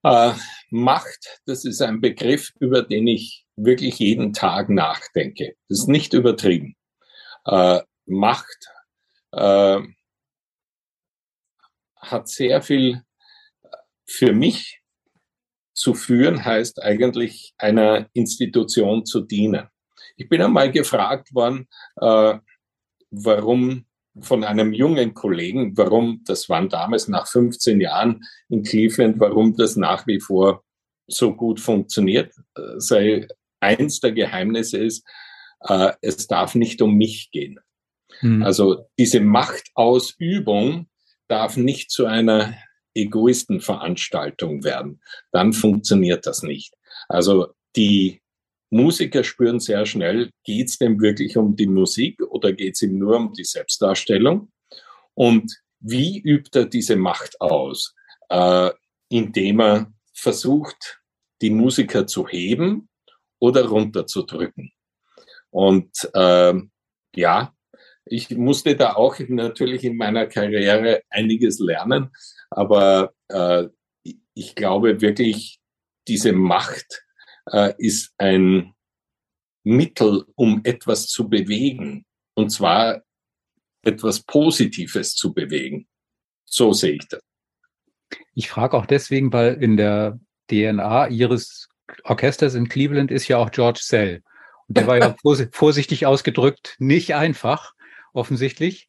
Äh, 0.02 0.32
Macht, 0.70 1.40
das 1.44 1.66
ist 1.66 1.82
ein 1.82 2.00
Begriff, 2.00 2.52
über 2.58 2.82
den 2.82 3.06
ich 3.06 3.46
wirklich 3.56 3.98
jeden 3.98 4.32
Tag 4.32 4.70
nachdenke. 4.70 5.56
Das 5.68 5.80
ist 5.80 5.88
nicht 5.88 6.14
übertrieben. 6.14 6.74
Äh, 7.44 7.80
Macht 8.06 8.68
äh, 9.32 9.80
hat 11.96 12.28
sehr 12.28 12.62
viel 12.62 13.02
für 14.06 14.32
mich 14.32 14.80
zu 15.74 15.94
führen, 15.94 16.44
heißt 16.44 16.82
eigentlich 16.82 17.54
einer 17.58 18.08
Institution 18.12 19.04
zu 19.04 19.20
dienen. 19.20 19.68
Ich 20.16 20.28
bin 20.28 20.42
einmal 20.42 20.72
gefragt 20.72 21.34
worden, 21.34 21.68
äh, 21.96 22.38
warum 23.10 23.86
von 24.20 24.42
einem 24.42 24.72
jungen 24.72 25.14
Kollegen, 25.14 25.76
warum, 25.76 26.22
das 26.24 26.48
waren 26.48 26.68
damals 26.68 27.08
nach 27.08 27.28
15 27.28 27.80
Jahren 27.80 28.24
in 28.48 28.64
Cleveland, 28.64 29.20
warum 29.20 29.56
das 29.56 29.76
nach 29.76 30.06
wie 30.06 30.20
vor 30.20 30.64
so 31.06 31.34
gut 31.34 31.60
funktioniert, 31.60 32.34
äh, 32.56 32.78
sei 32.78 33.28
eins 33.60 34.00
der 34.00 34.12
Geheimnisse 34.12 34.78
ist, 34.78 35.06
äh, 35.60 35.92
es 36.02 36.26
darf 36.26 36.54
nicht 36.54 36.82
um 36.82 36.96
mich 36.96 37.30
gehen. 37.30 37.60
Mhm. 38.22 38.42
Also 38.42 38.86
diese 38.98 39.20
Machtausübung 39.20 40.88
darf 41.28 41.56
nicht 41.56 41.90
zu 41.90 42.06
einer 42.06 42.54
Egoistenveranstaltung 42.94 44.64
werden. 44.64 45.00
Dann 45.32 45.52
funktioniert 45.52 46.26
das 46.26 46.42
nicht. 46.42 46.74
Also 47.08 47.48
die 47.76 48.22
Musiker 48.70 49.24
spüren 49.24 49.60
sehr 49.60 49.86
schnell, 49.86 50.30
geht 50.44 50.68
es 50.68 50.78
dem 50.78 51.00
wirklich 51.00 51.36
um 51.36 51.56
die 51.56 51.66
Musik 51.66 52.20
oder 52.22 52.52
geht 52.52 52.74
es 52.74 52.82
ihm 52.82 52.98
nur 52.98 53.16
um 53.16 53.32
die 53.32 53.44
Selbstdarstellung? 53.44 54.50
Und 55.14 55.58
wie 55.80 56.20
übt 56.20 56.58
er 56.58 56.66
diese 56.66 56.96
Macht 56.96 57.40
aus? 57.40 57.94
Äh, 58.28 58.70
indem 59.08 59.60
er 59.60 59.92
versucht, 60.12 61.00
die 61.40 61.50
Musiker 61.50 62.06
zu 62.06 62.28
heben 62.28 62.88
oder 63.38 63.66
runterzudrücken. 63.66 64.72
Und 65.50 65.90
äh, 66.12 66.54
ja, 67.14 67.54
ich 68.10 68.30
musste 68.30 68.76
da 68.76 68.94
auch 68.94 69.18
natürlich 69.28 69.84
in 69.84 69.96
meiner 69.96 70.26
Karriere 70.26 71.02
einiges 71.10 71.58
lernen, 71.58 72.10
aber 72.50 73.12
äh, 73.28 73.68
ich 74.34 74.54
glaube 74.54 75.00
wirklich, 75.00 75.58
diese 76.06 76.32
Macht 76.32 77.04
äh, 77.52 77.74
ist 77.78 78.12
ein 78.18 78.74
Mittel, 79.64 80.24
um 80.34 80.60
etwas 80.64 81.06
zu 81.06 81.28
bewegen. 81.28 82.04
Und 82.34 82.50
zwar 82.50 83.02
etwas 83.82 84.20
Positives 84.20 85.14
zu 85.14 85.34
bewegen. 85.34 85.86
So 86.44 86.72
sehe 86.72 86.94
ich 86.94 87.08
das. 87.08 87.20
Ich 88.34 88.48
frage 88.48 88.76
auch 88.76 88.86
deswegen, 88.86 89.32
weil 89.32 89.62
in 89.62 89.76
der 89.76 90.18
DNA 90.50 91.08
Ihres 91.08 91.68
Orchesters 92.04 92.54
in 92.54 92.68
Cleveland 92.68 93.10
ist 93.10 93.28
ja 93.28 93.38
auch 93.38 93.50
George 93.50 93.80
Sell. 93.82 94.22
Und 94.68 94.76
der 94.76 94.86
war 94.86 94.98
ja 94.98 95.16
vorsichtig 95.52 96.06
ausgedrückt 96.06 96.76
nicht 96.78 97.14
einfach 97.14 97.74
offensichtlich. 98.12 98.88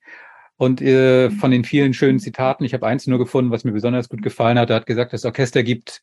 Und 0.57 0.82
äh, 0.82 1.30
von 1.32 1.51
den 1.51 1.63
vielen 1.63 1.93
schönen 1.93 2.20
Zitaten, 2.20 2.65
ich 2.65 2.74
habe 2.74 2.86
eins 2.86 3.07
nur 3.07 3.17
gefunden, 3.17 3.51
was 3.51 3.63
mir 3.63 3.72
besonders 3.72 4.09
gut 4.09 4.22
gefallen 4.22 4.59
hat. 4.59 4.70
Er 4.70 4.78
hat 4.78 4.86
gesagt, 4.86 5.13
das 5.13 5.24
Orchester 5.24 5.63
gibt 5.63 6.01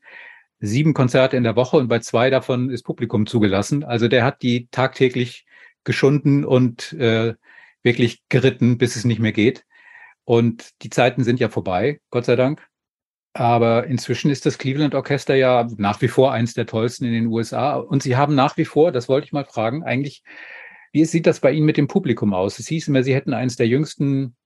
sieben 0.61 0.95
Konzerte 0.95 1.37
in 1.37 1.45
der 1.45 1.57
Woche 1.57 1.77
und 1.77 1.89
bei 1.89 1.99
zwei 1.99 2.31
davon 2.31 2.71
ist 2.71 2.83
Publikum 2.83 3.27
zugelassen. 3.27 3.85
Also 3.85 4.09
der 4.09 4.25
hat 4.25 4.43
die 4.43 4.69
tagtäglich 4.71 5.45
geschunden 5.85 6.45
und 6.45 6.93
äh, 6.95 7.35
wirklich 7.83 8.23
geritten, 8.29 8.79
bis 8.79 8.97
es 8.97 9.05
nicht 9.05 9.21
mehr 9.21 9.33
geht. 9.33 9.65
Und 10.25 10.71
die 10.83 10.91
Zeiten 10.91 11.23
sind 11.23 11.39
ja 11.39 11.49
vorbei, 11.49 12.01
Gott 12.11 12.25
sei 12.25 12.37
Dank. 12.37 12.67
Aber 13.35 13.87
inzwischen 13.87 14.31
ist 14.31 14.47
das 14.47 14.57
Cleveland 14.57 14.95
Orchester 14.95 15.35
ja 15.35 15.69
nach 15.77 16.01
wie 16.01 16.09
vor 16.09 16.33
eins 16.33 16.55
der 16.55 16.67
tollsten 16.67 17.05
in 17.05 17.13
den 17.13 17.27
USA. 17.27 17.77
Und 17.77 18.03
sie 18.03 18.17
haben 18.17 18.35
nach 18.35 18.57
wie 18.57 18.65
vor, 18.65 18.91
das 18.93 19.09
wollte 19.09 19.27
ich 19.27 19.33
mal 19.33 19.45
fragen, 19.45 19.85
eigentlich 19.85 20.23
wie 20.93 21.05
sieht 21.05 21.27
das 21.27 21.41
bei 21.41 21.53
Ihnen 21.53 21.67
mit 21.67 21.77
dem 21.77 21.89
Publikum 21.89 22.35
aus? 22.35 22.59
Es 22.59 22.69
hieß 22.69 22.89
immer, 22.89 23.03
Sie 23.03 23.15
hätten 23.15 23.35
eines 23.35 23.57
der 23.57 23.69
jüngsten 23.69 24.37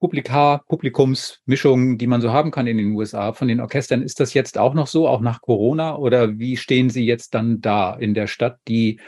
Publika, 0.00 0.62
Publikumsmischungen, 0.66 1.98
die 1.98 2.06
man 2.06 2.22
so 2.22 2.32
haben 2.32 2.50
kann 2.50 2.66
in 2.66 2.78
den 2.78 2.92
USA 2.92 3.34
von 3.34 3.48
den 3.48 3.60
Orchestern. 3.60 4.02
Ist 4.02 4.18
das 4.18 4.32
jetzt 4.32 4.56
auch 4.56 4.72
noch 4.72 4.86
so, 4.86 5.06
auch 5.06 5.20
nach 5.20 5.42
Corona? 5.42 5.96
Oder 5.96 6.38
wie 6.38 6.56
stehen 6.56 6.88
Sie 6.88 7.04
jetzt 7.04 7.34
dann 7.34 7.60
da 7.60 7.94
in 7.94 8.14
der 8.14 8.26
Stadt, 8.26 8.58
die 8.66 8.98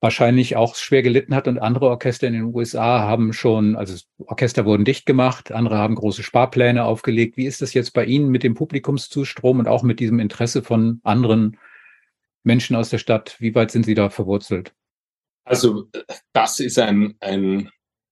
wahrscheinlich 0.00 0.56
auch 0.56 0.76
schwer 0.76 1.02
gelitten 1.02 1.34
hat 1.34 1.48
und 1.48 1.58
andere 1.58 1.88
Orchester 1.88 2.26
in 2.26 2.32
den 2.32 2.54
USA 2.54 3.00
haben 3.00 3.32
schon, 3.32 3.76
also 3.76 4.00
Orchester 4.18 4.64
wurden 4.64 4.84
dicht 4.84 5.06
gemacht, 5.06 5.52
andere 5.52 5.76
haben 5.76 5.96
große 5.96 6.22
Sparpläne 6.22 6.84
aufgelegt. 6.84 7.36
Wie 7.36 7.46
ist 7.46 7.60
das 7.60 7.74
jetzt 7.74 7.92
bei 7.92 8.04
Ihnen 8.04 8.28
mit 8.30 8.44
dem 8.44 8.54
Publikumszustrom 8.54 9.58
und 9.58 9.68
auch 9.68 9.82
mit 9.82 10.00
diesem 10.00 10.20
Interesse 10.20 10.62
von 10.62 11.00
anderen 11.02 11.58
Menschen 12.44 12.76
aus 12.76 12.90
der 12.90 12.98
Stadt? 12.98 13.36
Wie 13.40 13.54
weit 13.54 13.72
sind 13.72 13.84
Sie 13.84 13.94
da 13.94 14.08
verwurzelt? 14.08 14.72
Also 15.48 15.88
das 16.32 16.60
ist 16.60 16.78
ein, 16.78 17.16
ein, 17.20 17.70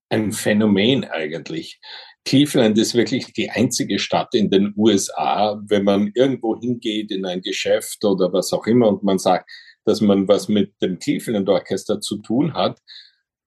ein 0.08 0.32
Phänomen 0.32 1.04
eigentlich. 1.04 1.80
Cleveland 2.24 2.76
ist 2.78 2.94
wirklich 2.94 3.32
die 3.32 3.50
einzige 3.50 3.98
Stadt 3.98 4.34
in 4.34 4.50
den 4.50 4.74
USA, 4.76 5.62
wenn 5.66 5.84
man 5.84 6.10
irgendwo 6.14 6.58
hingeht 6.58 7.12
in 7.12 7.24
ein 7.24 7.40
Geschäft 7.40 8.04
oder 8.04 8.32
was 8.32 8.52
auch 8.52 8.66
immer 8.66 8.88
und 8.88 9.04
man 9.04 9.18
sagt, 9.18 9.50
dass 9.84 10.00
man 10.00 10.26
was 10.26 10.48
mit 10.48 10.74
dem 10.82 10.98
Cleveland 10.98 11.48
Orchester 11.48 12.00
zu 12.00 12.18
tun 12.18 12.52
hat. 12.54 12.80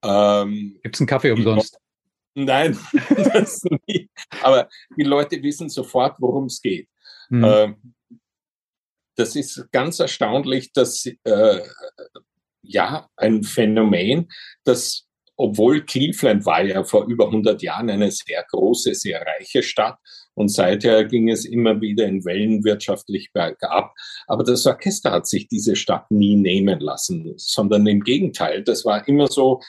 Ähm, 0.02 0.80
Gibt 0.82 0.96
es 0.96 1.02
einen 1.02 1.08
Kaffee 1.08 1.32
umsonst? 1.32 1.78
Nein, 2.36 2.78
das 3.34 3.64
nicht. 3.86 4.10
Aber 4.42 4.70
die 4.98 5.04
Leute 5.04 5.44
wissen 5.44 5.68
sofort, 5.68 6.16
worum 6.20 6.46
es 6.46 6.62
geht. 6.62 6.88
Hm. 7.28 7.44
Ähm, 7.44 7.94
das 9.16 9.36
ist 9.36 9.70
ganz 9.74 10.00
erstaunlich, 10.00 10.72
dass 10.72 11.06
äh, 11.06 11.62
ja 12.62 13.08
ein 13.16 13.44
Phänomen, 13.44 14.30
das 14.64 15.06
obwohl 15.42 15.86
Cleveland 15.86 16.46
war 16.46 16.62
ja 16.64 16.84
vor 16.84 17.06
über 17.08 17.28
100 17.28 17.62
Jahren 17.62 17.90
eine 17.90 18.12
sehr 18.12 18.46
große, 18.52 18.94
sehr 18.94 19.26
reiche 19.26 19.64
Stadt 19.64 19.98
und 20.34 20.50
seither 20.50 21.06
ging 21.06 21.30
es 21.30 21.46
immer 21.46 21.80
wieder 21.80 22.06
in 22.06 22.26
Wellen 22.26 22.66
wirtschaftlich 22.66 23.32
bergab. 23.32 23.94
Aber 24.28 24.44
das 24.44 24.66
Orchester 24.66 25.12
hat 25.12 25.28
sich 25.28 25.48
diese 25.48 25.78
Stadt 25.78 26.12
nie 26.12 26.36
nehmen 26.36 26.82
lassen, 26.82 27.34
sondern 27.38 27.88
im 27.88 28.02
Gegenteil, 28.02 28.64
das 28.64 28.84
war 28.84 29.08
immer 29.08 29.28
so, 29.28 29.62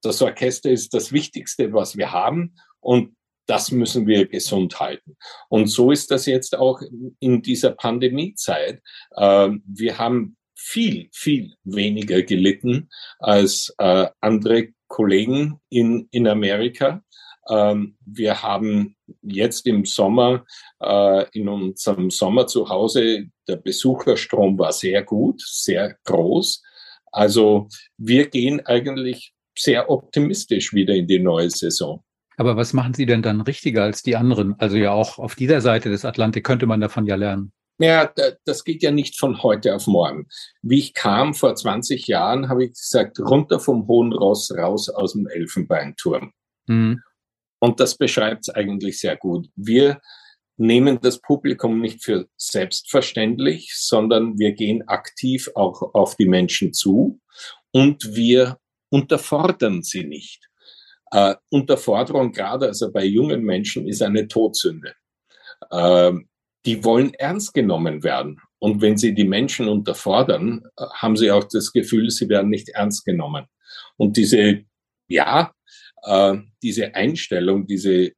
das 0.00 0.22
Orchester 0.22 0.70
ist 0.70 0.94
das 0.94 1.10
Wichtigste, 1.10 1.72
was 1.72 1.96
wir 1.96 2.12
haben 2.12 2.54
und 2.78 3.16
das 3.46 3.72
müssen 3.72 4.06
wir 4.06 4.26
gesund 4.26 4.78
halten. 4.78 5.16
Und 5.48 5.66
so 5.66 5.90
ist 5.90 6.12
das 6.12 6.26
jetzt 6.26 6.56
auch 6.56 6.80
in 7.18 7.42
dieser 7.42 7.70
Pandemiezeit. 7.70 8.80
Ähm, 9.16 9.62
wir 9.66 9.98
haben 9.98 10.36
viel, 10.56 11.08
viel 11.12 11.54
weniger 11.64 12.22
gelitten 12.22 12.88
als 13.18 13.72
äh, 13.78 14.06
andere 14.20 14.68
Kollegen 14.88 15.60
in, 15.68 16.08
in 16.10 16.26
Amerika. 16.26 17.02
Ähm, 17.48 17.96
wir 18.04 18.42
haben 18.42 18.96
jetzt 19.22 19.66
im 19.66 19.84
Sommer, 19.84 20.44
äh, 20.80 21.26
in 21.32 21.48
unserem 21.48 22.10
Sommer 22.10 22.46
zu 22.46 22.68
Hause, 22.68 23.26
der 23.46 23.56
Besucherstrom 23.56 24.58
war 24.58 24.72
sehr 24.72 25.04
gut, 25.04 25.40
sehr 25.40 25.96
groß. 26.04 26.62
Also 27.12 27.68
wir 27.96 28.28
gehen 28.28 28.64
eigentlich 28.66 29.32
sehr 29.56 29.90
optimistisch 29.90 30.72
wieder 30.72 30.94
in 30.94 31.06
die 31.06 31.18
neue 31.18 31.50
Saison. 31.50 32.02
Aber 32.36 32.56
was 32.56 32.72
machen 32.72 32.92
Sie 32.92 33.06
denn 33.06 33.22
dann 33.22 33.40
richtiger 33.40 33.84
als 33.84 34.02
die 34.02 34.16
anderen? 34.16 34.54
Also 34.58 34.76
ja 34.76 34.92
auch 34.92 35.18
auf 35.18 35.34
dieser 35.34 35.60
Seite 35.60 35.88
des 35.88 36.04
Atlantik 36.04 36.44
könnte 36.44 36.66
man 36.66 36.80
davon 36.80 37.06
ja 37.06 37.14
lernen. 37.14 37.52
Ja, 37.78 38.10
das 38.44 38.64
geht 38.64 38.82
ja 38.82 38.90
nicht 38.90 39.18
von 39.18 39.42
heute 39.42 39.74
auf 39.74 39.86
morgen. 39.86 40.28
Wie 40.62 40.78
ich 40.78 40.94
kam 40.94 41.34
vor 41.34 41.54
20 41.54 42.06
Jahren, 42.06 42.48
habe 42.48 42.64
ich 42.64 42.72
gesagt, 42.72 43.20
runter 43.20 43.60
vom 43.60 43.86
hohen 43.86 44.12
Ross, 44.12 44.50
raus 44.56 44.88
aus 44.88 45.12
dem 45.12 45.26
Elfenbeinturm. 45.26 46.32
Mhm. 46.66 47.02
Und 47.58 47.80
das 47.80 47.96
beschreibt 47.98 48.48
es 48.48 48.54
eigentlich 48.54 48.98
sehr 48.98 49.16
gut. 49.16 49.48
Wir 49.56 50.00
nehmen 50.56 50.98
das 51.02 51.20
Publikum 51.20 51.80
nicht 51.80 52.02
für 52.02 52.26
selbstverständlich, 52.36 53.72
sondern 53.76 54.38
wir 54.38 54.52
gehen 54.52 54.88
aktiv 54.88 55.50
auch 55.54 55.94
auf 55.94 56.16
die 56.16 56.26
Menschen 56.26 56.72
zu 56.72 57.20
und 57.72 58.14
wir 58.16 58.58
unterfordern 58.88 59.82
sie 59.82 60.04
nicht. 60.04 60.48
Äh, 61.10 61.34
Unterforderung 61.50 62.32
gerade 62.32 62.68
also 62.68 62.90
bei 62.90 63.04
jungen 63.04 63.42
Menschen 63.42 63.86
ist 63.86 64.02
eine 64.02 64.28
Todsünde. 64.28 64.94
äh, 65.70 66.12
die 66.66 66.84
wollen 66.84 67.14
ernst 67.14 67.54
genommen 67.54 68.02
werden. 68.02 68.40
Und 68.58 68.82
wenn 68.82 68.96
sie 68.96 69.14
die 69.14 69.24
Menschen 69.24 69.68
unterfordern, 69.68 70.64
haben 70.94 71.16
sie 71.16 71.30
auch 71.30 71.44
das 71.44 71.72
Gefühl, 71.72 72.10
sie 72.10 72.28
werden 72.28 72.50
nicht 72.50 72.70
ernst 72.70 73.04
genommen. 73.04 73.46
Und 73.96 74.16
diese, 74.16 74.64
ja, 75.08 75.52
äh, 76.02 76.36
diese 76.62 76.94
Einstellung, 76.94 77.66
diese, 77.66 78.12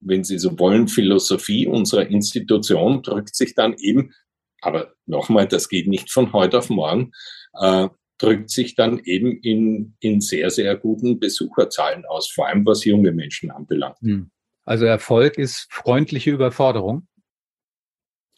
wenn 0.00 0.24
Sie 0.24 0.38
so 0.38 0.58
wollen, 0.58 0.88
Philosophie 0.88 1.66
unserer 1.66 2.06
Institution 2.06 3.02
drückt 3.02 3.34
sich 3.34 3.54
dann 3.54 3.74
eben, 3.78 4.12
aber 4.60 4.94
nochmal, 5.06 5.46
das 5.46 5.68
geht 5.68 5.88
nicht 5.88 6.10
von 6.10 6.32
heute 6.32 6.58
auf 6.58 6.70
morgen, 6.70 7.12
äh, 7.60 7.88
drückt 8.18 8.50
sich 8.50 8.74
dann 8.74 9.00
eben 9.00 9.38
in, 9.42 9.96
in 10.00 10.20
sehr, 10.20 10.50
sehr 10.50 10.76
guten 10.76 11.18
Besucherzahlen 11.18 12.04
aus, 12.04 12.30
vor 12.30 12.48
allem 12.48 12.64
was 12.66 12.84
junge 12.84 13.12
Menschen 13.12 13.50
anbelangt. 13.50 13.98
Hm. 14.00 14.30
Also 14.64 14.84
Erfolg 14.86 15.38
ist 15.38 15.66
freundliche 15.70 16.30
Überforderung. 16.30 17.06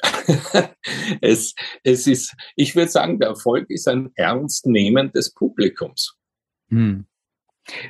es, 1.20 1.55
es 1.83 2.07
ist, 2.07 2.35
ich 2.57 2.75
würde 2.77 2.91
sagen, 2.91 3.18
der 3.18 3.29
Erfolg 3.29 3.68
ist 3.70 3.89
ein 3.89 4.11
Ernstnehmen 4.14 5.12
des 5.12 5.33
Publikums. 5.33 6.16
Hm. 6.68 7.07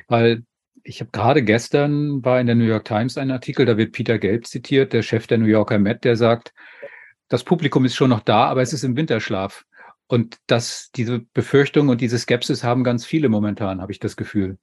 Weil 0.09 0.45
ich 0.83 1.01
habe 1.01 1.11
gerade 1.11 1.43
gestern 1.43 2.25
war 2.25 2.41
in 2.41 2.47
der 2.47 2.57
New 2.57 2.65
York 2.65 2.85
Times 2.85 3.17
ein 3.17 3.31
Artikel, 3.31 3.67
da 3.67 3.77
wird 3.77 3.93
Peter 3.93 4.19
Gelb 4.19 4.47
zitiert, 4.47 4.93
der 4.93 5.03
Chef 5.03 5.27
der 5.27 5.39
New 5.39 5.47
Yorker 5.47 5.79
Met, 5.79 6.05
der 6.05 6.17
sagt, 6.17 6.53
das 7.29 7.43
Publikum 7.43 7.85
ist 7.85 7.95
schon 7.95 8.11
noch 8.11 8.21
da, 8.21 8.47
aber 8.47 8.63
es 8.63 8.73
ist 8.73 8.85
im 8.85 8.97
Winterschlaf. 8.97 9.65
Und 10.07 10.37
das, 10.47 10.91
diese 10.95 11.21
Befürchtung 11.33 11.89
und 11.89 12.01
diese 12.01 12.19
Skepsis 12.19 12.63
haben 12.63 12.85
ganz 12.85 13.07
viele 13.07 13.31
momentan, 13.31 13.81
habe 13.81 13.93
ich 13.93 13.99
das 13.99 14.17
Gefühl. 14.17 14.59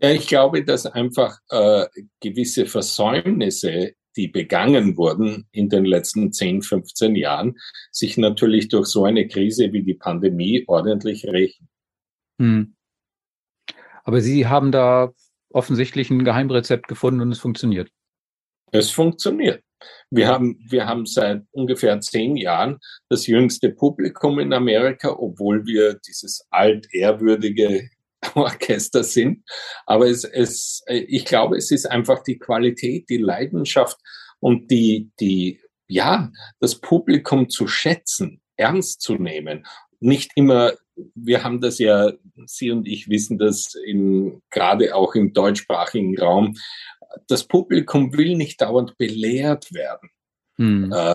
Ja, 0.00 0.10
ich 0.10 0.26
glaube, 0.26 0.64
dass 0.64 0.86
einfach 0.86 1.38
äh, 1.48 1.86
gewisse 2.20 2.66
Versäumnisse, 2.66 3.94
die 4.16 4.28
begangen 4.28 4.96
wurden 4.96 5.46
in 5.52 5.68
den 5.68 5.84
letzten 5.84 6.32
10, 6.32 6.62
15 6.62 7.16
Jahren, 7.16 7.56
sich 7.90 8.16
natürlich 8.18 8.68
durch 8.68 8.86
so 8.86 9.04
eine 9.04 9.26
Krise 9.28 9.72
wie 9.72 9.82
die 9.82 9.94
Pandemie 9.94 10.64
ordentlich 10.66 11.26
rächen. 11.26 11.68
Hm. 12.40 12.74
Aber 14.04 14.20
Sie 14.20 14.46
haben 14.46 14.70
da 14.70 15.12
offensichtlich 15.50 16.10
ein 16.10 16.24
Geheimrezept 16.24 16.88
gefunden 16.88 17.22
und 17.22 17.32
es 17.32 17.38
funktioniert. 17.38 17.90
Es 18.72 18.90
funktioniert. 18.90 19.62
Wir 20.10 20.28
haben, 20.28 20.58
wir 20.68 20.86
haben 20.86 21.06
seit 21.06 21.42
ungefähr 21.52 22.00
zehn 22.00 22.36
Jahren 22.36 22.78
das 23.08 23.26
jüngste 23.26 23.70
Publikum 23.70 24.38
in 24.38 24.52
Amerika, 24.52 25.10
obwohl 25.10 25.66
wir 25.66 25.94
dieses 26.06 26.46
altehrwürdige 26.50 27.88
Orchester 28.34 29.04
sind. 29.04 29.44
Aber 29.86 30.06
es, 30.06 30.24
es, 30.24 30.82
ich 30.88 31.24
glaube, 31.24 31.56
es 31.56 31.70
ist 31.70 31.86
einfach 31.86 32.22
die 32.22 32.38
Qualität, 32.38 33.08
die 33.08 33.18
Leidenschaft 33.18 33.98
und 34.40 34.70
die, 34.70 35.10
die, 35.20 35.60
ja, 35.88 36.30
das 36.60 36.80
Publikum 36.80 37.48
zu 37.48 37.66
schätzen, 37.66 38.40
ernst 38.56 39.00
zu 39.00 39.14
nehmen. 39.14 39.66
Nicht 40.00 40.32
immer 40.34 40.72
wir 41.14 41.44
haben 41.44 41.60
das 41.60 41.78
ja, 41.78 42.12
Sie 42.46 42.70
und 42.70 42.86
ich 42.88 43.08
wissen 43.08 43.38
das 43.38 43.74
in, 43.74 44.42
gerade 44.50 44.94
auch 44.94 45.14
im 45.14 45.32
deutschsprachigen 45.32 46.18
Raum, 46.18 46.56
das 47.28 47.46
Publikum 47.46 48.16
will 48.16 48.36
nicht 48.36 48.60
dauernd 48.60 48.96
belehrt 48.98 49.72
werden. 49.72 50.10
Hm. 50.56 50.92
Äh, 50.92 51.14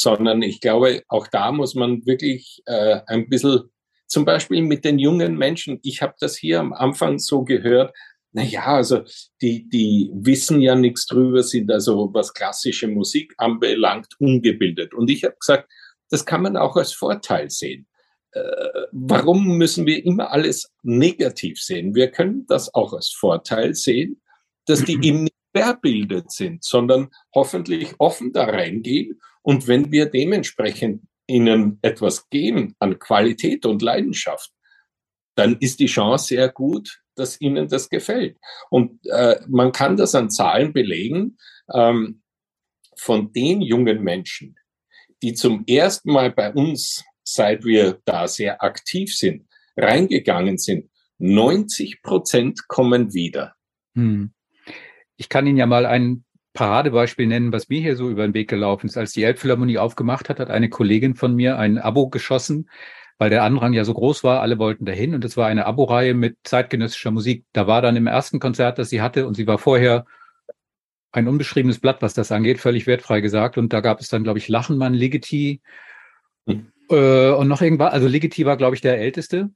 sondern 0.00 0.42
ich 0.42 0.60
glaube, 0.60 1.02
auch 1.08 1.26
da 1.26 1.52
muss 1.52 1.74
man 1.74 2.06
wirklich 2.06 2.62
äh, 2.66 3.00
ein 3.06 3.28
bisschen, 3.28 3.70
zum 4.10 4.24
Beispiel 4.24 4.62
mit 4.62 4.84
den 4.84 4.98
jungen 4.98 5.36
Menschen, 5.36 5.78
ich 5.82 6.02
habe 6.02 6.14
das 6.20 6.36
hier 6.36 6.60
am 6.60 6.72
Anfang 6.72 7.18
so 7.18 7.44
gehört, 7.44 7.94
na 8.32 8.42
ja, 8.42 8.66
also 8.66 9.02
die, 9.40 9.68
die 9.68 10.10
wissen 10.12 10.60
ja 10.60 10.74
nichts 10.74 11.06
drüber, 11.06 11.42
sind 11.42 11.70
also, 11.70 12.10
was 12.12 12.32
klassische 12.32 12.86
Musik 12.86 13.34
anbelangt, 13.38 14.08
ungebildet. 14.18 14.94
Und 14.94 15.10
ich 15.10 15.24
habe 15.24 15.36
gesagt, 15.40 15.68
das 16.10 16.24
kann 16.26 16.42
man 16.42 16.56
auch 16.56 16.76
als 16.76 16.92
Vorteil 16.92 17.50
sehen 17.50 17.86
äh, 18.32 18.86
warum 18.92 19.56
müssen 19.56 19.86
wir 19.86 20.04
immer 20.04 20.30
alles 20.30 20.72
negativ 20.82 21.60
sehen? 21.60 21.94
Wir 21.94 22.10
können 22.10 22.46
das 22.46 22.72
auch 22.74 22.92
als 22.92 23.10
Vorteil 23.10 23.74
sehen, 23.74 24.20
dass 24.66 24.84
die 24.84 24.98
eben 25.02 25.24
nicht 25.24 25.34
verbildet 25.54 26.30
sind, 26.30 26.62
sondern 26.62 27.10
hoffentlich 27.34 27.94
offen 27.98 28.32
da 28.32 28.44
reingehen. 28.44 29.20
Und 29.42 29.66
wenn 29.66 29.90
wir 29.90 30.06
dementsprechend 30.06 31.02
ihnen 31.30 31.78
etwas 31.82 32.28
geben 32.28 32.74
an 32.78 32.98
Qualität 32.98 33.64
und 33.64 33.82
Leidenschaft, 33.82 34.52
dann 35.36 35.56
ist 35.58 35.80
die 35.80 35.86
Chance 35.86 36.26
sehr 36.26 36.48
gut, 36.50 37.00
dass 37.14 37.40
ihnen 37.40 37.68
das 37.68 37.88
gefällt. 37.88 38.38
Und 38.68 38.98
äh, 39.06 39.40
man 39.48 39.72
kann 39.72 39.96
das 39.96 40.14
an 40.14 40.30
Zahlen 40.30 40.72
belegen. 40.72 41.38
Ähm, 41.72 42.22
von 42.96 43.32
den 43.32 43.62
jungen 43.62 44.02
Menschen, 44.02 44.56
die 45.22 45.32
zum 45.32 45.64
ersten 45.66 46.12
Mal 46.12 46.30
bei 46.30 46.52
uns 46.52 47.02
seit 47.24 47.64
wir 47.64 48.00
da 48.04 48.28
sehr 48.28 48.62
aktiv 48.62 49.16
sind, 49.16 49.46
reingegangen 49.76 50.58
sind, 50.58 50.90
90 51.18 52.02
Prozent 52.02 52.68
kommen 52.68 53.14
wieder. 53.14 53.54
Hm. 53.94 54.32
Ich 55.16 55.28
kann 55.28 55.46
Ihnen 55.46 55.58
ja 55.58 55.66
mal 55.66 55.86
ein 55.86 56.24
Paradebeispiel 56.52 57.26
nennen, 57.26 57.52
was 57.52 57.68
mir 57.68 57.80
hier 57.80 57.96
so 57.96 58.10
über 58.10 58.26
den 58.26 58.34
Weg 58.34 58.48
gelaufen 58.48 58.86
ist. 58.86 58.96
Als 58.96 59.12
die 59.12 59.22
Elbphilharmonie 59.22 59.78
aufgemacht 59.78 60.28
hat, 60.28 60.40
hat 60.40 60.50
eine 60.50 60.68
Kollegin 60.68 61.14
von 61.14 61.34
mir 61.34 61.58
ein 61.58 61.78
Abo 61.78 62.08
geschossen, 62.08 62.68
weil 63.18 63.30
der 63.30 63.44
Andrang 63.44 63.72
ja 63.72 63.84
so 63.84 63.94
groß 63.94 64.24
war, 64.24 64.40
alle 64.40 64.58
wollten 64.58 64.84
dahin 64.84 65.14
und 65.14 65.24
es 65.24 65.36
war 65.36 65.46
eine 65.46 65.66
Abo-Reihe 65.66 66.14
mit 66.14 66.38
zeitgenössischer 66.44 67.10
Musik. 67.10 67.44
Da 67.52 67.66
war 67.66 67.82
dann 67.82 67.96
im 67.96 68.06
ersten 68.06 68.40
Konzert, 68.40 68.78
das 68.78 68.90
sie 68.90 69.02
hatte 69.02 69.26
und 69.26 69.34
sie 69.34 69.46
war 69.46 69.58
vorher 69.58 70.06
ein 71.12 71.28
unbeschriebenes 71.28 71.80
Blatt, 71.80 72.02
was 72.02 72.14
das 72.14 72.32
angeht, 72.32 72.60
völlig 72.60 72.86
wertfrei 72.86 73.20
gesagt 73.20 73.58
und 73.58 73.72
da 73.72 73.80
gab 73.80 74.00
es 74.00 74.08
dann, 74.08 74.24
glaube 74.24 74.38
ich, 74.38 74.48
Lachenmann, 74.48 74.94
Ligeti, 74.94 75.60
hm. 76.46 76.72
Äh, 76.90 77.30
und 77.30 77.48
noch 77.48 77.62
irgendwas, 77.62 77.92
also 77.92 78.08
Ligeti 78.08 78.44
war, 78.44 78.56
glaube 78.56 78.74
ich, 78.74 78.80
der 78.80 78.98
Älteste. 78.98 79.50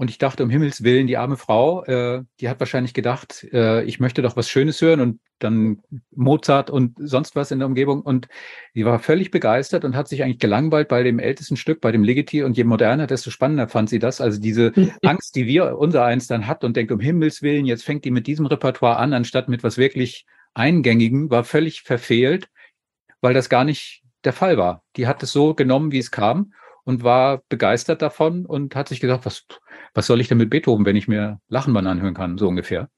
Und 0.00 0.10
ich 0.10 0.18
dachte, 0.18 0.44
um 0.44 0.48
Himmels 0.48 0.84
Willen, 0.84 1.08
die 1.08 1.16
arme 1.16 1.36
Frau, 1.36 1.82
äh, 1.82 2.22
die 2.38 2.48
hat 2.48 2.60
wahrscheinlich 2.60 2.94
gedacht, 2.94 3.44
äh, 3.52 3.82
ich 3.82 3.98
möchte 3.98 4.22
doch 4.22 4.36
was 4.36 4.48
Schönes 4.48 4.80
hören 4.80 5.00
und 5.00 5.20
dann 5.40 5.82
Mozart 6.14 6.70
und 6.70 6.94
sonst 7.00 7.34
was 7.34 7.50
in 7.50 7.58
der 7.58 7.66
Umgebung. 7.66 8.02
Und 8.02 8.28
die 8.76 8.84
war 8.84 9.00
völlig 9.00 9.32
begeistert 9.32 9.84
und 9.84 9.96
hat 9.96 10.06
sich 10.06 10.22
eigentlich 10.22 10.38
gelangweilt 10.38 10.86
bei 10.86 11.02
dem 11.02 11.18
ältesten 11.18 11.56
Stück, 11.56 11.80
bei 11.80 11.90
dem 11.90 12.04
Ligeti. 12.04 12.44
Und 12.44 12.56
je 12.56 12.62
moderner, 12.62 13.08
desto 13.08 13.30
spannender 13.30 13.66
fand 13.66 13.90
sie 13.90 13.98
das. 13.98 14.20
Also 14.20 14.40
diese 14.40 14.72
Angst, 15.02 15.34
die 15.34 15.46
wir 15.48 15.76
unser 15.76 16.04
eins 16.04 16.28
dann 16.28 16.46
hat 16.46 16.62
und 16.62 16.76
denkt, 16.76 16.92
um 16.92 17.00
Himmels 17.00 17.42
Willen, 17.42 17.66
jetzt 17.66 17.82
fängt 17.82 18.04
die 18.04 18.12
mit 18.12 18.28
diesem 18.28 18.46
Repertoire 18.46 18.98
an, 18.98 19.12
anstatt 19.12 19.48
mit 19.48 19.64
was 19.64 19.78
wirklich 19.78 20.26
Eingängigen, 20.54 21.28
war 21.28 21.42
völlig 21.42 21.82
verfehlt, 21.82 22.48
weil 23.20 23.34
das 23.34 23.48
gar 23.48 23.64
nicht 23.64 24.04
der 24.22 24.32
Fall 24.32 24.58
war. 24.58 24.84
Die 24.94 25.08
hat 25.08 25.24
es 25.24 25.32
so 25.32 25.54
genommen, 25.54 25.90
wie 25.90 25.98
es 25.98 26.12
kam 26.12 26.52
und 26.88 27.02
war 27.02 27.42
begeistert 27.50 28.00
davon 28.00 28.46
und 28.46 28.74
hat 28.74 28.88
sich 28.88 28.98
gedacht, 28.98 29.26
was, 29.26 29.44
was 29.92 30.06
soll 30.06 30.22
ich 30.22 30.28
denn 30.28 30.38
mit 30.38 30.48
Beethoven, 30.48 30.86
wenn 30.86 30.96
ich 30.96 31.06
mir 31.06 31.38
Lachenmann 31.48 31.86
anhören 31.86 32.14
kann, 32.14 32.38
so 32.38 32.48
ungefähr. 32.48 32.88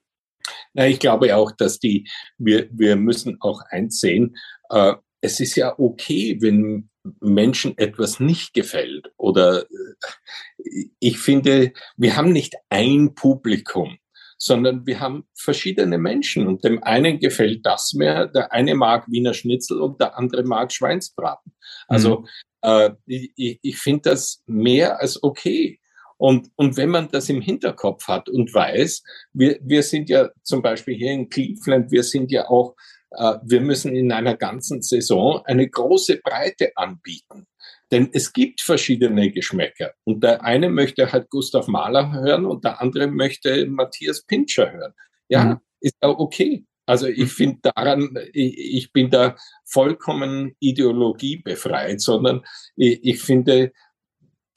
Na, 0.75 0.87
ich 0.87 1.01
glaube 1.01 1.35
auch, 1.35 1.51
dass 1.51 1.81
die, 1.81 2.09
wir, 2.39 2.69
wir 2.71 2.95
müssen 2.95 3.39
auch 3.41 3.63
eins 3.69 3.99
sehen, 3.99 4.37
äh, 4.69 4.95
es 5.21 5.41
ist 5.41 5.57
ja 5.57 5.77
okay, 5.77 6.39
wenn 6.41 6.89
Menschen 7.19 7.77
etwas 7.79 8.21
nicht 8.21 8.55
gefällt. 8.55 9.11
Oder 9.17 9.63
äh, 9.63 10.85
ich 11.01 11.19
finde, 11.19 11.73
wir 11.97 12.17
haben 12.17 12.31
nicht 12.31 12.55
ein 12.69 13.17
Publikum, 13.17 13.99
sondern 14.43 14.87
wir 14.87 15.01
haben 15.01 15.27
verschiedene 15.35 15.99
Menschen 15.99 16.47
und 16.47 16.65
dem 16.65 16.83
einen 16.83 17.21
gefällt 17.21 17.67
das 17.67 17.93
mehr, 17.93 18.27
der 18.27 18.53
eine 18.53 18.75
mag 18.75 19.07
Wiener 19.11 19.35
Schnitzel 19.35 19.81
und 19.81 20.01
der 20.01 20.17
andere 20.17 20.45
mag 20.45 20.73
Schweinsbraten. 20.73 21.53
Also 21.87 22.21
mhm. 22.21 22.27
Äh, 22.63 22.91
ich 23.07 23.59
ich 23.63 23.79
finde 23.79 24.11
das 24.11 24.43
mehr 24.47 25.01
als 25.01 25.23
okay. 25.23 25.81
Und, 26.19 26.51
und 26.57 26.77
wenn 26.77 26.91
man 26.91 27.09
das 27.09 27.31
im 27.31 27.41
Hinterkopf 27.41 28.07
hat 28.07 28.29
und 28.29 28.53
weiß, 28.53 29.03
wir, 29.33 29.59
wir 29.63 29.83
sind 29.83 30.11
ja 30.11 30.29
zum 30.43 30.61
Beispiel 30.61 30.95
hier 30.95 31.13
in 31.13 31.31
Cleveland, 31.31 31.91
wir 31.91 32.03
sind 32.03 32.31
ja 32.31 32.51
auch, 32.51 32.77
äh, 33.13 33.37
wir 33.43 33.63
müssen 33.63 33.97
in 33.97 34.13
einer 34.13 34.37
ganzen 34.37 34.83
Saison 34.83 35.43
eine 35.47 35.67
große 35.67 36.19
Breite 36.19 36.73
anbieten. 36.77 37.47
Denn 37.91 38.09
es 38.13 38.33
gibt 38.33 38.61
verschiedene 38.61 39.33
Geschmäcker. 39.33 39.93
Und 40.05 40.23
der 40.23 40.45
eine 40.45 40.69
möchte 40.69 41.11
halt 41.11 41.29
Gustav 41.31 41.67
Mahler 41.67 42.13
hören 42.13 42.47
und 42.47 42.65
der 42.65 42.81
andere 42.81 43.09
möchte 43.09 43.67
Matthias 43.67 44.23
Pinscher 44.23 44.73
hören. 44.73 44.93
Ja, 45.29 45.45
mhm. 45.45 45.61
ist 45.81 45.97
auch 46.01 46.19
okay. 46.19 46.65
Also 46.87 47.07
ich 47.07 47.19
mhm. 47.19 47.27
finde 47.27 47.59
daran, 47.63 48.19
ich, 48.33 48.59
ich, 48.59 48.93
bin 48.93 49.11
da 49.11 49.37
vollkommen 49.65 50.57
ideologiebefreit, 50.59 52.01
sondern 52.01 52.45
ich, 52.77 53.05
ich, 53.05 53.21
finde, 53.21 53.73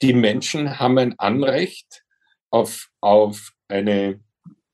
die 0.02 0.14
Menschen 0.14 0.78
haben 0.80 0.98
ein 0.98 1.18
Anrecht 1.18 2.04
auf, 2.50 2.88
auf 3.00 3.52
eine, 3.68 4.20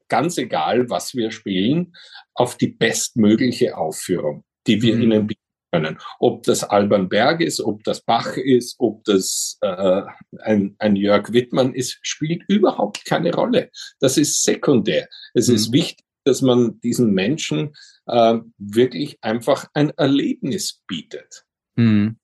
ganz 0.08 0.38
egal, 0.38 0.88
was 0.88 1.14
wir 1.14 1.30
spielen, 1.30 1.94
auf 2.34 2.56
die 2.56 2.68
bestmögliche 2.68 3.76
Aufführung, 3.76 4.44
die 4.66 4.80
wir 4.80 4.96
mhm. 4.96 5.02
ihnen 5.02 5.26
bieten 5.26 5.39
können. 5.72 5.98
Ob 6.18 6.42
das 6.42 6.64
Alban 6.64 7.08
Berg 7.08 7.40
ist, 7.40 7.60
ob 7.60 7.84
das 7.84 8.02
Bach 8.02 8.36
ist, 8.36 8.76
ob 8.78 9.04
das 9.04 9.58
äh, 9.60 10.02
ein, 10.40 10.74
ein 10.78 10.96
Jörg 10.96 11.32
Wittmann 11.32 11.74
ist, 11.74 11.98
spielt 12.02 12.42
überhaupt 12.48 13.04
keine 13.04 13.34
Rolle. 13.34 13.70
Das 14.00 14.16
ist 14.16 14.42
sekundär. 14.42 15.08
Es 15.34 15.48
mhm. 15.48 15.54
ist 15.54 15.72
wichtig, 15.72 16.06
dass 16.24 16.42
man 16.42 16.80
diesen 16.80 17.12
Menschen 17.12 17.74
äh, 18.06 18.38
wirklich 18.58 19.18
einfach 19.22 19.66
ein 19.74 19.90
Erlebnis 19.90 20.82
bietet. 20.86 21.44
Hm. 21.76 22.16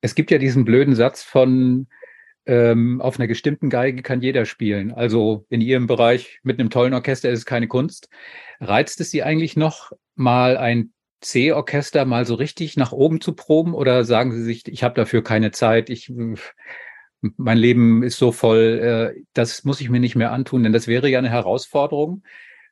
Es 0.00 0.14
gibt 0.14 0.30
ja 0.30 0.38
diesen 0.38 0.64
blöden 0.64 0.94
Satz 0.94 1.22
von 1.22 1.88
ähm, 2.46 3.02
auf 3.02 3.18
einer 3.18 3.26
gestimmten 3.26 3.68
Geige 3.68 4.02
kann 4.02 4.22
jeder 4.22 4.46
spielen. 4.46 4.92
Also 4.92 5.44
in 5.50 5.60
Ihrem 5.60 5.86
Bereich 5.86 6.40
mit 6.42 6.58
einem 6.58 6.70
tollen 6.70 6.94
Orchester 6.94 7.28
ist 7.28 7.40
es 7.40 7.46
keine 7.46 7.68
Kunst. 7.68 8.08
Reizt 8.58 9.00
es 9.02 9.10
Sie 9.10 9.22
eigentlich 9.22 9.56
noch, 9.56 9.92
mal 10.14 10.56
ein 10.56 10.92
C-Orchester 11.20 12.04
mal 12.04 12.24
so 12.24 12.34
richtig 12.34 12.76
nach 12.76 12.92
oben 12.92 13.20
zu 13.20 13.34
proben 13.34 13.74
oder 13.74 14.04
sagen 14.04 14.32
Sie 14.32 14.42
sich, 14.42 14.66
ich 14.68 14.82
habe 14.82 14.94
dafür 14.94 15.22
keine 15.22 15.50
Zeit, 15.50 15.90
ich 15.90 16.12
mein 17.20 17.58
Leben 17.58 18.02
ist 18.02 18.18
so 18.18 18.32
voll, 18.32 19.14
äh, 19.16 19.22
das 19.32 19.64
muss 19.64 19.80
ich 19.80 19.90
mir 19.90 20.00
nicht 20.00 20.14
mehr 20.14 20.32
antun, 20.32 20.62
denn 20.62 20.72
das 20.72 20.86
wäre 20.86 21.08
ja 21.08 21.18
eine 21.18 21.30
Herausforderung, 21.30 22.22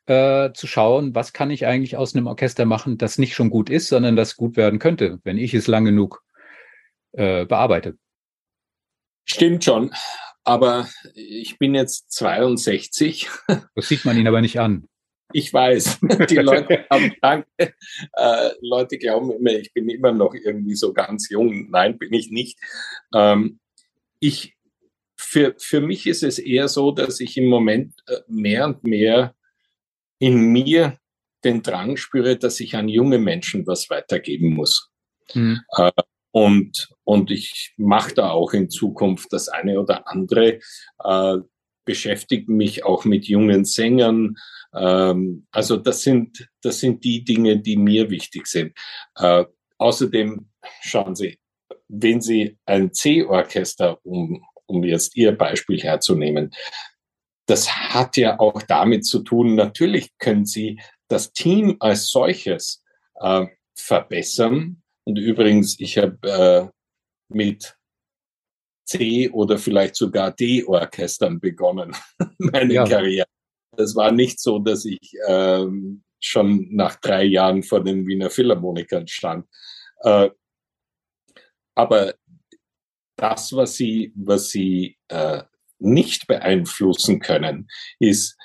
äh, 0.05 0.53
zu 0.53 0.67
schauen, 0.67 1.13
was 1.15 1.33
kann 1.33 1.51
ich 1.51 1.65
eigentlich 1.65 1.97
aus 1.97 2.15
einem 2.15 2.27
Orchester 2.27 2.65
machen, 2.65 2.97
das 2.97 3.17
nicht 3.17 3.35
schon 3.35 3.49
gut 3.49 3.69
ist, 3.69 3.89
sondern 3.89 4.15
das 4.15 4.37
gut 4.37 4.55
werden 4.55 4.79
könnte, 4.79 5.19
wenn 5.23 5.37
ich 5.37 5.53
es 5.53 5.67
lang 5.67 5.83
genug 5.83 6.23
äh, 7.11 7.45
bearbeite. 7.45 7.97
Stimmt 9.25 9.65
schon, 9.65 9.91
aber 10.45 10.87
ich 11.13 11.57
bin 11.57 11.75
jetzt 11.75 12.11
62. 12.13 13.29
Das 13.75 13.87
sieht 13.89 14.05
man 14.05 14.15
Ihnen 14.15 14.27
aber 14.27 14.41
nicht 14.41 14.59
an. 14.61 14.87
Ich 15.33 15.53
weiß, 15.53 15.99
die 16.29 16.37
Leute 16.37 16.85
haben 16.89 17.13
danke. 17.21 17.47
Äh, 17.57 18.49
Leute 18.61 18.97
glauben 18.97 19.31
immer, 19.31 19.51
ich 19.51 19.73
bin 19.73 19.89
immer 19.89 20.11
noch 20.11 20.33
irgendwie 20.33 20.75
so 20.75 20.93
ganz 20.93 21.29
jung. 21.29 21.69
Nein, 21.69 21.97
bin 21.97 22.13
ich 22.13 22.31
nicht. 22.31 22.59
Ähm, 23.13 23.59
ich, 24.19 24.55
für, 25.17 25.55
für 25.57 25.81
mich 25.81 26.07
ist 26.07 26.23
es 26.23 26.39
eher 26.39 26.67
so, 26.67 26.91
dass 26.91 27.19
ich 27.19 27.37
im 27.37 27.47
Moment 27.47 27.93
äh, 28.07 28.19
mehr 28.27 28.65
und 28.65 28.83
mehr 28.83 29.35
in 30.19 30.51
mir 30.51 30.97
den 31.43 31.61
Drang 31.61 31.97
spüre, 31.97 32.37
dass 32.37 32.59
ich 32.59 32.75
an 32.75 32.89
junge 32.89 33.19
Menschen 33.19 33.67
was 33.67 33.89
weitergeben 33.89 34.53
muss. 34.53 34.89
Mhm. 35.33 35.61
Äh, 35.77 35.91
und, 36.31 36.89
und 37.03 37.31
ich 37.31 37.73
mache 37.77 38.13
da 38.13 38.29
auch 38.29 38.53
in 38.53 38.69
Zukunft 38.69 39.33
das 39.33 39.49
eine 39.49 39.79
oder 39.79 40.07
andere, 40.07 40.59
äh, 41.03 41.37
beschäftige 41.85 42.51
mich 42.51 42.83
auch 42.85 43.05
mit 43.05 43.25
jungen 43.25 43.65
Sängern. 43.65 44.35
Ähm, 44.73 45.47
also 45.51 45.77
das 45.77 46.01
sind, 46.01 46.49
das 46.61 46.79
sind 46.79 47.03
die 47.03 47.23
Dinge, 47.23 47.59
die 47.59 47.77
mir 47.77 48.09
wichtig 48.09 48.47
sind. 48.47 48.73
Äh, 49.15 49.45
außerdem, 49.77 50.49
schauen 50.81 51.15
Sie, 51.15 51.39
wenn 51.87 52.21
Sie 52.21 52.57
ein 52.65 52.93
C-Orchester, 52.93 53.99
um, 54.03 54.43
um 54.65 54.83
jetzt 54.83 55.15
Ihr 55.15 55.31
Beispiel 55.31 55.81
herzunehmen, 55.81 56.51
das 57.47 57.69
hat 57.69 58.17
ja 58.17 58.39
auch 58.39 58.61
damit 58.63 59.05
zu 59.05 59.19
tun, 59.19 59.55
natürlich 59.55 60.17
können 60.17 60.45
Sie 60.45 60.79
das 61.07 61.31
Team 61.31 61.77
als 61.79 62.09
solches 62.09 62.83
äh, 63.15 63.45
verbessern. 63.75 64.81
Und 65.05 65.17
übrigens, 65.17 65.79
ich 65.79 65.97
habe 65.97 66.17
äh, 66.23 66.67
mit 67.29 67.77
C 68.85 69.29
oder 69.29 69.57
vielleicht 69.57 69.95
sogar 69.95 70.31
D-Orchestern 70.31 71.39
begonnen, 71.39 71.95
meine 72.37 72.73
ja. 72.73 72.85
Karriere. 72.85 73.27
Es 73.77 73.95
war 73.95 74.11
nicht 74.11 74.39
so, 74.39 74.59
dass 74.59 74.85
ich 74.85 75.13
ähm, 75.27 76.03
schon 76.19 76.67
nach 76.71 76.95
drei 76.95 77.23
Jahren 77.23 77.63
vor 77.63 77.83
den 77.83 78.07
Wiener 78.07 78.29
Philharmonikern 78.29 79.07
stand. 79.07 79.45
Äh, 80.01 80.29
aber 81.75 82.15
das, 83.15 83.53
was 83.53 83.75
sie, 83.75 84.13
was 84.15 84.49
sie 84.49 84.97
äh, 85.09 85.43
nicht 85.79 86.27
beeinflussen 86.27 87.19
können, 87.19 87.67
ist, 87.99 88.35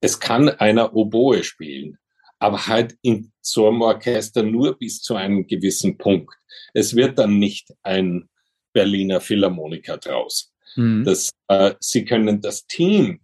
es 0.00 0.18
kann 0.18 0.48
einer 0.48 0.94
Oboe 0.94 1.44
spielen 1.44 1.98
aber 2.40 2.66
halt 2.66 2.96
in 3.02 3.30
so 3.42 3.68
einem 3.68 3.82
Orchester 3.82 4.42
nur 4.42 4.76
bis 4.76 5.00
zu 5.02 5.14
einem 5.14 5.46
gewissen 5.46 5.98
Punkt. 5.98 6.34
Es 6.72 6.96
wird 6.96 7.18
dann 7.18 7.38
nicht 7.38 7.72
ein 7.82 8.28
Berliner 8.72 9.20
Philharmoniker 9.20 9.98
draus. 9.98 10.52
Mhm. 10.74 11.04
Das, 11.04 11.30
äh, 11.48 11.74
sie 11.80 12.04
können 12.04 12.40
das 12.40 12.66
Team, 12.66 13.20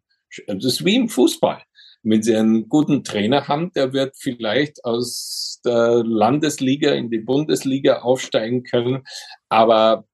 das 0.47 0.65
ist 0.65 0.85
wie 0.85 0.97
im 0.97 1.09
Fußball. 1.09 1.63
Wenn 2.03 2.23
Sie 2.23 2.37
einen 2.37 2.69
guten 2.69 3.03
Trainer 3.03 3.49
haben, 3.49 3.73
der 3.73 3.93
wird 3.93 4.17
vielleicht 4.17 4.85
aus 4.85 5.61
der 5.65 6.05
Landesliga 6.05 6.93
in 6.93 7.11
die 7.11 7.19
Bundesliga 7.19 8.01
aufsteigen 8.01 8.63
können, 8.63 9.03
aber 9.49 10.07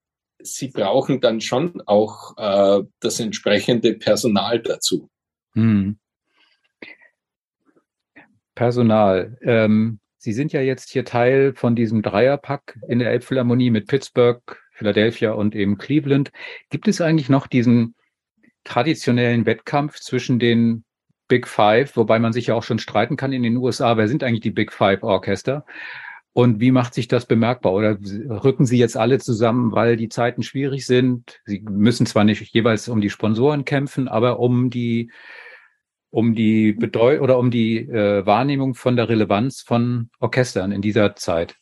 Sie 0.42 0.68
brauchen 0.68 1.20
dann 1.20 1.40
schon 1.40 1.82
auch 1.86 2.36
äh, 2.36 2.82
das 3.00 3.20
entsprechende 3.20 3.94
Personal 3.94 4.60
dazu. 4.60 5.10
Mhm. 5.54 5.98
Personal. 8.54 9.38
Ähm, 9.42 10.00
Sie 10.18 10.32
sind 10.32 10.52
ja 10.52 10.60
jetzt 10.60 10.90
hier 10.90 11.04
Teil 11.04 11.52
von 11.54 11.74
diesem 11.74 12.00
Dreierpack 12.00 12.78
in 12.88 13.00
der 13.00 13.10
Elbphilharmonie 13.10 13.70
mit 13.70 13.88
Pittsburgh, 13.88 14.42
Philadelphia 14.72 15.32
und 15.32 15.54
eben 15.54 15.78
Cleveland. 15.78 16.30
Gibt 16.70 16.88
es 16.88 17.00
eigentlich 17.00 17.28
noch 17.28 17.46
diesen 17.46 17.94
traditionellen 18.64 19.46
Wettkampf 19.46 20.00
zwischen 20.00 20.38
den 20.38 20.84
Big 21.28 21.48
Five, 21.48 21.96
wobei 21.96 22.18
man 22.18 22.32
sich 22.32 22.48
ja 22.48 22.54
auch 22.54 22.62
schon 22.62 22.78
streiten 22.78 23.16
kann 23.16 23.32
in 23.32 23.42
den 23.42 23.56
USA, 23.56 23.96
wer 23.96 24.08
sind 24.08 24.22
eigentlich 24.22 24.40
die 24.40 24.50
Big 24.50 24.72
Five 24.72 25.02
Orchester? 25.02 25.64
Und 26.34 26.60
wie 26.60 26.70
macht 26.70 26.94
sich 26.94 27.08
das 27.08 27.26
bemerkbar? 27.26 27.72
Oder 27.72 27.98
rücken 28.00 28.64
Sie 28.64 28.78
jetzt 28.78 28.96
alle 28.96 29.18
zusammen, 29.18 29.72
weil 29.72 29.96
die 29.96 30.08
Zeiten 30.08 30.42
schwierig 30.42 30.86
sind? 30.86 31.40
Sie 31.44 31.60
müssen 31.60 32.06
zwar 32.06 32.24
nicht 32.24 32.54
jeweils 32.54 32.88
um 32.88 33.02
die 33.02 33.10
Sponsoren 33.10 33.64
kämpfen, 33.64 34.08
aber 34.08 34.38
um 34.38 34.70
die 34.70 35.10
um 36.10 36.34
die 36.34 36.72
Bedeu 36.72 37.20
oder 37.20 37.38
um 37.38 37.50
die 37.50 37.78
äh, 37.78 38.24
Wahrnehmung 38.26 38.74
von 38.74 38.96
der 38.96 39.08
Relevanz 39.08 39.62
von 39.62 40.10
Orchestern 40.20 40.70
in 40.70 40.82
dieser 40.82 41.16
Zeit? 41.16 41.56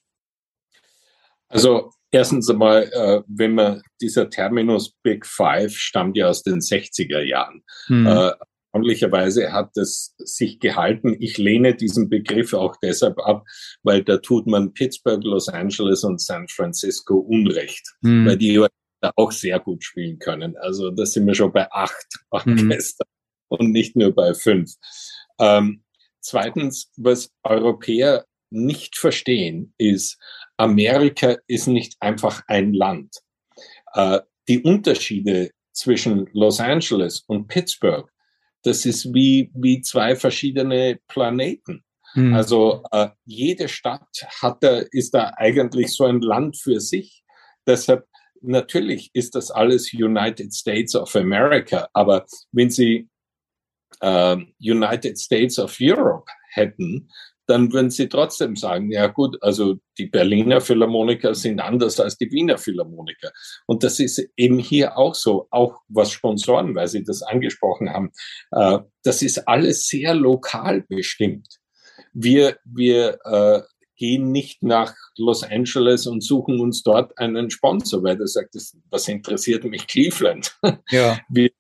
Also 1.49 1.93
erstens 2.11 2.49
einmal, 2.51 2.91
äh, 2.93 3.23
wenn 3.27 3.55
man 3.55 3.83
dieser 4.01 4.31
Terminus 4.31 4.93
Big 5.03 5.27
Five 5.27 5.73
stammt 5.73 6.17
ja 6.17 6.29
aus 6.29 6.43
den 6.43 6.61
60er 6.61 7.23
Jahren. 7.23 7.63
Hm. 7.87 8.07
Äh, 8.07 8.33
Erstaunlicherweise 8.73 9.53
hat 9.53 9.77
es 9.77 10.15
sich 10.19 10.61
gehalten. 10.61 11.17
Ich 11.19 11.39
lehne 11.39 11.75
diesen 11.75 12.09
Begriff 12.09 12.55
auch 12.55 12.77
deshalb 12.81 13.19
ab, 13.19 13.45
weil 13.83 14.05
da 14.05 14.19
tut 14.19 14.47
man 14.47 14.73
Pittsburgh, 14.73 15.25
Los 15.25 15.49
Angeles 15.49 16.05
und 16.05 16.21
San 16.21 16.47
Francisco 16.47 17.17
Unrecht, 17.17 17.85
hm. 18.05 18.27
weil 18.27 18.37
die 18.37 18.65
auch 19.17 19.33
sehr 19.33 19.59
gut 19.59 19.83
spielen 19.83 20.21
können. 20.21 20.57
Also 20.57 20.93
da 20.93 21.05
sind 21.05 21.27
wir 21.27 21.35
schon 21.35 21.53
bei 21.53 21.69
acht. 21.73 22.07
Orchestern. 22.31 23.07
Hm 23.09 23.21
und 23.51 23.73
nicht 23.73 23.97
nur 23.97 24.15
bei 24.15 24.33
fünf. 24.33 24.75
Ähm, 25.39 25.83
zweitens, 26.21 26.91
was 26.97 27.31
Europäer 27.43 28.25
nicht 28.51 28.97
verstehen, 28.97 29.75
ist, 29.77 30.19
Amerika 30.61 31.37
ist 31.47 31.69
nicht 31.69 31.97
einfach 32.01 32.43
ein 32.47 32.75
Land. 32.75 33.17
Äh, 33.95 34.21
die 34.47 34.63
Unterschiede 34.63 35.51
zwischen 35.73 36.29
Los 36.35 36.61
Angeles 36.61 37.25
und 37.27 37.49
Pittsburgh, 37.49 38.11
das 38.63 38.85
ist 38.85 39.15
wie, 39.15 39.51
wie 39.55 39.81
zwei 39.81 40.15
verschiedene 40.17 40.99
Planeten. 41.09 41.83
Mhm. 42.15 42.35
Also 42.35 42.83
äh, 42.93 43.09
jede 43.25 43.69
Stadt 43.69 44.07
hat 44.43 44.63
da, 44.63 44.83
ist 44.91 45.15
da 45.15 45.33
eigentlich 45.37 45.95
so 45.95 46.05
ein 46.05 46.21
Land 46.21 46.59
für 46.59 46.79
sich. 46.79 47.23
Deshalb 47.67 48.07
natürlich 48.43 49.11
ist 49.15 49.35
das 49.35 49.51
alles 49.51 49.95
United 49.95 50.55
States 50.55 50.95
of 50.95 51.17
America, 51.17 51.89
aber 51.95 52.27
wenn 52.53 52.69
Sie 52.69 53.09
äh, 54.01 54.37
United 54.61 55.19
States 55.19 55.59
of 55.59 55.75
Europe 55.81 56.31
hätten, 56.51 57.09
dann 57.51 57.73
würden 57.73 57.91
sie 57.91 58.09
trotzdem 58.09 58.55
sagen, 58.55 58.93
ja 58.93 59.09
gut, 59.09 59.37
also 59.43 59.77
die 59.99 60.07
Berliner 60.07 60.61
Philharmoniker 60.61 61.35
sind 61.35 61.61
anders 61.61 61.99
als 61.99 62.17
die 62.17 62.31
Wiener 62.31 62.59
Philharmoniker. 62.59 63.33
Und 63.67 63.83
das 63.83 63.99
ist 63.99 64.25
eben 64.37 64.59
hier 64.59 64.97
auch 64.97 65.17
so, 65.17 65.49
auch 65.51 65.81
was 65.89 66.13
Sponsoren, 66.13 66.77
weil 66.77 66.87
Sie 66.87 67.03
das 67.03 67.23
angesprochen 67.23 67.91
haben, 67.91 68.13
äh, 68.53 68.79
das 69.03 69.23
ist 69.23 69.49
alles 69.49 69.89
sehr 69.89 70.15
lokal 70.15 70.83
bestimmt. 70.89 71.59
Wir, 72.13 72.57
wir 72.65 73.19
äh, 73.25 73.63
gehen 73.97 74.31
nicht 74.31 74.63
nach 74.63 74.95
Los 75.19 75.43
Angeles 75.43 76.07
und 76.07 76.23
suchen 76.23 76.61
uns 76.61 76.83
dort 76.83 77.19
einen 77.19 77.51
Sponsor, 77.51 78.03
weil 78.03 78.17
der 78.17 78.29
sagt, 78.29 78.55
das, 78.55 78.77
was 78.91 79.09
interessiert 79.09 79.65
mich 79.65 79.87
Cleveland? 79.87 80.57
Ja. 80.91 81.19
Wir, 81.29 81.51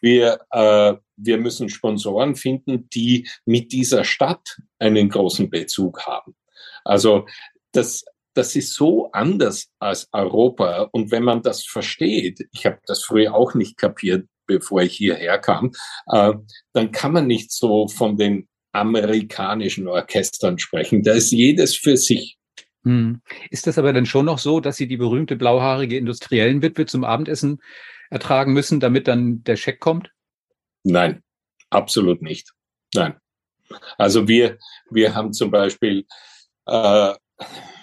wir, 0.00 0.40
äh, 0.50 0.94
wir 1.16 1.38
müssen 1.38 1.68
Sponsoren 1.68 2.36
finden, 2.36 2.88
die 2.90 3.28
mit 3.44 3.72
dieser 3.72 4.04
Stadt 4.04 4.58
einen 4.78 5.08
großen 5.08 5.50
Bezug 5.50 6.06
haben. 6.06 6.34
Also 6.84 7.26
das, 7.72 8.04
das 8.34 8.56
ist 8.56 8.74
so 8.74 9.10
anders 9.12 9.68
als 9.78 10.08
Europa. 10.12 10.88
Und 10.92 11.10
wenn 11.10 11.24
man 11.24 11.42
das 11.42 11.64
versteht, 11.64 12.40
ich 12.52 12.66
habe 12.66 12.78
das 12.86 13.02
früher 13.02 13.34
auch 13.34 13.54
nicht 13.54 13.76
kapiert, 13.76 14.26
bevor 14.46 14.82
ich 14.82 14.96
hierher 14.96 15.38
kam, 15.38 15.72
äh, 16.06 16.32
dann 16.72 16.90
kann 16.90 17.12
man 17.12 17.26
nicht 17.26 17.52
so 17.52 17.88
von 17.88 18.16
den 18.16 18.48
amerikanischen 18.72 19.88
Orchestern 19.88 20.58
sprechen. 20.58 21.02
Da 21.02 21.12
ist 21.12 21.30
jedes 21.32 21.76
für 21.76 21.96
sich. 21.96 22.39
Hm. 22.84 23.20
Ist 23.50 23.66
das 23.66 23.78
aber 23.78 23.92
dann 23.92 24.06
schon 24.06 24.26
noch 24.26 24.38
so, 24.38 24.60
dass 24.60 24.76
Sie 24.76 24.88
die 24.88 24.96
berühmte 24.96 25.36
blauhaarige 25.36 25.96
Industriellenwitwe 25.96 26.86
zum 26.86 27.04
Abendessen 27.04 27.60
ertragen 28.10 28.52
müssen, 28.52 28.80
damit 28.80 29.06
dann 29.06 29.44
der 29.44 29.56
Scheck 29.56 29.80
kommt? 29.80 30.10
Nein, 30.82 31.22
absolut 31.68 32.22
nicht. 32.22 32.52
Nein. 32.94 33.16
Also 33.98 34.26
wir, 34.26 34.58
wir 34.90 35.14
haben 35.14 35.32
zum 35.32 35.50
Beispiel, 35.50 36.06
äh, 36.66 37.14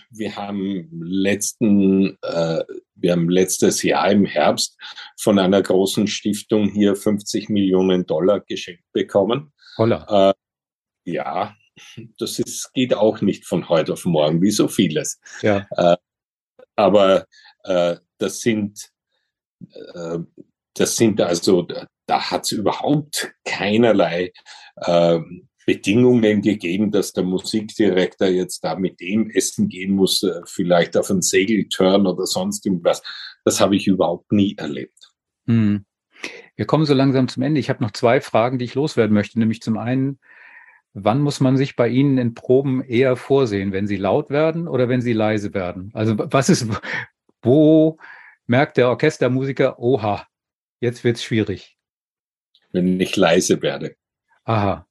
wir 0.10 0.36
haben 0.36 0.90
letzten, 0.92 2.18
äh, 2.22 2.64
wir 2.96 3.12
haben 3.12 3.30
letztes 3.30 3.84
Jahr 3.84 4.12
im 4.12 4.26
Herbst 4.26 4.78
von 5.20 5.40
einer 5.40 5.62
großen 5.62 6.08
Stiftung 6.08 6.70
hier 6.70 6.96
50 6.96 7.50
Millionen 7.50 8.06
Dollar 8.06 8.40
geschenkt 8.42 8.84
bekommen. 8.92 9.54
Holla. 9.78 10.32
Äh, 10.32 10.34
ja, 11.12 11.56
das 12.18 12.40
ist, 12.40 12.72
geht 12.74 12.94
auch 12.94 13.22
nicht 13.22 13.46
von 13.46 13.70
heute 13.70 13.94
auf 13.94 14.06
morgen, 14.06 14.42
wie 14.42 14.52
so 14.52 14.68
vieles. 14.68 15.20
Ja. 15.42 15.68
Äh, 15.72 15.98
aber 16.76 17.26
äh, 17.64 17.98
das 18.18 18.42
sind, 18.42 18.90
äh, 19.72 20.20
das 20.74 20.96
sind 20.96 21.22
also, 21.22 21.68
da 22.06 22.32
hat 22.32 22.46
es 22.46 22.52
überhaupt 22.52 23.34
keinerlei 23.46 24.32
äh, 24.78 25.20
Bedingungen 25.66 26.42
gegeben, 26.42 26.92
dass 26.92 27.12
der 27.12 27.26
Musikdirektor 27.26 28.30
jetzt 28.30 28.64
da 28.64 28.76
mit 28.76 29.02
dem 29.02 29.30
essen 29.30 29.68
gehen 29.68 29.96
muss, 29.96 30.24
äh, 30.24 30.42
vielleicht 30.46 30.96
auf 30.96 31.12
einen 31.12 31.22
Segeltörn 31.22 32.08
oder 32.08 32.26
sonst 32.26 32.66
irgendwas. 32.66 33.02
Das 33.44 33.60
habe 33.60 33.76
ich 33.76 33.88
überhaupt 33.88 34.32
nie 34.32 34.56
erlebt. 34.56 35.12
Hm. 35.46 35.86
Wir 36.56 36.66
kommen 36.66 36.86
so 36.86 36.94
langsam 36.94 37.28
zum 37.28 37.44
Ende. 37.44 37.60
Ich 37.60 37.70
habe 37.70 37.84
noch 37.84 37.92
zwei 37.92 38.22
Fragen, 38.22 38.60
die 38.60 38.66
ich 38.66 38.76
loswerden 38.76 39.14
möchte. 39.14 39.40
Nämlich 39.40 39.62
zum 39.62 39.78
einen, 39.78 40.20
wann 41.00 41.22
muss 41.22 41.40
man 41.40 41.58
sich 41.58 41.76
bei 41.76 41.88
Ihnen 41.88 42.18
in 42.18 42.34
Proben 42.34 42.84
eher 42.84 43.16
vorsehen, 43.16 43.72
wenn 43.72 43.88
Sie 43.88 43.98
laut 43.98 44.30
werden 44.32 44.68
oder 44.68 44.90
wenn 44.90 45.02
Sie 45.02 45.14
leise 45.14 45.54
werden? 45.54 45.92
Also 45.94 46.16
was 46.18 46.50
ist, 46.50 46.68
wo 47.42 48.00
merkt 48.48 48.78
der 48.78 48.90
Orchestermusiker, 48.90 49.78
oha, 49.80 50.28
jetzt 50.80 51.04
wird's 51.04 51.24
schwierig? 51.24 51.78
Wenn 52.72 53.00
ich 53.00 53.16
leise 53.16 53.62
werde. 53.62 53.96
Aha. 54.44 54.88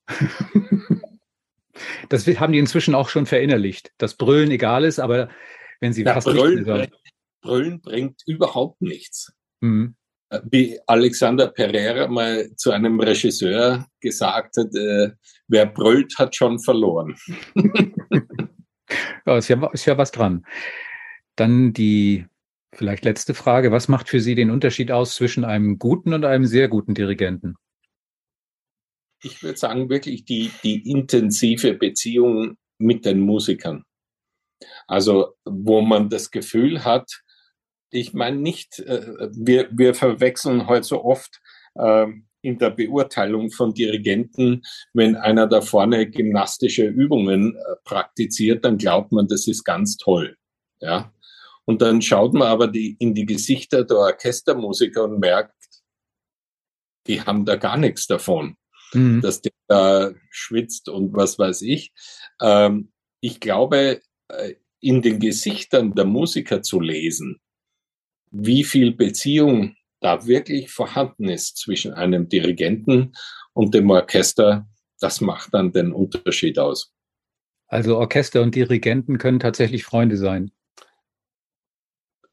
das 2.08 2.26
haben 2.26 2.52
die 2.52 2.60
inzwischen 2.60 2.94
auch 2.94 3.08
schon 3.08 3.26
verinnerlicht, 3.26 3.92
dass 3.98 4.14
Brüllen 4.14 4.50
egal 4.50 4.84
ist, 4.84 5.00
aber 5.00 5.28
wenn 5.80 5.92
sie 5.92 6.04
ja, 6.04 6.14
fast 6.14 6.28
Brüllen, 6.28 6.64
bringt, 6.64 6.94
Brüllen 7.40 7.80
bringt 7.80 8.22
überhaupt 8.26 8.80
nichts. 8.80 9.34
Mhm. 9.60 9.96
Wie 10.50 10.78
Alexander 10.86 11.48
Pereira 11.48 12.08
mal 12.08 12.50
zu 12.56 12.72
einem 12.72 12.98
Regisseur 12.98 13.86
gesagt 14.00 14.56
hat, 14.56 14.74
äh, 14.74 15.12
wer 15.46 15.66
brüllt, 15.66 16.14
hat 16.18 16.34
schon 16.34 16.58
verloren. 16.58 17.16
ja, 19.26 19.36
ist 19.36 19.48
ja, 19.48 19.70
ist 19.72 19.86
ja 19.86 19.96
was 19.96 20.10
dran. 20.10 20.44
Dann 21.36 21.72
die 21.72 22.26
vielleicht 22.72 23.04
letzte 23.04 23.34
Frage. 23.34 23.72
Was 23.72 23.88
macht 23.88 24.08
für 24.08 24.20
Sie 24.20 24.34
den 24.34 24.50
Unterschied 24.50 24.90
aus 24.90 25.14
zwischen 25.14 25.44
einem 25.44 25.78
guten 25.78 26.12
und 26.12 26.24
einem 26.24 26.46
sehr 26.46 26.68
guten 26.68 26.94
Dirigenten? 26.94 27.54
Ich 29.22 29.42
würde 29.42 29.58
sagen, 29.58 29.88
wirklich 29.88 30.24
die, 30.24 30.50
die 30.62 30.90
intensive 30.90 31.74
Beziehung 31.74 32.56
mit 32.78 33.04
den 33.04 33.20
Musikern. 33.20 33.84
Also, 34.86 35.34
wo 35.44 35.80
man 35.80 36.08
das 36.08 36.30
Gefühl 36.30 36.84
hat, 36.84 37.22
ich 37.90 38.14
meine 38.14 38.36
nicht, 38.36 38.80
äh, 38.80 39.28
wir, 39.32 39.68
wir 39.70 39.94
verwechseln 39.94 40.66
heute 40.66 40.84
so 40.84 41.04
oft 41.04 41.40
äh, 41.74 42.06
in 42.42 42.58
der 42.58 42.70
Beurteilung 42.70 43.50
von 43.50 43.74
Dirigenten, 43.74 44.62
wenn 44.92 45.16
einer 45.16 45.46
da 45.46 45.60
vorne 45.60 46.08
gymnastische 46.08 46.86
Übungen 46.86 47.56
äh, 47.56 47.60
praktiziert, 47.84 48.64
dann 48.64 48.78
glaubt 48.78 49.12
man, 49.12 49.26
das 49.28 49.48
ist 49.48 49.64
ganz 49.64 49.96
toll. 49.96 50.36
Ja. 50.80 51.12
Und 51.64 51.82
dann 51.82 52.00
schaut 52.00 52.32
man 52.32 52.48
aber 52.48 52.68
die, 52.68 52.96
in 53.00 53.14
die 53.14 53.26
Gesichter 53.26 53.84
der 53.84 53.96
Orchestermusiker 53.96 55.04
und 55.04 55.18
merkt, 55.18 55.54
die 57.06 57.20
haben 57.20 57.44
da 57.44 57.56
gar 57.56 57.76
nichts 57.76 58.06
davon, 58.06 58.56
mhm. 58.92 59.20
dass 59.20 59.42
der 59.42 59.52
da 59.68 60.12
schwitzt 60.30 60.88
und 60.88 61.14
was 61.14 61.38
weiß 61.38 61.62
ich. 61.62 61.92
Ähm, 62.40 62.92
ich 63.20 63.40
glaube, 63.40 64.00
äh, 64.28 64.54
in 64.80 65.02
den 65.02 65.18
Gesichtern 65.18 65.94
der 65.94 66.04
Musiker 66.04 66.62
zu 66.62 66.80
lesen, 66.80 67.40
wie 68.38 68.64
viel 68.64 68.92
Beziehung 68.92 69.76
da 70.00 70.26
wirklich 70.26 70.70
vorhanden 70.70 71.28
ist 71.28 71.56
zwischen 71.56 71.92
einem 71.94 72.28
Dirigenten 72.28 73.14
und 73.54 73.74
dem 73.74 73.90
Orchester, 73.90 74.66
das 75.00 75.20
macht 75.20 75.54
dann 75.54 75.72
den 75.72 75.92
Unterschied 75.92 76.58
aus. 76.58 76.92
Also 77.68 77.96
Orchester 77.98 78.42
und 78.42 78.54
Dirigenten 78.54 79.18
können 79.18 79.40
tatsächlich 79.40 79.84
Freunde 79.84 80.16
sein. 80.16 80.52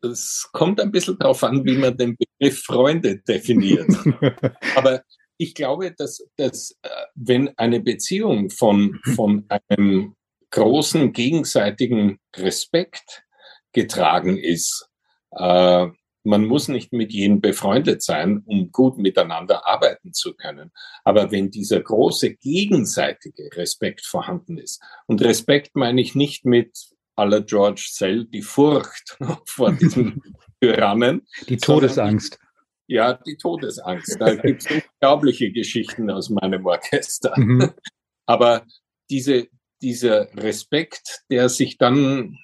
Es 0.01 0.49
kommt 0.51 0.81
ein 0.81 0.91
bisschen 0.91 1.17
darauf 1.17 1.43
an, 1.43 1.63
wie 1.65 1.77
man 1.77 1.97
den 1.97 2.17
Begriff 2.17 2.63
Freunde 2.63 3.19
definiert. 3.19 3.87
Aber 4.75 5.01
ich 5.37 5.55
glaube, 5.55 5.93
dass, 5.97 6.23
dass 6.35 6.71
äh, 6.81 6.89
wenn 7.15 7.57
eine 7.57 7.79
Beziehung 7.79 8.49
von, 8.49 8.99
von 9.15 9.45
einem 9.69 10.15
großen 10.51 11.13
gegenseitigen 11.13 12.19
Respekt 12.35 13.23
getragen 13.71 14.37
ist, 14.37 14.89
äh, 15.37 15.87
man 16.23 16.45
muss 16.45 16.69
nicht 16.69 16.93
mit 16.93 17.11
jedem 17.11 17.41
befreundet 17.41 18.01
sein, 18.01 18.43
um 18.45 18.71
gut 18.71 18.97
miteinander 18.97 19.67
arbeiten 19.67 20.13
zu 20.13 20.33
können. 20.33 20.71
Aber 21.03 21.31
wenn 21.31 21.51
dieser 21.51 21.81
große 21.81 22.35
gegenseitige 22.35 23.49
Respekt 23.55 24.05
vorhanden 24.05 24.57
ist, 24.57 24.81
und 25.05 25.21
Respekt 25.21 25.75
meine 25.75 26.01
ich 26.01 26.15
nicht 26.15 26.45
mit 26.45 26.77
aller 27.15 27.41
George 27.41 27.87
Sell, 27.91 28.25
die 28.25 28.41
Furcht 28.41 29.17
vor 29.45 29.73
diesem 29.73 30.21
Tyrannen. 30.61 31.27
Die 31.49 31.57
Todesangst. 31.57 32.39
ja, 32.87 33.13
die 33.13 33.37
Todesangst. 33.37 34.17
Da 34.19 34.35
gibt 34.35 34.65
es 34.65 34.71
unglaubliche 34.71 35.51
Geschichten 35.51 36.09
aus 36.09 36.29
meinem 36.29 36.65
Orchester. 36.65 37.33
Mhm. 37.37 37.71
Aber 38.25 38.65
diese, 39.09 39.47
dieser 39.81 40.33
Respekt, 40.35 41.23
der 41.29 41.49
sich 41.49 41.77
dann 41.77 42.37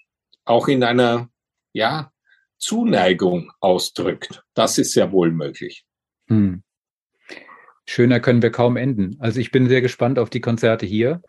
auch 0.44 0.68
in 0.68 0.84
einer, 0.84 1.30
ja, 1.72 2.12
Zuneigung 2.60 3.52
ausdrückt. 3.60 4.44
Das 4.54 4.78
ist 4.78 4.92
sehr 4.92 5.12
wohl 5.12 5.32
möglich. 5.32 5.86
Hm. 6.28 6.62
Schöner 7.86 8.20
können 8.20 8.44
wir 8.44 8.52
kaum 8.52 8.78
enden. 8.78 9.16
Also 9.20 9.40
ich 9.40 9.50
bin 9.50 9.68
sehr 9.68 9.82
gespannt 9.82 10.20
auf 10.20 10.30
die 10.30 10.42
Konzerte 10.42 10.86
hier. 10.86 11.24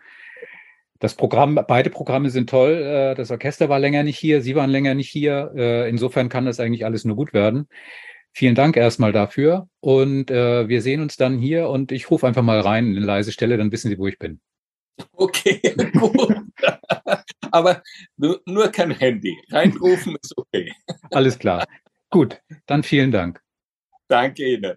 Das 0.99 1.15
Programm, 1.15 1.59
beide 1.67 1.89
Programme 1.89 2.29
sind 2.29 2.51
toll. 2.51 2.73
Äh, 2.73 3.15
das 3.15 3.31
Orchester 3.31 3.71
war 3.71 3.79
länger 3.79 4.03
nicht 4.03 4.19
hier, 4.19 4.43
Sie 4.43 4.55
waren 4.55 4.69
länger 4.69 4.95
nicht 4.95 5.09
hier. 5.09 5.53
Äh, 5.57 5.89
insofern 5.89 6.29
kann 6.29 6.45
das 6.45 6.61
eigentlich 6.61 6.85
alles 6.85 7.07
nur 7.07 7.17
gut 7.17 7.33
werden. 7.33 7.69
Vielen 8.33 8.55
Dank 8.55 8.77
erstmal 8.77 9.13
dafür. 9.13 9.69
Und 9.81 10.31
äh, 10.31 10.69
wir 10.69 10.83
sehen 10.83 11.01
uns 11.01 11.17
dann 11.17 11.39
hier 11.39 11.69
und 11.69 11.93
ich 11.93 12.11
rufe 12.11 12.27
einfach 12.27 12.43
mal 12.43 12.61
rein 12.61 12.89
in 12.91 12.97
eine 12.99 13.07
leise 13.07 13.33
Stelle, 13.33 13.57
dann 13.57 13.73
wissen 13.73 13.89
Sie, 13.89 13.99
wo 13.99 14.07
ich 14.07 14.19
bin. 14.19 14.41
Okay, 15.13 15.61
gut. 15.99 16.35
Aber 17.51 17.83
nur, 18.17 18.41
nur 18.47 18.69
kein 18.69 18.91
Handy. 18.91 19.37
Reinrufen 19.51 20.17
ist 20.23 20.37
okay. 20.37 20.73
Alles 21.11 21.39
klar. 21.39 21.67
Gut, 22.11 22.41
dann 22.67 22.83
vielen 22.83 23.11
Dank. 23.11 23.43
Danke 24.09 24.45
Ihnen. 24.45 24.77